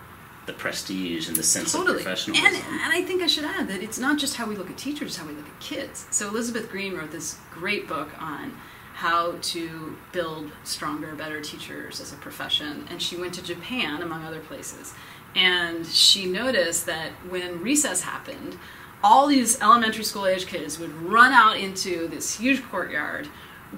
the 0.46 0.52
prestige 0.54 1.28
and 1.28 1.36
the 1.36 1.42
sense 1.42 1.72
totally. 1.72 1.98
of 1.98 2.02
professionalism 2.02 2.46
and, 2.46 2.56
and 2.56 2.92
I 2.92 3.02
think 3.02 3.22
I 3.22 3.26
should 3.26 3.44
add 3.44 3.68
that 3.68 3.82
it's 3.82 3.98
not 3.98 4.18
just 4.18 4.36
how 4.36 4.46
we 4.46 4.56
look 4.56 4.70
at 4.70 4.76
teachers 4.76 5.08
it's 5.08 5.16
how 5.16 5.26
we 5.26 5.34
look 5.34 5.46
at 5.46 5.60
kids 5.60 6.06
so 6.10 6.28
Elizabeth 6.28 6.70
Green 6.70 6.94
wrote 6.94 7.10
this 7.10 7.38
great 7.52 7.86
book 7.86 8.08
on 8.20 8.56
how 8.94 9.36
to 9.40 9.96
build 10.12 10.50
stronger 10.64 11.14
better 11.14 11.40
teachers 11.40 12.00
as 12.00 12.12
a 12.12 12.16
profession 12.16 12.86
and 12.90 13.00
she 13.00 13.16
went 13.16 13.34
to 13.34 13.42
Japan 13.42 14.02
among 14.02 14.24
other 14.24 14.40
places 14.40 14.94
and 15.34 15.86
she 15.86 16.26
noticed 16.26 16.86
that 16.86 17.12
when 17.28 17.62
recess 17.62 18.02
happened 18.02 18.58
all 19.02 19.26
these 19.26 19.60
elementary 19.60 20.04
school 20.04 20.26
age 20.26 20.46
kids 20.46 20.78
would 20.78 20.92
run 21.02 21.32
out 21.32 21.56
into 21.56 22.08
this 22.08 22.38
huge 22.38 22.62
courtyard 22.64 23.26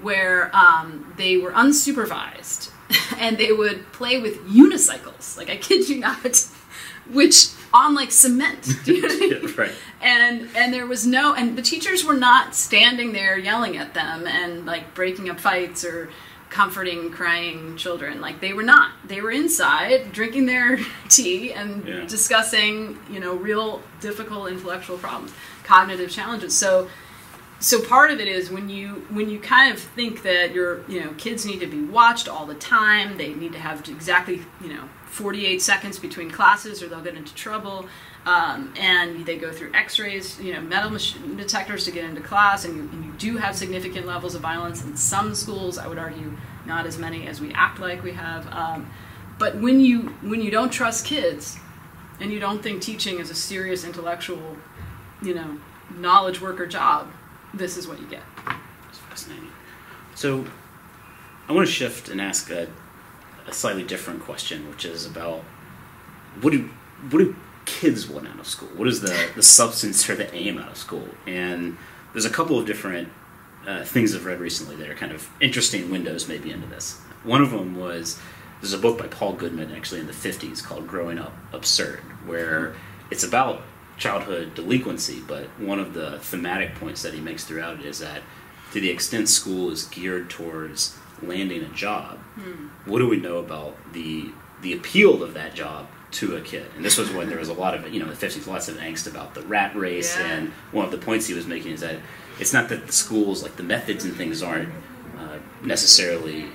where 0.01 0.55
um, 0.55 1.13
they 1.17 1.37
were 1.37 1.51
unsupervised. 1.51 2.69
And 3.17 3.37
they 3.37 3.51
would 3.51 3.91
play 3.91 4.19
with 4.19 4.45
unicycles. 4.45 5.37
Like 5.37 5.49
i 5.49 5.55
kid 5.55 5.87
you 5.89 5.99
not. 5.99 6.47
Which 7.11 7.47
on 7.73 7.95
like 7.95 8.11
cement. 8.11 8.67
You 8.85 9.01
know 9.01 9.07
I 9.07 9.17
mean? 9.17 9.55
right. 9.55 9.71
And 10.01 10.49
and 10.55 10.73
there 10.73 10.85
was 10.85 11.07
no 11.07 11.33
and 11.33 11.57
the 11.57 11.61
teachers 11.61 12.05
were 12.05 12.13
not 12.13 12.53
standing 12.53 13.13
there 13.13 13.37
yelling 13.37 13.77
at 13.77 13.93
them 13.93 14.27
and 14.27 14.65
like 14.65 14.93
breaking 14.93 15.29
up 15.29 15.39
fights 15.39 15.83
or 15.83 16.09
comforting 16.53 17.09
crying 17.09 17.75
children. 17.77 18.21
Like 18.21 18.39
they 18.39 18.53
were 18.53 18.63
not. 18.63 18.91
They 19.07 19.21
were 19.21 19.31
inside 19.31 20.11
drinking 20.11 20.45
their 20.45 20.77
tea 21.09 21.51
and 21.51 21.85
yeah. 21.85 22.05
discussing 22.05 22.99
you 23.09 23.19
know 23.19 23.33
real 23.33 23.81
difficult 23.99 24.51
intellectual 24.51 24.97
problems 24.97 25.33
cognitive 25.63 26.11
challenges. 26.11 26.55
So 26.55 26.89
so 27.59 27.81
part 27.81 28.11
of 28.11 28.19
it 28.19 28.27
is 28.27 28.51
when 28.51 28.69
you 28.69 29.05
when 29.09 29.29
you 29.29 29.39
kind 29.39 29.73
of 29.73 29.79
think 29.79 30.21
that 30.21 30.53
your 30.53 30.87
you 30.87 31.03
know 31.03 31.13
kids 31.17 31.43
need 31.43 31.59
to 31.61 31.67
be 31.67 31.81
watched 31.81 32.27
all 32.29 32.45
the 32.45 32.55
time 32.55 33.17
they 33.17 33.33
need 33.33 33.53
to 33.53 33.59
have 33.59 33.87
exactly 33.89 34.41
you 34.61 34.67
know 34.67 34.89
48 35.05 35.61
seconds 35.61 35.97
between 35.97 36.29
classes 36.29 36.83
or 36.83 36.87
they'll 36.87 37.01
get 37.01 37.15
into 37.15 37.33
trouble 37.35 37.87
um, 38.25 38.73
and 38.77 39.25
they 39.25 39.37
go 39.37 39.51
through 39.51 39.71
x-rays 39.73 40.39
you 40.39 40.53
know 40.53 40.61
metal 40.61 40.97
detectors 41.35 41.85
to 41.85 41.91
get 41.91 42.05
into 42.05 42.21
class 42.21 42.65
and 42.65 42.75
you, 42.75 42.81
and 42.91 43.05
you 43.05 43.11
do 43.13 43.37
have 43.37 43.55
significant 43.55 44.05
levels 44.05 44.35
of 44.35 44.41
violence 44.41 44.83
in 44.83 44.95
some 44.95 45.35
schools 45.35 45.77
i 45.77 45.87
would 45.87 45.97
argue 45.97 46.35
not 46.65 46.85
as 46.85 46.97
many 46.97 47.27
as 47.27 47.41
we 47.41 47.51
act 47.53 47.79
like 47.79 48.03
we 48.03 48.13
have 48.13 48.47
um, 48.53 48.89
but 49.39 49.57
when 49.57 49.79
you 49.79 50.03
when 50.21 50.41
you 50.41 50.51
don't 50.51 50.71
trust 50.71 51.05
kids 51.05 51.57
and 52.19 52.31
you 52.31 52.39
don't 52.39 52.63
think 52.63 52.81
teaching 52.81 53.19
is 53.19 53.29
a 53.29 53.35
serious 53.35 53.83
intellectual 53.83 54.57
you 55.21 55.33
know 55.33 55.57
knowledge 55.97 56.39
worker 56.39 56.65
job 56.65 57.09
this 57.53 57.77
is 57.77 57.87
what 57.87 57.99
you 57.99 58.07
get. 58.07 58.23
It's 58.89 58.97
fascinating. 58.97 59.49
So, 60.15 60.45
I 61.47 61.53
want 61.53 61.67
to 61.67 61.71
shift 61.71 62.09
and 62.09 62.19
ask 62.19 62.49
a, 62.49 62.67
a 63.47 63.53
slightly 63.53 63.83
different 63.83 64.21
question, 64.21 64.69
which 64.69 64.85
is 64.85 65.05
about 65.05 65.41
what 66.41 66.51
do 66.51 66.69
what 67.09 67.19
do 67.19 67.35
kids 67.65 68.07
want 68.07 68.27
out 68.27 68.39
of 68.39 68.47
school? 68.47 68.69
What 68.75 68.87
is 68.87 69.01
the 69.01 69.29
the 69.35 69.43
substance 69.43 70.09
or 70.09 70.15
the 70.15 70.33
aim 70.33 70.57
out 70.57 70.71
of 70.71 70.77
school? 70.77 71.07
And 71.27 71.77
there's 72.13 72.25
a 72.25 72.29
couple 72.29 72.59
of 72.59 72.65
different 72.65 73.09
uh, 73.67 73.83
things 73.83 74.15
I've 74.15 74.25
read 74.25 74.39
recently 74.39 74.75
that 74.77 74.89
are 74.89 74.95
kind 74.95 75.11
of 75.11 75.29
interesting 75.39 75.89
windows 75.89 76.27
maybe 76.27 76.51
into 76.51 76.67
this. 76.67 76.99
One 77.23 77.41
of 77.41 77.51
them 77.51 77.75
was 77.75 78.19
there's 78.61 78.73
a 78.73 78.77
book 78.77 78.97
by 78.97 79.07
Paul 79.07 79.33
Goodman 79.33 79.73
actually 79.73 80.01
in 80.01 80.07
the 80.07 80.13
50s 80.13 80.63
called 80.63 80.87
Growing 80.87 81.17
Up 81.17 81.33
Absurd, 81.51 81.99
where 82.25 82.75
it's 83.11 83.23
about 83.23 83.61
childhood 83.97 84.55
delinquency, 84.55 85.21
but 85.27 85.45
one 85.59 85.79
of 85.79 85.93
the 85.93 86.19
thematic 86.19 86.75
points 86.75 87.01
that 87.03 87.13
he 87.13 87.21
makes 87.21 87.43
throughout 87.43 87.79
it 87.79 87.85
is 87.85 87.99
that 87.99 88.21
to 88.71 88.79
the 88.79 88.89
extent 88.89 89.29
school 89.29 89.69
is 89.69 89.85
geared 89.85 90.29
towards 90.29 90.97
landing 91.21 91.61
a 91.61 91.69
job, 91.69 92.17
hmm. 92.35 92.67
what 92.89 92.99
do 92.99 93.07
we 93.07 93.17
know 93.17 93.37
about 93.37 93.75
the 93.93 94.31
the 94.61 94.73
appeal 94.73 95.21
of 95.21 95.33
that 95.33 95.53
job 95.53 95.87
to 96.13 96.35
a 96.35 96.41
kid? 96.41 96.65
And 96.75 96.83
this 96.83 96.97
was 96.97 97.11
when 97.11 97.29
there 97.29 97.39
was 97.39 97.49
a 97.49 97.53
lot 97.53 97.73
of 97.73 97.91
you 97.93 97.99
know 97.99 98.05
in 98.05 98.11
the 98.11 98.17
fifties, 98.17 98.47
lots 98.47 98.67
of 98.67 98.77
angst 98.77 99.07
about 99.07 99.33
the 99.33 99.41
rat 99.41 99.75
race, 99.75 100.17
yeah. 100.17 100.27
and 100.27 100.49
one 100.71 100.85
of 100.85 100.91
the 100.91 100.97
points 100.97 101.27
he 101.27 101.33
was 101.33 101.47
making 101.47 101.71
is 101.71 101.81
that 101.81 101.97
it's 102.39 102.53
not 102.53 102.69
that 102.69 102.87
the 102.87 102.93
schools 102.93 103.43
like 103.43 103.55
the 103.55 103.63
methods 103.63 104.05
and 104.05 104.15
things 104.15 104.41
aren't 104.41 104.69
uh, 105.17 105.37
necessarily 105.61 106.47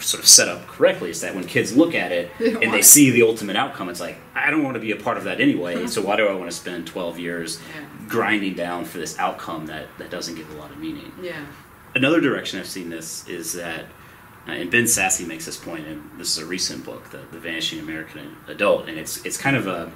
sort 0.00 0.22
of 0.22 0.28
set 0.28 0.48
up 0.48 0.66
correctly 0.66 1.10
is 1.10 1.20
that 1.20 1.34
when 1.34 1.44
kids 1.44 1.76
look 1.76 1.94
at 1.94 2.12
it 2.12 2.30
and 2.40 2.72
they 2.72 2.82
see 2.82 3.10
the 3.10 3.22
ultimate 3.22 3.56
outcome, 3.56 3.88
it's 3.88 4.00
like 4.00 4.18
I 4.34 4.50
don't 4.50 4.62
want 4.62 4.74
to 4.74 4.80
be 4.80 4.92
a 4.92 4.96
part 4.96 5.16
of 5.16 5.24
that 5.24 5.40
anyway. 5.40 5.86
so 5.86 6.02
why 6.02 6.16
do 6.16 6.26
I 6.26 6.34
want 6.34 6.50
to 6.50 6.56
spend 6.56 6.86
12 6.86 7.18
years 7.18 7.60
grinding 8.08 8.54
down 8.54 8.84
for 8.84 8.98
this 8.98 9.18
outcome 9.18 9.66
that 9.66 9.86
that 9.98 10.10
doesn't 10.10 10.34
give 10.34 10.50
a 10.54 10.58
lot 10.58 10.70
of 10.70 10.78
meaning? 10.78 11.12
Yeah. 11.20 11.44
Another 11.94 12.20
direction 12.20 12.60
I've 12.60 12.66
seen 12.66 12.90
this 12.90 13.26
is 13.26 13.54
that, 13.54 13.86
and 14.46 14.70
Ben 14.70 14.84
Sasse 14.84 15.26
makes 15.26 15.46
this 15.46 15.56
point, 15.56 15.86
and 15.86 16.10
this 16.18 16.36
is 16.36 16.42
a 16.42 16.46
recent 16.46 16.84
book, 16.84 17.10
the, 17.10 17.22
the 17.32 17.38
Vanishing 17.38 17.80
American 17.80 18.36
Adult, 18.46 18.88
and 18.88 18.98
it's 18.98 19.24
it's 19.24 19.36
kind 19.36 19.56
of 19.56 19.66
a 19.66 19.90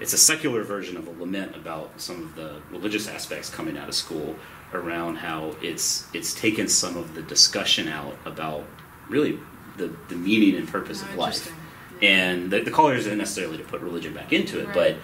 it's 0.00 0.14
a 0.14 0.18
secular 0.18 0.62
version 0.62 0.96
of 0.96 1.06
a 1.06 1.10
lament 1.10 1.54
about 1.54 2.00
some 2.00 2.22
of 2.22 2.34
the 2.34 2.62
religious 2.70 3.06
aspects 3.06 3.50
coming 3.50 3.76
out 3.76 3.88
of 3.88 3.94
school 3.94 4.36
around 4.72 5.16
how 5.16 5.54
it's 5.62 6.06
it's 6.14 6.34
taken 6.34 6.68
some 6.68 6.96
of 6.96 7.14
the 7.14 7.22
discussion 7.22 7.88
out 7.88 8.16
about 8.24 8.64
really 9.08 9.38
the, 9.76 9.94
the 10.08 10.14
meaning 10.14 10.56
and 10.56 10.68
purpose 10.68 11.02
oh, 11.04 11.10
of 11.10 11.16
life. 11.16 11.46
Yeah. 12.00 12.08
And 12.08 12.50
the, 12.50 12.60
the 12.60 12.70
call 12.70 12.88
isn't 12.90 13.18
necessarily 13.18 13.58
to 13.58 13.64
put 13.64 13.82
religion 13.82 14.14
back 14.14 14.32
into 14.32 14.60
it, 14.60 14.66
right. 14.66 14.74
but 14.74 14.96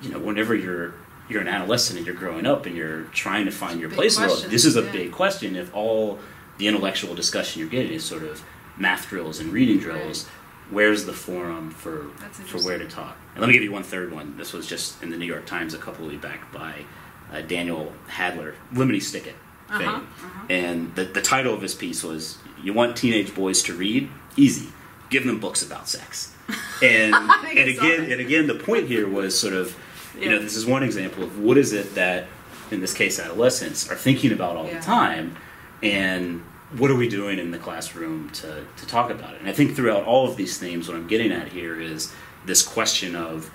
you 0.00 0.10
know, 0.10 0.18
whenever 0.18 0.54
you're 0.54 0.94
you're 1.28 1.42
an 1.42 1.48
adolescent 1.48 1.98
and 1.98 2.06
you're 2.06 2.16
growing 2.16 2.46
up 2.46 2.66
and 2.66 2.76
you're 2.76 3.02
trying 3.12 3.44
to 3.44 3.52
find 3.52 3.80
your 3.80 3.90
place 3.90 4.16
in 4.16 4.22
the 4.22 4.28
world, 4.28 4.44
this 4.44 4.64
is 4.64 4.76
a 4.76 4.82
yeah. 4.82 4.92
big 4.92 5.12
question. 5.12 5.54
If 5.54 5.74
all 5.74 6.18
the 6.60 6.68
intellectual 6.68 7.14
discussion 7.14 7.60
you're 7.60 7.70
getting 7.70 7.92
is 7.92 8.04
sort 8.04 8.22
of 8.22 8.44
math 8.76 9.08
drills 9.08 9.40
and 9.40 9.52
reading 9.52 9.78
drills, 9.78 10.24
right. 10.24 10.32
where's 10.74 11.06
the 11.06 11.12
forum 11.12 11.70
for 11.70 12.10
for 12.30 12.58
where 12.62 12.78
to 12.78 12.86
talk? 12.86 13.16
And 13.32 13.40
let 13.40 13.48
me 13.48 13.54
give 13.54 13.62
you 13.62 13.72
one 13.72 13.82
third 13.82 14.12
one. 14.12 14.36
This 14.36 14.52
was 14.52 14.66
just 14.66 15.02
in 15.02 15.10
the 15.10 15.16
New 15.16 15.26
York 15.26 15.46
Times 15.46 15.74
a 15.74 15.78
couple 15.78 16.04
of 16.04 16.10
weeks 16.12 16.22
back 16.22 16.52
by 16.52 16.84
uh, 17.32 17.40
Daniel 17.40 17.92
Handler, 18.08 18.54
Lemony 18.72 18.98
Snicket 18.98 19.34
fame. 19.78 19.88
Uh-huh, 19.88 20.26
uh-huh. 20.26 20.46
And 20.50 20.94
the, 20.94 21.04
the 21.04 21.22
title 21.22 21.54
of 21.54 21.62
his 21.62 21.74
piece 21.74 22.02
was 22.02 22.38
You 22.62 22.72
Want 22.72 22.96
Teenage 22.96 23.34
Boys 23.34 23.62
to 23.64 23.74
Read? 23.74 24.10
Easy. 24.36 24.68
Give 25.08 25.24
them 25.24 25.40
books 25.40 25.62
about 25.62 25.88
sex. 25.88 26.34
And, 26.82 27.14
and 27.14 27.68
again, 27.68 28.10
and 28.10 28.22
again, 28.22 28.46
the 28.46 28.54
point 28.54 28.88
here 28.88 29.06
was 29.06 29.38
sort 29.38 29.52
of, 29.52 29.76
you 30.14 30.22
yeah. 30.22 30.30
know, 30.30 30.38
this 30.38 30.56
is 30.56 30.64
one 30.64 30.82
example 30.82 31.22
of 31.22 31.38
what 31.38 31.58
is 31.58 31.74
it 31.74 31.94
that, 31.94 32.26
in 32.70 32.80
this 32.80 32.94
case, 32.94 33.20
adolescents 33.20 33.90
are 33.90 33.96
thinking 33.96 34.32
about 34.32 34.56
all 34.56 34.66
yeah. 34.66 34.78
the 34.78 34.80
time, 34.80 35.36
and 35.82 36.42
what 36.76 36.90
are 36.90 36.96
we 36.96 37.08
doing 37.08 37.38
in 37.38 37.50
the 37.50 37.58
classroom 37.58 38.30
to, 38.30 38.64
to 38.76 38.86
talk 38.86 39.10
about 39.10 39.34
it? 39.34 39.40
And 39.40 39.48
I 39.48 39.52
think 39.52 39.74
throughout 39.74 40.04
all 40.04 40.28
of 40.28 40.36
these 40.36 40.58
themes, 40.58 40.88
what 40.88 40.96
I'm 40.96 41.08
getting 41.08 41.32
at 41.32 41.48
here 41.48 41.80
is 41.80 42.12
this 42.46 42.62
question 42.62 43.16
of 43.16 43.48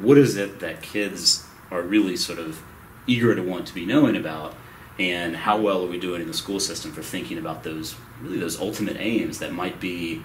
what 0.00 0.18
is 0.18 0.36
it 0.36 0.60
that 0.60 0.82
kids 0.82 1.46
are 1.70 1.82
really 1.82 2.16
sort 2.16 2.38
of 2.38 2.62
eager 3.06 3.34
to 3.34 3.42
want 3.42 3.66
to 3.66 3.74
be 3.74 3.86
knowing 3.86 4.16
about 4.16 4.54
and 4.98 5.36
how 5.36 5.58
well 5.58 5.84
are 5.84 5.88
we 5.88 5.98
doing 5.98 6.20
in 6.20 6.28
the 6.28 6.34
school 6.34 6.60
system 6.60 6.92
for 6.92 7.02
thinking 7.02 7.38
about 7.38 7.62
those 7.62 7.94
really 8.20 8.38
those 8.38 8.60
ultimate 8.60 8.96
aims 8.98 9.38
that 9.38 9.52
might 9.52 9.80
be 9.80 10.22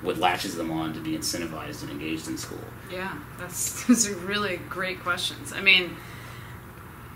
what 0.00 0.16
latches 0.18 0.56
them 0.56 0.70
on 0.70 0.92
to 0.94 1.00
be 1.00 1.16
incentivized 1.16 1.82
and 1.82 1.90
engaged 1.90 2.28
in 2.28 2.38
school 2.38 2.58
yeah 2.90 3.18
that's 3.38 3.84
those 3.86 4.08
are 4.08 4.14
really 4.16 4.58
great 4.68 5.00
questions 5.00 5.52
i 5.52 5.60
mean 5.60 5.96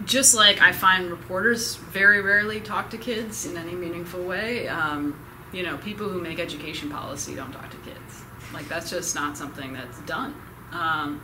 just 0.04 0.34
like 0.34 0.60
i 0.60 0.72
find 0.72 1.10
reporters 1.10 1.76
very 1.76 2.20
rarely 2.20 2.60
talk 2.60 2.90
to 2.90 2.98
kids 2.98 3.46
in 3.46 3.56
any 3.56 3.72
meaningful 3.72 4.22
way 4.22 4.68
um, 4.68 5.18
you 5.52 5.62
know 5.62 5.76
people 5.78 6.08
who 6.08 6.20
make 6.20 6.38
education 6.38 6.90
policy 6.90 7.34
don't 7.34 7.52
talk 7.52 7.70
to 7.70 7.76
kids. 7.78 8.22
Like 8.52 8.68
that's 8.68 8.90
just 8.90 9.14
not 9.14 9.36
something 9.36 9.72
that's 9.72 9.98
done. 10.00 10.34
Um, 10.72 11.20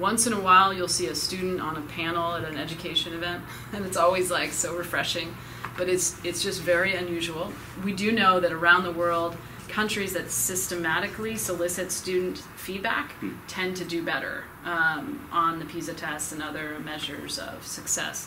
once 0.00 0.26
in 0.26 0.32
a 0.32 0.40
while 0.40 0.72
you'll 0.72 0.88
see 0.88 1.06
a 1.06 1.14
student 1.14 1.60
on 1.60 1.76
a 1.76 1.80
panel 1.82 2.34
at 2.34 2.44
an 2.44 2.56
education 2.56 3.12
event 3.14 3.42
and 3.72 3.84
it's 3.84 3.96
always 3.96 4.30
like 4.30 4.52
so 4.52 4.76
refreshing 4.76 5.34
but 5.76 5.88
it's 5.88 6.16
it's 6.24 6.42
just 6.42 6.62
very 6.62 6.94
unusual. 6.94 7.52
We 7.84 7.92
do 7.92 8.12
know 8.12 8.40
that 8.40 8.52
around 8.52 8.84
the 8.84 8.92
world 8.92 9.36
countries 9.76 10.14
that 10.14 10.30
systematically 10.30 11.36
solicit 11.36 11.92
student 11.92 12.38
feedback 12.56 13.12
hmm. 13.16 13.34
tend 13.46 13.76
to 13.76 13.84
do 13.84 14.02
better 14.02 14.42
um, 14.64 15.28
on 15.30 15.58
the 15.58 15.66
PISA 15.66 15.92
tests 15.92 16.32
and 16.32 16.42
other 16.42 16.78
measures 16.78 17.38
of 17.38 17.66
success. 17.66 18.26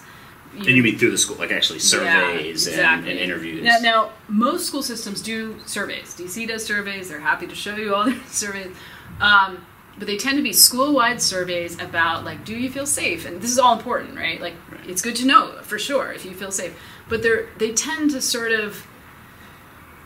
You, 0.54 0.60
and 0.60 0.78
you 0.78 0.84
mean 0.84 1.00
through 1.00 1.10
the 1.10 1.18
school, 1.18 1.38
like 1.38 1.52
actually 1.52 1.80
surveys 1.80 2.68
yeah, 2.68 2.74
exactly. 2.74 3.10
and, 3.10 3.20
and, 3.20 3.32
interviews? 3.32 3.64
Now, 3.64 3.78
now, 3.82 4.12
most 4.28 4.68
school 4.68 4.84
systems 4.84 5.24
do 5.24 5.56
surveys. 5.66 6.14
DC 6.14 6.48
does 6.48 6.64
surveys. 6.64 7.10
They're 7.10 7.20
happy 7.20 7.48
to 7.48 7.56
show 7.56 7.76
you 7.76 7.96
all 7.96 8.06
their 8.12 8.24
surveys. 8.28 8.76
Um, 9.20 9.66
but 9.98 10.06
they 10.06 10.18
tend 10.18 10.38
to 10.38 10.44
be 10.44 10.54
school-wide 10.54 11.20
surveys 11.20 11.82
about 11.82 12.24
like 12.24 12.46
do 12.46 12.56
you 12.56 12.70
feel 12.70 12.86
safe 12.86 13.26
and 13.26 13.42
this 13.42 13.52
is 13.52 13.60
all 13.60 13.76
important 13.76 14.16
right 14.16 14.40
like 14.40 14.54
right. 14.72 14.88
it's 14.88 15.02
good 15.02 15.16
to 15.18 15.26
know 15.26 15.60
for 15.62 15.78
sure 15.78 16.14
if 16.14 16.24
you 16.24 16.34
feel 16.34 16.52
safe 16.52 16.74
but 17.10 17.22
they're 17.22 17.50
they 17.58 17.74
tend 17.74 18.10
to 18.10 18.22
sort 18.22 18.54
of 18.54 18.88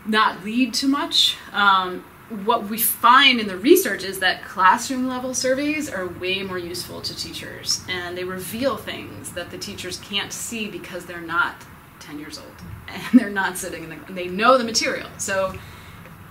not 0.06 0.44
lead 0.44 0.74
to 0.74 0.86
much 0.86 1.36
um, 1.52 2.04
what 2.44 2.68
we 2.68 2.78
find 2.78 3.38
in 3.38 3.46
the 3.46 3.56
research 3.56 4.02
is 4.02 4.18
that 4.20 4.44
classroom 4.44 5.06
level 5.06 5.34
surveys 5.34 5.90
are 5.90 6.06
way 6.06 6.42
more 6.42 6.58
useful 6.58 7.00
to 7.00 7.14
teachers 7.16 7.84
and 7.88 8.16
they 8.16 8.24
reveal 8.24 8.76
things 8.76 9.32
that 9.32 9.50
the 9.50 9.58
teachers 9.58 9.98
can't 9.98 10.32
see 10.32 10.68
because 10.68 11.06
they're 11.06 11.20
not 11.20 11.54
10 12.00 12.18
years 12.18 12.38
old 12.38 12.54
and 12.88 13.20
they're 13.20 13.30
not 13.30 13.58
sitting 13.58 13.84
in 13.84 13.90
the 13.90 14.12
they 14.12 14.28
know 14.28 14.58
the 14.58 14.64
material 14.64 15.08
so 15.18 15.54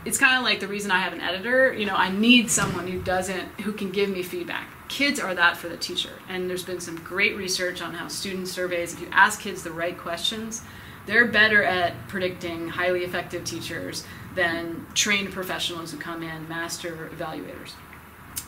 it's 0.05 0.17
kind 0.17 0.37
of 0.37 0.43
like 0.43 0.59
the 0.59 0.67
reason 0.67 0.91
I 0.91 0.99
have 0.99 1.13
an 1.13 1.21
editor. 1.21 1.73
You 1.73 1.85
know, 1.85 1.95
I 1.95 2.09
need 2.09 2.49
someone 2.51 2.87
who 2.87 3.01
doesn't, 3.01 3.61
who 3.61 3.71
can 3.71 3.91
give 3.91 4.09
me 4.09 4.23
feedback. 4.23 4.67
Kids 4.89 5.19
are 5.19 5.33
that 5.33 5.57
for 5.57 5.69
the 5.69 5.77
teacher. 5.77 6.11
And 6.27 6.49
there's 6.49 6.63
been 6.63 6.79
some 6.79 6.97
great 6.97 7.35
research 7.37 7.81
on 7.81 7.93
how 7.93 8.07
student 8.09 8.47
surveys, 8.47 8.93
if 8.93 9.01
you 9.01 9.07
ask 9.11 9.39
kids 9.39 9.63
the 9.63 9.71
right 9.71 9.97
questions, 9.97 10.61
they're 11.05 11.25
better 11.25 11.63
at 11.63 12.07
predicting 12.07 12.69
highly 12.69 13.03
effective 13.03 13.43
teachers 13.43 14.05
than 14.35 14.85
trained 14.93 15.31
professionals 15.31 15.91
who 15.91 15.97
come 15.97 16.23
in, 16.23 16.47
master 16.47 17.09
evaluators. 17.13 17.73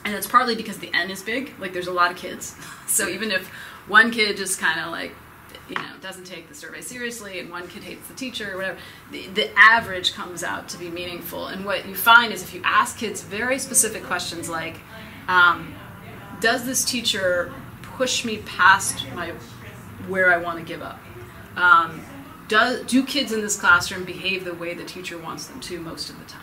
And 0.04 0.16
it's 0.16 0.28
partly 0.28 0.56
because 0.56 0.78
the 0.80 0.92
N 0.94 1.10
is 1.10 1.22
big, 1.22 1.54
like 1.60 1.74
there's 1.74 1.88
a 1.88 1.94
lot 1.94 2.12
of 2.12 2.18
kids. 2.18 2.56
So 2.88 3.10
even 3.10 3.32
if 3.32 3.50
one 3.88 4.12
kid 4.12 4.38
just 4.38 4.60
kind 4.60 4.80
of 4.80 4.92
like 4.92 5.12
you 5.68 5.76
know 5.76 5.90
doesn't 6.02 6.26
take 6.26 6.48
the 6.48 6.56
survey 6.56 6.82
seriously 6.82 7.40
and 7.40 7.50
one 7.50 7.68
kid 7.68 7.84
hates 7.84 8.08
the 8.08 8.14
teacher 8.14 8.54
or 8.54 8.58
whatever 8.58 8.78
the, 9.12 9.28
the 9.28 9.50
average 9.58 10.14
comes 10.14 10.44
out 10.44 10.70
to 10.70 10.78
be 10.78 10.90
meaningful 10.90 11.48
and 11.48 11.66
what 11.66 11.88
you 11.88 11.96
find 11.96 12.32
is 12.32 12.44
if 12.44 12.54
you 12.54 12.62
ask 12.64 12.98
kids 12.98 13.22
very 13.24 13.58
specific 13.58 14.04
questions 14.04 14.48
like 14.50 14.80
um, 15.28 15.74
does 16.40 16.66
this 16.66 16.86
teacher 16.86 17.52
push 17.82 18.24
me 18.24 18.38
past 18.40 19.06
my 19.14 19.32
where 20.08 20.32
i 20.32 20.38
want 20.38 20.60
to 20.60 20.64
give 20.64 20.82
up 20.82 21.00
um, 21.56 22.02
do, 22.48 22.84
do 22.86 23.04
kids 23.04 23.32
in 23.32 23.42
this 23.42 23.60
classroom 23.60 24.04
behave 24.04 24.46
the 24.46 24.54
way 24.54 24.74
the 24.74 24.84
teacher 24.84 25.18
wants 25.18 25.48
them 25.48 25.60
to 25.60 25.80
most 25.80 26.10
of 26.10 26.20
the 26.20 26.26
time 26.26 26.42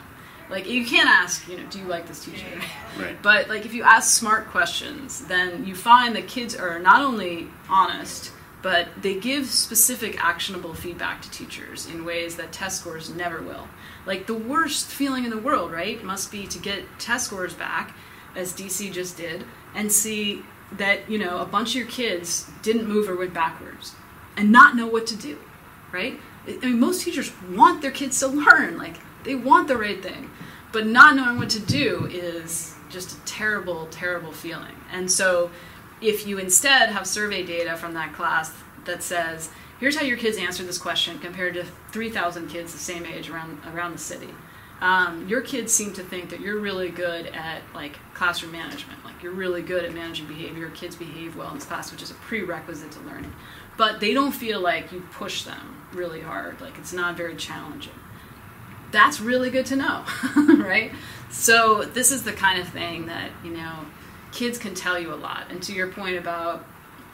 like 0.51 0.69
you 0.69 0.85
can't 0.85 1.09
ask 1.09 1.49
you 1.49 1.57
know 1.57 1.65
do 1.71 1.79
you 1.79 1.85
like 1.85 2.07
this 2.07 2.25
teacher 2.25 2.47
right. 2.99 3.21
but 3.23 3.49
like 3.49 3.65
if 3.65 3.75
you 3.75 3.83
ask 3.83 4.17
smart 4.19 4.47
questions 4.49 5.25
then 5.27 5.65
you 5.65 5.75
find 5.75 6.15
that 6.17 6.27
kids 6.27 6.55
are 6.55 6.79
not 6.79 7.03
only 7.03 7.49
honest 7.69 8.33
but 8.63 8.89
they 9.03 9.19
give 9.19 9.47
specific 9.47 10.23
actionable 10.25 10.73
feedback 10.73 11.21
to 11.21 11.31
teachers 11.31 11.87
in 11.87 12.05
ways 12.05 12.37
that 12.37 12.53
test 12.53 12.81
scores 12.81 13.11
never 13.11 13.43
will. 13.43 13.69
Like 14.07 14.27
the 14.27 14.35
worst 14.35 14.87
feeling 14.87 15.25
in 15.25 15.31
the 15.31 15.39
world, 15.39 15.73
right, 15.73 16.03
must 16.03 16.31
be 16.31 16.47
to 16.47 16.59
get 16.61 16.85
test 16.99 17.27
scores 17.27 17.55
back, 17.55 17.95
as 18.37 18.53
DC 18.53 18.93
just 18.93 19.17
did, 19.17 19.45
and 19.75 19.91
see 19.91 20.45
that, 20.71 21.11
you 21.11 21.19
know, 21.19 21.39
a 21.41 21.45
bunch 21.45 21.71
of 21.71 21.75
your 21.75 21.87
kids 21.87 22.49
didn't 22.63 22.87
move 22.87 23.09
or 23.09 23.17
went 23.17 23.35
backwards 23.35 23.95
and 24.37 24.53
not 24.53 24.77
know 24.77 24.87
what 24.87 25.07
to 25.09 25.17
do, 25.17 25.39
right? 25.93 26.19
I 26.47 26.59
mean, 26.67 26.81
most 26.81 27.05
teachers 27.05 27.33
want 27.51 27.83
their 27.83 27.91
kids 27.91 28.19
to 28.21 28.27
learn, 28.29 28.79
like, 28.79 28.97
they 29.25 29.35
want 29.35 29.69
the 29.69 29.77
right 29.77 30.03
thing, 30.03 30.31
but 30.73 30.87
not 30.87 31.15
knowing 31.15 31.39
what 31.39 31.51
to 31.51 31.61
do 31.61 32.09
is 32.11 32.75
just 32.91 33.17
a 33.17 33.25
terrible, 33.25 33.87
terrible 33.91 34.33
feeling. 34.33 34.75
And 34.91 35.11
so, 35.11 35.51
if 36.01 36.27
you 36.27 36.39
instead 36.39 36.89
have 36.89 37.07
survey 37.07 37.45
data 37.45 37.77
from 37.77 37.95
that 37.95 38.13
class 38.13 38.53
that 38.85 39.03
says, 39.05 39.51
here's 39.79 39.97
how 39.97 40.05
your 40.05 40.17
kids 40.17 40.37
answered 40.37 40.67
this 40.67 40.79
question 40.79 41.19
compared 41.21 41.55
to 41.55 41.65
3,000 41.93 42.49
kids 42.49 42.73
the 42.73 42.79
same 42.79 43.07
age 43.07 43.31
around, 43.31 43.61
around 43.73 43.93
the 43.93 43.99
city, 43.99 44.31
um, 44.83 45.29
your 45.29 45.43
kids 45.43 45.73
seem 45.73 45.93
to 45.93 46.03
think 46.03 46.29
that 46.31 46.41
you're 46.41 46.59
really 46.59 46.91
good 46.91 47.27
at 47.27 47.63
like 47.73 48.01
classroom 48.15 48.51
management. 48.51 49.05
Like 49.05 49.23
you're 49.23 49.33
really 49.33 49.63
good 49.63 49.85
at 49.85 49.95
managing 49.95 50.27
behavior. 50.27 50.59
Your 50.59 50.71
kids 50.71 50.97
behave 50.97 51.37
well 51.37 51.49
in 51.51 51.55
this 51.55 51.65
class, 51.65 51.93
which 51.93 52.03
is 52.03 52.11
a 52.11 52.15
prerequisite 52.15 52.91
to 52.91 53.01
learning. 53.01 53.33
But 53.77 54.01
they 54.01 54.13
don't 54.13 54.33
feel 54.33 54.61
like 54.61 54.93
you 54.93 55.01
push 55.13 55.45
them 55.45 55.85
really 55.93 56.21
hard. 56.21 56.61
Like 56.61 56.79
it's 56.79 56.93
not 56.93 57.17
very 57.17 57.37
challenging. 57.37 57.93
That's 58.91 59.21
really 59.21 59.51
good 59.51 59.67
to 59.67 59.77
know, 59.77 60.05
right? 60.59 60.93
So 61.31 61.83
this 61.85 62.13
is 62.13 62.25
the 62.25 62.33
kind 62.33 62.61
of 62.61 62.69
thing 62.69 63.07
that 63.07 63.31
you 63.43 63.53
know 63.53 63.87
kids 64.33 64.59
can 64.59 64.75
tell 64.75 64.99
you 64.99 65.13
a 65.13 65.17
lot. 65.17 65.47
And 65.51 65.63
to 65.65 65.73
your 65.73 65.89
point 65.89 66.17
about, 66.17 66.65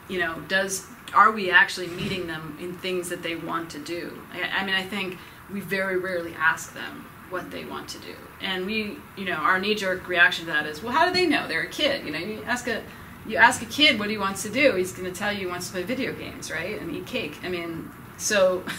you 0.07 0.19
know, 0.19 0.41
does 0.47 0.85
are 1.13 1.31
we 1.31 1.49
actually 1.49 1.87
meeting 1.87 2.27
them 2.27 2.57
in 2.61 2.77
things 2.77 3.09
that 3.09 3.23
they 3.23 3.35
want 3.35 3.69
to 3.71 3.79
do? 3.79 4.21
I, 4.33 4.61
I 4.61 4.65
mean, 4.65 4.75
I 4.75 4.83
think 4.83 5.17
we 5.51 5.59
very 5.59 5.97
rarely 5.97 6.33
ask 6.35 6.73
them 6.73 7.05
what 7.29 7.51
they 7.51 7.63
want 7.63 7.87
to 7.89 7.99
do, 7.99 8.15
and 8.41 8.65
we, 8.65 8.97
you 9.15 9.25
know, 9.25 9.33
our 9.33 9.59
knee 9.59 9.75
jerk 9.75 10.07
reaction 10.07 10.45
to 10.45 10.51
that 10.51 10.65
is, 10.65 10.81
well, 10.81 10.91
how 10.91 11.05
do 11.05 11.13
they 11.13 11.27
know? 11.27 11.47
They're 11.47 11.61
a 11.61 11.69
kid, 11.69 12.05
you 12.05 12.11
know. 12.11 12.17
You 12.17 12.41
ask 12.43 12.67
a 12.67 12.81
you 13.29 13.37
ask 13.37 13.61
a 13.61 13.65
kid 13.65 13.99
what 13.99 14.09
he 14.09 14.17
wants 14.17 14.43
to 14.43 14.49
do, 14.49 14.75
he's 14.75 14.91
going 14.91 15.11
to 15.11 15.17
tell 15.17 15.31
you 15.31 15.39
he 15.39 15.45
wants 15.45 15.67
to 15.67 15.73
play 15.73 15.83
video 15.83 16.13
games, 16.13 16.51
right, 16.51 16.81
and 16.81 16.93
eat 16.95 17.05
cake. 17.05 17.37
I 17.43 17.49
mean, 17.49 17.89
so. 18.17 18.63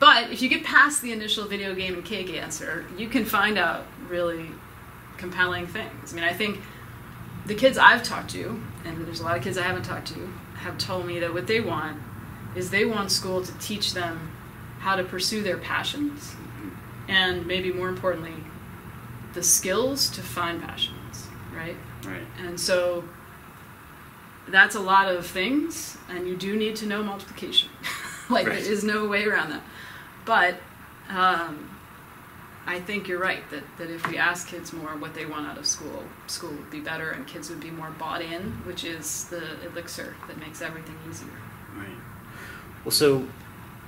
But 0.00 0.32
if 0.32 0.42
you 0.42 0.48
get 0.48 0.64
past 0.64 1.00
the 1.00 1.12
initial 1.12 1.46
video 1.46 1.76
game 1.76 1.94
and 1.94 2.04
cake 2.04 2.28
answer, 2.30 2.84
you 2.98 3.08
can 3.08 3.24
find 3.24 3.56
out 3.56 3.86
really 4.08 4.48
compelling 5.16 5.68
things. 5.68 6.12
I 6.12 6.16
mean, 6.16 6.24
I 6.24 6.32
think 6.32 6.58
the 7.46 7.54
kids 7.54 7.78
I've 7.78 8.02
talked 8.02 8.30
to, 8.30 8.60
and 8.84 9.06
there's 9.06 9.20
a 9.20 9.22
lot 9.22 9.36
of 9.36 9.44
kids 9.44 9.56
I 9.56 9.62
haven't 9.62 9.84
talked 9.84 10.08
to, 10.08 10.28
have 10.56 10.76
told 10.76 11.06
me 11.06 11.20
that 11.20 11.32
what 11.32 11.46
they 11.46 11.60
want 11.60 11.98
is 12.56 12.70
they 12.70 12.84
want 12.84 13.12
school 13.12 13.44
to 13.44 13.58
teach 13.58 13.94
them 13.94 14.32
how 14.80 14.96
to 14.96 15.04
pursue 15.04 15.40
their 15.42 15.58
passions 15.58 16.34
and 17.08 17.46
maybe 17.46 17.72
more 17.72 17.88
importantly 17.88 18.34
the 19.34 19.42
skills 19.42 20.10
to 20.10 20.20
find 20.20 20.60
passions 20.60 21.28
right 21.54 21.76
Right. 22.04 22.26
and 22.40 22.58
so 22.58 23.04
that's 24.48 24.74
a 24.74 24.80
lot 24.80 25.08
of 25.08 25.26
things 25.26 25.96
and 26.08 26.26
you 26.26 26.36
do 26.36 26.56
need 26.56 26.74
to 26.76 26.86
know 26.86 27.02
multiplication 27.02 27.68
like 28.30 28.46
Right. 28.46 28.62
there 28.62 28.72
is 28.72 28.82
no 28.84 29.06
way 29.06 29.24
around 29.24 29.50
that 29.50 29.62
but 30.24 30.56
um, 31.08 31.68
I 32.66 32.78
think 32.80 33.08
you're 33.08 33.18
right 33.18 33.42
that, 33.50 33.64
that 33.78 33.90
if 33.90 34.06
we 34.08 34.16
ask 34.18 34.46
kids 34.48 34.72
more 34.72 34.90
what 34.96 35.14
they 35.14 35.26
want 35.26 35.48
out 35.48 35.58
of 35.58 35.66
school, 35.66 36.04
school 36.28 36.50
would 36.52 36.70
be 36.70 36.78
better 36.78 37.10
and 37.10 37.26
kids 37.26 37.50
would 37.50 37.58
be 37.60 37.70
more 37.70 37.90
bought 37.90 38.22
in, 38.22 38.52
which 38.64 38.84
is 38.84 39.24
the 39.24 39.42
elixir 39.66 40.14
that 40.28 40.38
makes 40.38 40.62
everything 40.62 40.94
easier. 41.10 41.26
Right. 41.76 41.88
Well, 42.84 42.92
so 42.92 43.26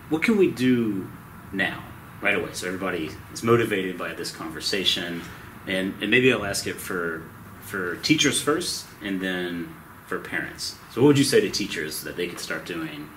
what 0.09 0.23
can 0.25 0.37
we 0.37 0.51
do 0.51 1.09
now, 1.53 1.85
right 2.21 2.35
away? 2.35 2.49
So 2.53 2.67
everybody 2.67 3.11
is 3.33 3.45
motivated 3.45 3.97
by 3.97 4.13
this 4.13 4.33
conversation, 4.33 5.23
and, 5.69 5.95
and 6.03 6.11
maybe 6.11 6.33
I'll 6.33 6.45
ask 6.45 6.67
it 6.67 6.77
for 6.77 7.23
for 7.61 7.95
teachers 7.99 8.41
first, 8.43 8.87
and 9.03 9.21
then 9.21 9.73
for 10.07 10.19
parents. 10.19 10.77
So 10.93 11.01
what 11.01 11.09
would 11.09 11.19
you 11.19 11.25
say 11.25 11.41
to 11.41 11.51
teachers 11.51 12.03
that 12.03 12.17
they 12.17 12.29
could 12.29 12.41
start 12.41 12.65
doing 12.67 13.09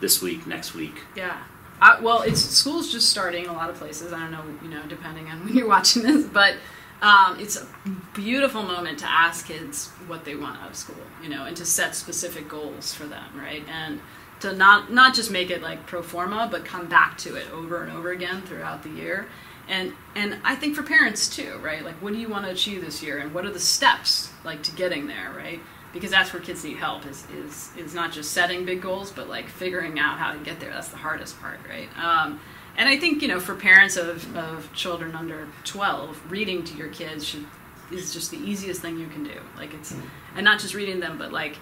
this 0.00 0.22
week, 0.22 0.46
next 0.46 0.74
week? 0.74 1.00
Yeah. 1.16 1.42
I, 1.80 1.98
well, 2.00 2.22
it's 2.22 2.40
school's 2.40 2.92
just 2.92 3.08
starting 3.08 3.46
a 3.46 3.52
lot 3.52 3.70
of 3.70 3.76
places. 3.76 4.12
I 4.12 4.20
don't 4.20 4.30
know, 4.30 4.44
you 4.62 4.68
know, 4.68 4.82
depending 4.86 5.28
on 5.28 5.40
when 5.44 5.54
you're 5.54 5.68
watching 5.68 6.02
this, 6.02 6.26
but 6.26 6.56
um, 7.02 7.38
it's 7.40 7.56
a 7.56 7.66
beautiful 8.14 8.62
moment 8.62 8.98
to 8.98 9.10
ask 9.10 9.46
kids 9.46 9.88
what 10.06 10.24
they 10.24 10.36
want 10.36 10.60
out 10.62 10.70
of 10.70 10.76
school, 10.76 11.02
you 11.22 11.30
know, 11.30 11.46
and 11.46 11.56
to 11.56 11.64
set 11.64 11.94
specific 11.94 12.48
goals 12.48 12.92
for 12.92 13.06
them, 13.06 13.26
right? 13.34 13.64
And 13.68 14.00
to 14.40 14.52
not 14.54 14.92
not 14.92 15.14
just 15.14 15.30
make 15.30 15.50
it 15.50 15.62
like 15.62 15.86
pro 15.86 16.02
forma, 16.02 16.48
but 16.50 16.64
come 16.64 16.86
back 16.86 17.16
to 17.18 17.36
it 17.36 17.50
over 17.52 17.82
and 17.82 17.92
over 17.92 18.10
again 18.10 18.42
throughout 18.42 18.82
the 18.82 18.90
year. 18.90 19.26
And 19.68 19.92
and 20.14 20.38
I 20.44 20.56
think 20.56 20.74
for 20.74 20.82
parents 20.82 21.34
too, 21.34 21.58
right? 21.62 21.84
Like, 21.84 21.94
what 22.02 22.12
do 22.12 22.18
you 22.18 22.28
want 22.28 22.44
to 22.44 22.50
achieve 22.50 22.84
this 22.84 23.02
year, 23.02 23.18
and 23.18 23.32
what 23.32 23.46
are 23.46 23.52
the 23.52 23.60
steps 23.60 24.30
like 24.44 24.62
to 24.64 24.72
getting 24.72 25.06
there, 25.06 25.32
right? 25.34 25.60
Because 25.92 26.10
that's 26.10 26.32
where 26.32 26.40
kids 26.40 26.62
need 26.62 26.76
help 26.76 27.04
is 27.06 27.26
is 27.36 27.70
is 27.76 27.94
not 27.94 28.12
just 28.12 28.30
setting 28.30 28.64
big 28.64 28.80
goals, 28.80 29.10
but 29.10 29.28
like 29.28 29.48
figuring 29.48 29.98
out 29.98 30.18
how 30.18 30.32
to 30.32 30.38
get 30.38 30.60
there. 30.60 30.70
That's 30.70 30.88
the 30.88 30.96
hardest 30.96 31.40
part, 31.40 31.58
right? 31.68 31.88
Um, 31.98 32.40
and 32.76 32.88
I 32.88 32.96
think 32.96 33.22
you 33.22 33.28
know, 33.28 33.40
for 33.40 33.54
parents 33.54 33.96
of, 33.96 34.36
of 34.36 34.72
children 34.72 35.16
under 35.16 35.48
twelve, 35.64 36.20
reading 36.30 36.62
to 36.64 36.76
your 36.76 36.88
kids 36.88 37.26
should 37.26 37.44
is 37.90 38.12
just 38.12 38.30
the 38.30 38.38
easiest 38.38 38.80
thing 38.80 38.98
you 38.98 39.08
can 39.08 39.24
do. 39.24 39.40
Like 39.56 39.74
it's, 39.74 39.94
and 40.36 40.44
not 40.44 40.60
just 40.60 40.74
reading 40.74 41.00
them, 41.00 41.18
but 41.18 41.32
like 41.32 41.56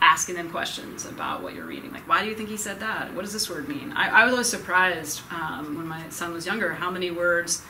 asking 0.00 0.34
them 0.36 0.50
questions 0.50 1.04
about 1.06 1.42
what 1.42 1.54
you're 1.54 1.66
reading. 1.66 1.92
Like, 1.92 2.08
why 2.08 2.22
do 2.22 2.28
you 2.28 2.34
think 2.34 2.48
he 2.48 2.56
said 2.56 2.80
that? 2.80 3.14
What 3.14 3.22
does 3.22 3.32
this 3.32 3.50
word 3.50 3.68
mean? 3.68 3.92
I, 3.92 4.22
I 4.22 4.24
was 4.24 4.32
always 4.32 4.48
surprised 4.48 5.20
um, 5.30 5.76
when 5.76 5.86
my 5.86 6.08
son 6.08 6.32
was 6.32 6.46
younger 6.46 6.72
how 6.72 6.90
many 6.90 7.10
words 7.10 7.62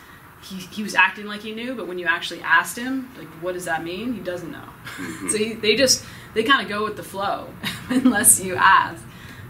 he, 0.42 0.56
he 0.56 0.82
was 0.82 0.94
acting 0.94 1.26
like 1.26 1.40
he 1.42 1.52
knew, 1.52 1.74
but 1.74 1.86
when 1.88 1.98
you 1.98 2.06
actually 2.06 2.40
asked 2.42 2.76
him, 2.78 3.08
like, 3.18 3.28
what 3.42 3.54
does 3.54 3.64
that 3.64 3.82
mean? 3.84 4.14
He 4.14 4.20
doesn't 4.20 4.50
know. 4.52 4.68
so 5.30 5.36
he, 5.36 5.54
they 5.54 5.74
just, 5.76 6.04
they 6.34 6.42
kind 6.44 6.62
of 6.62 6.68
go 6.68 6.84
with 6.84 6.96
the 6.96 7.02
flow 7.02 7.48
unless 7.88 8.40
you 8.40 8.54
ask. 8.56 9.02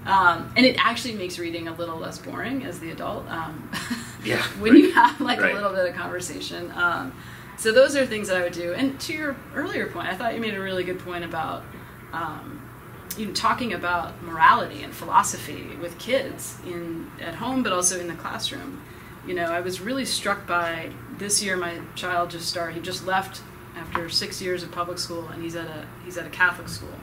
Um, 0.07 0.51
and 0.57 0.65
it 0.65 0.77
actually 0.79 1.15
makes 1.15 1.39
reading 1.39 1.69
a 1.69 1.75
little 1.75 1.99
less 1.99 2.19
boring 2.19 2.65
as 2.65 2.79
the 2.81 2.91
adult. 2.91 3.29
Um, 3.29 3.71
Yeah, 4.25 4.43
when 4.59 4.73
right. 4.73 4.83
you 4.83 4.93
have 4.95 5.21
like 5.21 5.41
Right. 5.41 5.53
a 5.53 5.55
little 5.55 5.73
bit 5.73 5.89
of 5.89 5.95
conversation. 5.95 6.73
Um, 6.75 7.15
so 7.57 7.71
those 7.71 7.95
are 7.95 8.05
things 8.05 8.27
that 8.29 8.37
I 8.37 8.43
would 8.43 8.53
do. 8.53 8.73
And 8.75 8.99
to 9.03 9.13
your 9.13 9.37
earlier 9.55 9.87
point, 9.87 10.09
I 10.09 10.17
thought 10.17 10.35
you 10.35 10.41
made 10.41 10.55
a 10.55 10.61
really 10.61 10.83
good 10.83 10.99
point 10.99 11.25
about 11.25 11.63
um, 12.13 12.61
you 13.17 13.27
know, 13.27 13.33
talking 13.33 13.73
about 13.75 14.21
morality 14.23 14.83
and 14.83 14.93
philosophy 14.93 15.69
with 15.81 15.99
kids 15.99 16.57
in 16.67 17.11
at 17.21 17.37
home, 17.37 17.63
but 17.63 17.73
also 17.73 18.01
in 18.01 18.09
the 18.09 18.15
classroom. 18.15 18.83
You 19.29 19.35
know, 19.35 19.45
I 19.45 19.61
was 19.61 19.83
really 19.83 20.07
struck 20.07 20.47
by 20.47 20.91
this 21.19 21.43
year. 21.43 21.55
My 21.55 21.81
child 21.95 22.31
just 22.31 22.49
started. 22.49 22.77
He 22.77 22.81
just 22.81 23.07
left 23.07 23.43
after 23.77 24.09
six 24.09 24.41
years 24.41 24.63
of 24.63 24.73
public 24.73 24.97
school, 24.97 25.29
and 25.29 25.43
he's 25.43 25.55
at 25.55 25.67
a 25.67 25.85
he's 26.03 26.17
at 26.17 26.27
a 26.27 26.31
Catholic 26.31 26.67
school. 26.67 26.95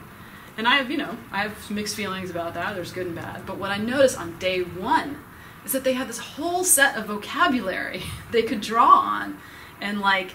And 0.58 0.66
I 0.66 0.74
have, 0.74 0.90
you 0.90 0.96
know, 0.96 1.16
I 1.30 1.42
have 1.42 1.70
mixed 1.70 1.94
feelings 1.94 2.28
about 2.28 2.54
that. 2.54 2.74
There's 2.74 2.90
good 2.90 3.06
and 3.06 3.14
bad. 3.14 3.46
But 3.46 3.58
what 3.58 3.70
I 3.70 3.76
noticed 3.76 4.18
on 4.18 4.36
day 4.38 4.62
one 4.62 5.18
is 5.64 5.70
that 5.70 5.84
they 5.84 5.92
had 5.92 6.08
this 6.08 6.18
whole 6.18 6.64
set 6.64 6.96
of 6.96 7.06
vocabulary 7.06 8.02
they 8.32 8.42
could 8.42 8.60
draw 8.60 8.98
on, 8.98 9.38
and 9.80 10.00
like 10.00 10.32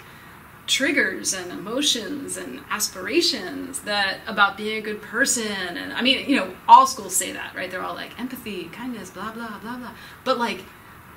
triggers 0.67 1.33
and 1.33 1.51
emotions 1.51 2.37
and 2.37 2.61
aspirations 2.69 3.81
that 3.81 4.19
about 4.27 4.55
being 4.55 4.77
a 4.77 4.81
good 4.81 5.01
person 5.01 5.75
and 5.75 5.91
i 5.91 6.01
mean 6.01 6.29
you 6.29 6.35
know 6.35 6.53
all 6.65 6.85
schools 6.85 7.13
say 7.13 7.33
that 7.33 7.53
right 7.55 7.71
they're 7.71 7.81
all 7.81 7.95
like 7.95 8.17
empathy 8.17 8.65
kindness 8.65 9.09
blah 9.09 9.33
blah 9.33 9.59
blah 9.59 9.75
blah 9.75 9.91
but 10.23 10.37
like 10.37 10.63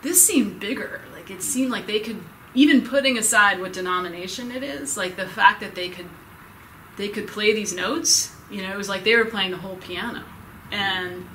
this 0.05 0.24
seemed 0.24 0.61
bigger. 0.61 1.00
Like 1.12 1.30
it 1.30 1.42
seemed 1.42 1.72
like 1.72 1.86
they 1.86 1.98
could 1.98 2.22
even 2.55 2.82
putting 2.82 3.18
aside 3.18 3.59
what 3.59 3.72
denomination 3.72 4.52
it 4.52 4.62
is 4.62 4.96
like 4.96 5.16
the 5.16 5.26
fact 5.26 5.61
that 5.61 5.74
they 5.74 5.88
could 5.88 6.09
they 6.96 7.09
could 7.09 7.26
play 7.26 7.52
these 7.52 7.74
notes 7.74 8.32
you 8.48 8.62
know 8.62 8.70
it 8.70 8.76
was 8.76 8.88
like 8.88 9.02
they 9.02 9.16
were 9.16 9.24
playing 9.24 9.50
the 9.50 9.57
whole 9.57 9.76
piano. 9.76 10.22
And 10.70 11.26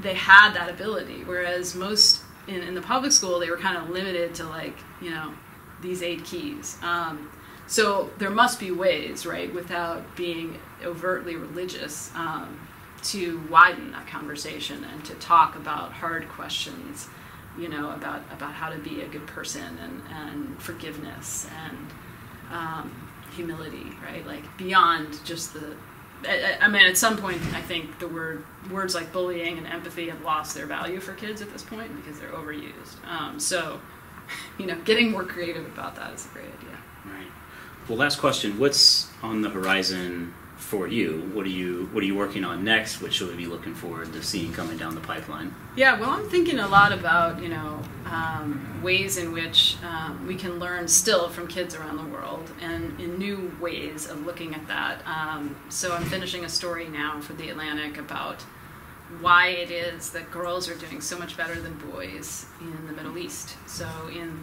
they 0.00 0.14
had 0.14 0.54
that 0.54 0.70
ability 0.70 1.24
whereas 1.24 1.74
most 1.74 2.22
in, 2.46 2.62
in 2.62 2.74
the 2.74 2.80
public 2.80 3.12
school 3.12 3.38
they 3.38 3.50
were 3.50 3.58
kind 3.58 3.76
of 3.76 3.90
limited 3.90 4.34
to 4.36 4.44
like 4.44 4.78
you 5.00 5.10
know 5.10 5.34
these 5.82 6.02
eight 6.02 6.24
keys. 6.24 6.78
Um, 6.82 7.30
so 7.66 8.10
there 8.18 8.30
must 8.30 8.60
be 8.60 8.70
ways 8.70 9.26
right 9.26 9.52
without 9.52 10.16
being 10.16 10.58
overtly 10.84 11.34
religious 11.34 12.12
um, 12.14 12.60
to 13.02 13.40
widen 13.50 13.90
that 13.90 14.06
conversation 14.06 14.84
and 14.84 15.04
to 15.04 15.14
talk 15.14 15.56
about 15.56 15.92
hard 15.92 16.28
questions 16.28 17.08
you 17.58 17.68
know 17.68 17.90
about 17.92 18.22
about 18.32 18.52
how 18.52 18.70
to 18.70 18.78
be 18.78 19.02
a 19.02 19.08
good 19.08 19.26
person 19.26 19.78
and 19.82 20.02
and 20.10 20.62
forgiveness 20.62 21.46
and 21.66 21.78
um, 22.50 23.10
humility 23.34 23.92
right 24.04 24.26
like 24.26 24.44
beyond 24.56 25.24
just 25.24 25.52
the 25.54 25.74
I, 26.24 26.68
mean, 26.68 26.86
at 26.86 26.96
some 26.96 27.16
point, 27.16 27.40
I 27.52 27.60
think 27.60 27.98
the 27.98 28.06
word 28.06 28.44
words 28.70 28.94
like 28.94 29.12
bullying 29.12 29.58
and 29.58 29.66
empathy 29.66 30.08
have 30.08 30.22
lost 30.22 30.54
their 30.54 30.66
value 30.66 31.00
for 31.00 31.14
kids 31.14 31.42
at 31.42 31.52
this 31.52 31.62
point 31.62 31.94
because 31.96 32.20
they're 32.20 32.30
overused. 32.30 33.04
Um, 33.08 33.40
so, 33.40 33.80
you 34.58 34.66
know, 34.66 34.76
getting 34.84 35.10
more 35.10 35.24
creative 35.24 35.66
about 35.66 35.96
that 35.96 36.14
is 36.14 36.26
a 36.26 36.28
great 36.28 36.46
idea. 36.46 36.78
Right. 37.04 37.26
Well, 37.88 37.98
last 37.98 38.20
question. 38.20 38.58
What's 38.58 39.10
on 39.22 39.42
the 39.42 39.50
horizon 39.50 40.32
for 40.62 40.86
you. 40.86 41.30
What 41.34 41.44
are 41.44 41.50
you 41.50 41.88
What 41.92 42.02
are 42.02 42.06
you 42.06 42.14
working 42.14 42.44
on 42.44 42.64
next? 42.64 43.02
What 43.02 43.12
should 43.12 43.28
we 43.28 43.36
be 43.36 43.46
looking 43.46 43.74
forward 43.74 44.12
to 44.12 44.22
seeing 44.22 44.52
coming 44.52 44.78
down 44.78 44.94
the 44.94 45.00
pipeline? 45.02 45.54
Yeah, 45.76 45.98
well, 45.98 46.10
I'm 46.10 46.28
thinking 46.28 46.58
a 46.60 46.68
lot 46.68 46.92
about 46.92 47.42
you 47.42 47.48
know 47.48 47.80
um, 48.06 48.80
ways 48.82 49.18
in 49.18 49.32
which 49.32 49.76
um, 49.84 50.26
we 50.26 50.34
can 50.34 50.58
learn 50.58 50.88
still 50.88 51.28
from 51.28 51.46
kids 51.46 51.74
around 51.74 51.96
the 51.96 52.06
world, 52.14 52.50
and 52.60 52.98
in 53.00 53.18
new 53.18 53.54
ways 53.60 54.08
of 54.08 54.24
looking 54.24 54.54
at 54.54 54.66
that. 54.68 55.06
Um, 55.06 55.56
so 55.68 55.94
I'm 55.94 56.04
finishing 56.04 56.44
a 56.44 56.48
story 56.48 56.88
now 56.88 57.20
for 57.20 57.34
the 57.34 57.50
Atlantic 57.50 57.98
about 57.98 58.40
why 59.20 59.48
it 59.48 59.70
is 59.70 60.10
that 60.12 60.30
girls 60.30 60.70
are 60.70 60.74
doing 60.74 61.02
so 61.02 61.18
much 61.18 61.36
better 61.36 61.60
than 61.60 61.74
boys 61.90 62.46
in 62.60 62.86
the 62.86 62.92
Middle 62.94 63.18
East. 63.18 63.56
So 63.66 63.86
in 64.10 64.42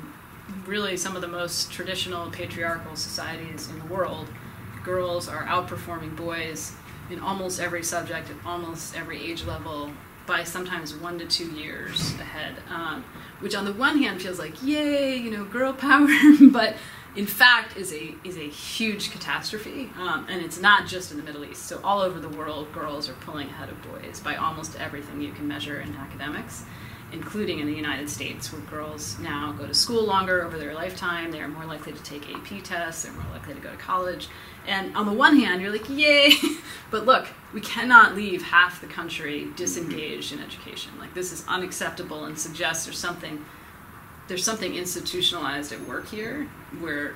really 0.65 0.95
some 0.97 1.15
of 1.15 1.21
the 1.21 1.27
most 1.27 1.71
traditional 1.71 2.29
patriarchal 2.29 2.95
societies 2.95 3.69
in 3.69 3.79
the 3.79 3.85
world 3.85 4.27
girls 4.89 5.29
are 5.29 5.43
outperforming 5.43 6.15
boys 6.15 6.73
in 7.11 7.19
almost 7.19 7.59
every 7.59 7.83
subject 7.83 8.27
at 8.29 8.35
almost 8.43 8.97
every 8.97 9.23
age 9.23 9.43
level 9.43 9.91
by 10.25 10.43
sometimes 10.43 10.95
one 10.95 11.19
to 11.19 11.27
two 11.27 11.51
years 11.51 12.13
ahead. 12.15 12.55
Um, 12.69 13.05
which 13.39 13.55
on 13.55 13.65
the 13.65 13.73
one 13.73 14.01
hand 14.01 14.19
feels 14.19 14.39
like 14.39 14.63
yay, 14.63 15.15
you 15.15 15.29
know, 15.29 15.45
girl 15.45 15.73
power, 15.87 16.07
but 16.51 16.75
in 17.15 17.27
fact 17.27 17.77
is 17.77 17.93
a 17.93 18.15
is 18.23 18.37
a 18.37 18.49
huge 18.49 19.11
catastrophe, 19.11 19.91
um, 19.97 20.25
and 20.27 20.43
it's 20.43 20.59
not 20.59 20.87
just 20.87 21.11
in 21.11 21.17
the 21.17 21.23
Middle 21.23 21.45
East. 21.45 21.67
So 21.67 21.79
all 21.83 22.01
over 22.01 22.19
the 22.19 22.29
world, 22.29 22.73
girls 22.73 23.09
are 23.09 23.17
pulling 23.21 23.47
ahead 23.47 23.69
of 23.69 23.79
boys 23.83 24.19
by 24.19 24.35
almost 24.37 24.79
everything 24.79 25.21
you 25.21 25.31
can 25.31 25.47
measure 25.47 25.79
in 25.81 25.95
academics 25.95 26.65
including 27.11 27.59
in 27.59 27.67
the 27.67 27.73
United 27.73 28.09
States, 28.09 28.51
where 28.53 28.61
girls 28.63 29.17
now 29.19 29.51
go 29.51 29.65
to 29.65 29.73
school 29.73 30.05
longer 30.05 30.43
over 30.43 30.57
their 30.57 30.73
lifetime. 30.73 31.31
They're 31.31 31.47
more 31.47 31.65
likely 31.65 31.93
to 31.93 32.03
take 32.03 32.29
AP 32.29 32.63
tests. 32.63 33.03
They're 33.03 33.13
more 33.13 33.31
likely 33.31 33.55
to 33.55 33.59
go 33.59 33.71
to 33.71 33.77
college. 33.77 34.27
And 34.67 34.95
on 34.95 35.05
the 35.05 35.13
one 35.13 35.37
hand, 35.39 35.61
you're 35.61 35.71
like, 35.71 35.89
yay! 35.89 36.31
but 36.91 37.05
look, 37.05 37.27
we 37.53 37.61
cannot 37.61 38.15
leave 38.15 38.43
half 38.43 38.81
the 38.81 38.87
country 38.87 39.47
disengaged 39.55 40.31
in 40.31 40.39
education. 40.39 40.91
Like 40.99 41.13
this 41.13 41.31
is 41.31 41.43
unacceptable, 41.47 42.25
and 42.25 42.37
suggests 42.37 42.85
there's 42.85 42.99
something 42.99 43.43
there's 44.27 44.43
something 44.43 44.75
institutionalized 44.75 45.71
at 45.71 45.81
work 45.87 46.07
here, 46.07 46.47
where, 46.79 47.15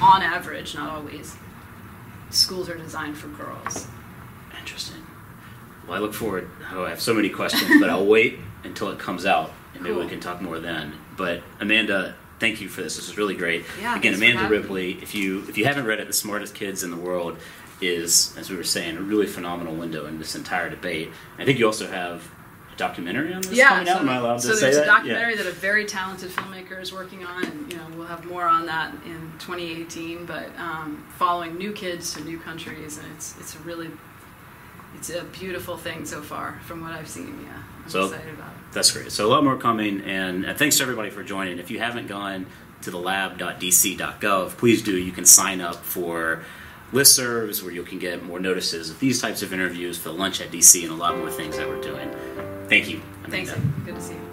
on 0.00 0.22
average, 0.22 0.74
not 0.74 0.88
always, 0.88 1.36
schools 2.30 2.70
are 2.70 2.78
designed 2.78 3.18
for 3.18 3.28
girls. 3.28 3.86
Interesting. 4.58 5.02
Well, 5.86 5.98
I 5.98 6.00
look 6.00 6.14
forward. 6.14 6.48
Oh, 6.72 6.84
I 6.84 6.88
have 6.88 7.00
so 7.02 7.12
many 7.12 7.28
questions, 7.28 7.78
but 7.78 7.90
I'll 7.90 8.06
wait 8.16 8.38
until 8.64 8.90
it 8.90 8.98
comes 8.98 9.26
out, 9.26 9.52
and 9.74 9.82
maybe 9.82 9.94
Cool. 9.94 10.04
we 10.04 10.08
can 10.10 10.20
talk 10.20 10.40
more 10.40 10.58
then. 10.58 10.92
But 11.16 11.42
Amanda, 11.60 12.14
thank 12.38 12.60
you 12.60 12.68
for 12.68 12.82
this. 12.82 12.96
This 12.96 13.08
is 13.08 13.16
really 13.16 13.34
great. 13.36 13.64
Yeah, 13.80 13.96
Again, 13.96 14.14
Amanda 14.14 14.48
Ripley. 14.48 14.92
If 15.02 15.14
you 15.14 15.44
if 15.48 15.56
you 15.58 15.64
haven't 15.64 15.84
read 15.86 16.00
it, 16.00 16.06
"The 16.06 16.12
Smartest 16.12 16.54
Kids 16.54 16.82
in 16.82 16.90
the 16.90 16.96
World" 16.96 17.38
is, 17.80 18.34
as 18.38 18.50
we 18.50 18.56
were 18.56 18.64
saying, 18.64 18.96
a 18.98 19.00
really 19.00 19.26
phenomenal 19.26 19.74
window 19.74 20.06
in 20.06 20.18
this 20.18 20.34
entire 20.34 20.68
debate. 20.68 21.10
I 21.38 21.44
think 21.44 21.58
you 21.58 21.66
also 21.66 21.86
have 21.86 22.30
a 22.72 22.76
documentary 22.76 23.32
on 23.32 23.40
this 23.40 23.52
yeah, 23.52 23.68
coming 23.68 23.88
out. 23.88 23.96
so, 23.96 24.00
Am 24.02 24.08
I 24.10 24.16
allowed 24.16 24.42
so 24.42 24.50
to 24.50 24.54
say 24.56 24.60
there's 24.66 24.76
that? 24.76 24.82
a 24.82 24.86
documentary 24.86 25.30
Yeah. 25.36 25.42
that 25.44 25.46
a 25.46 25.52
very 25.52 25.86
talented 25.86 26.30
filmmaker 26.30 26.78
is 26.80 26.92
working 26.92 27.24
on, 27.24 27.44
and 27.44 27.72
you 27.72 27.78
know 27.78 27.86
we'll 27.96 28.06
have 28.06 28.24
more 28.26 28.44
on 28.46 28.66
that 28.66 28.92
in 29.06 29.32
2018. 29.38 30.26
But 30.26 30.48
um, 30.58 31.04
following 31.18 31.56
new 31.56 31.72
kids 31.72 32.12
to 32.14 32.20
new 32.24 32.38
countries, 32.38 32.98
and 32.98 33.06
it's 33.14 33.34
it's 33.40 33.54
a 33.56 33.58
really 33.60 33.90
it's 34.96 35.10
a 35.10 35.24
beautiful 35.24 35.76
thing 35.76 36.04
so 36.04 36.22
far 36.22 36.60
from 36.66 36.80
what 36.82 36.92
I've 36.92 37.08
seen. 37.08 37.40
Yeah, 37.44 37.62
I'm 37.84 37.90
So- 37.90 38.04
excited 38.06 38.34
about 38.34 38.48
it. 38.50 38.72
That's 38.72 38.92
great. 38.92 39.10
So 39.10 39.26
a 39.26 39.30
lot 39.30 39.42
more 39.42 39.56
coming, 39.56 40.00
and 40.02 40.46
uh, 40.46 40.54
thanks 40.54 40.76
to 40.76 40.82
everybody 40.84 41.10
for 41.10 41.24
joining. 41.24 41.58
If 41.58 41.70
you 41.72 41.80
haven't 41.80 42.06
gone 42.06 42.46
to 42.82 42.90
the 42.92 42.98
lab.dc.gov, 42.98 44.56
please 44.56 44.82
do. 44.82 44.96
You 44.96 45.10
can 45.12 45.24
sign 45.24 45.60
up 45.60 45.76
for 45.76 46.44
listservs 46.92 47.62
where 47.62 47.72
you 47.72 47.82
can 47.82 47.98
get 47.98 48.24
more 48.24 48.38
notices 48.40 48.90
of 48.90 48.98
these 49.00 49.20
types 49.20 49.42
of 49.42 49.52
interviews 49.52 49.98
for 49.98 50.10
lunch 50.10 50.40
at 50.40 50.50
DC 50.52 50.82
and 50.84 50.92
a 50.92 50.94
lot 50.94 51.16
more 51.18 51.30
things 51.30 51.56
that 51.56 51.68
we're 51.68 51.80
doing. 51.80 52.10
Thank 52.68 52.88
you. 52.88 53.00
Thanks. 53.28 53.50
Amanda. 53.52 53.68
Good 53.84 53.94
to 53.96 54.00
see 54.00 54.14
you. 54.14 54.29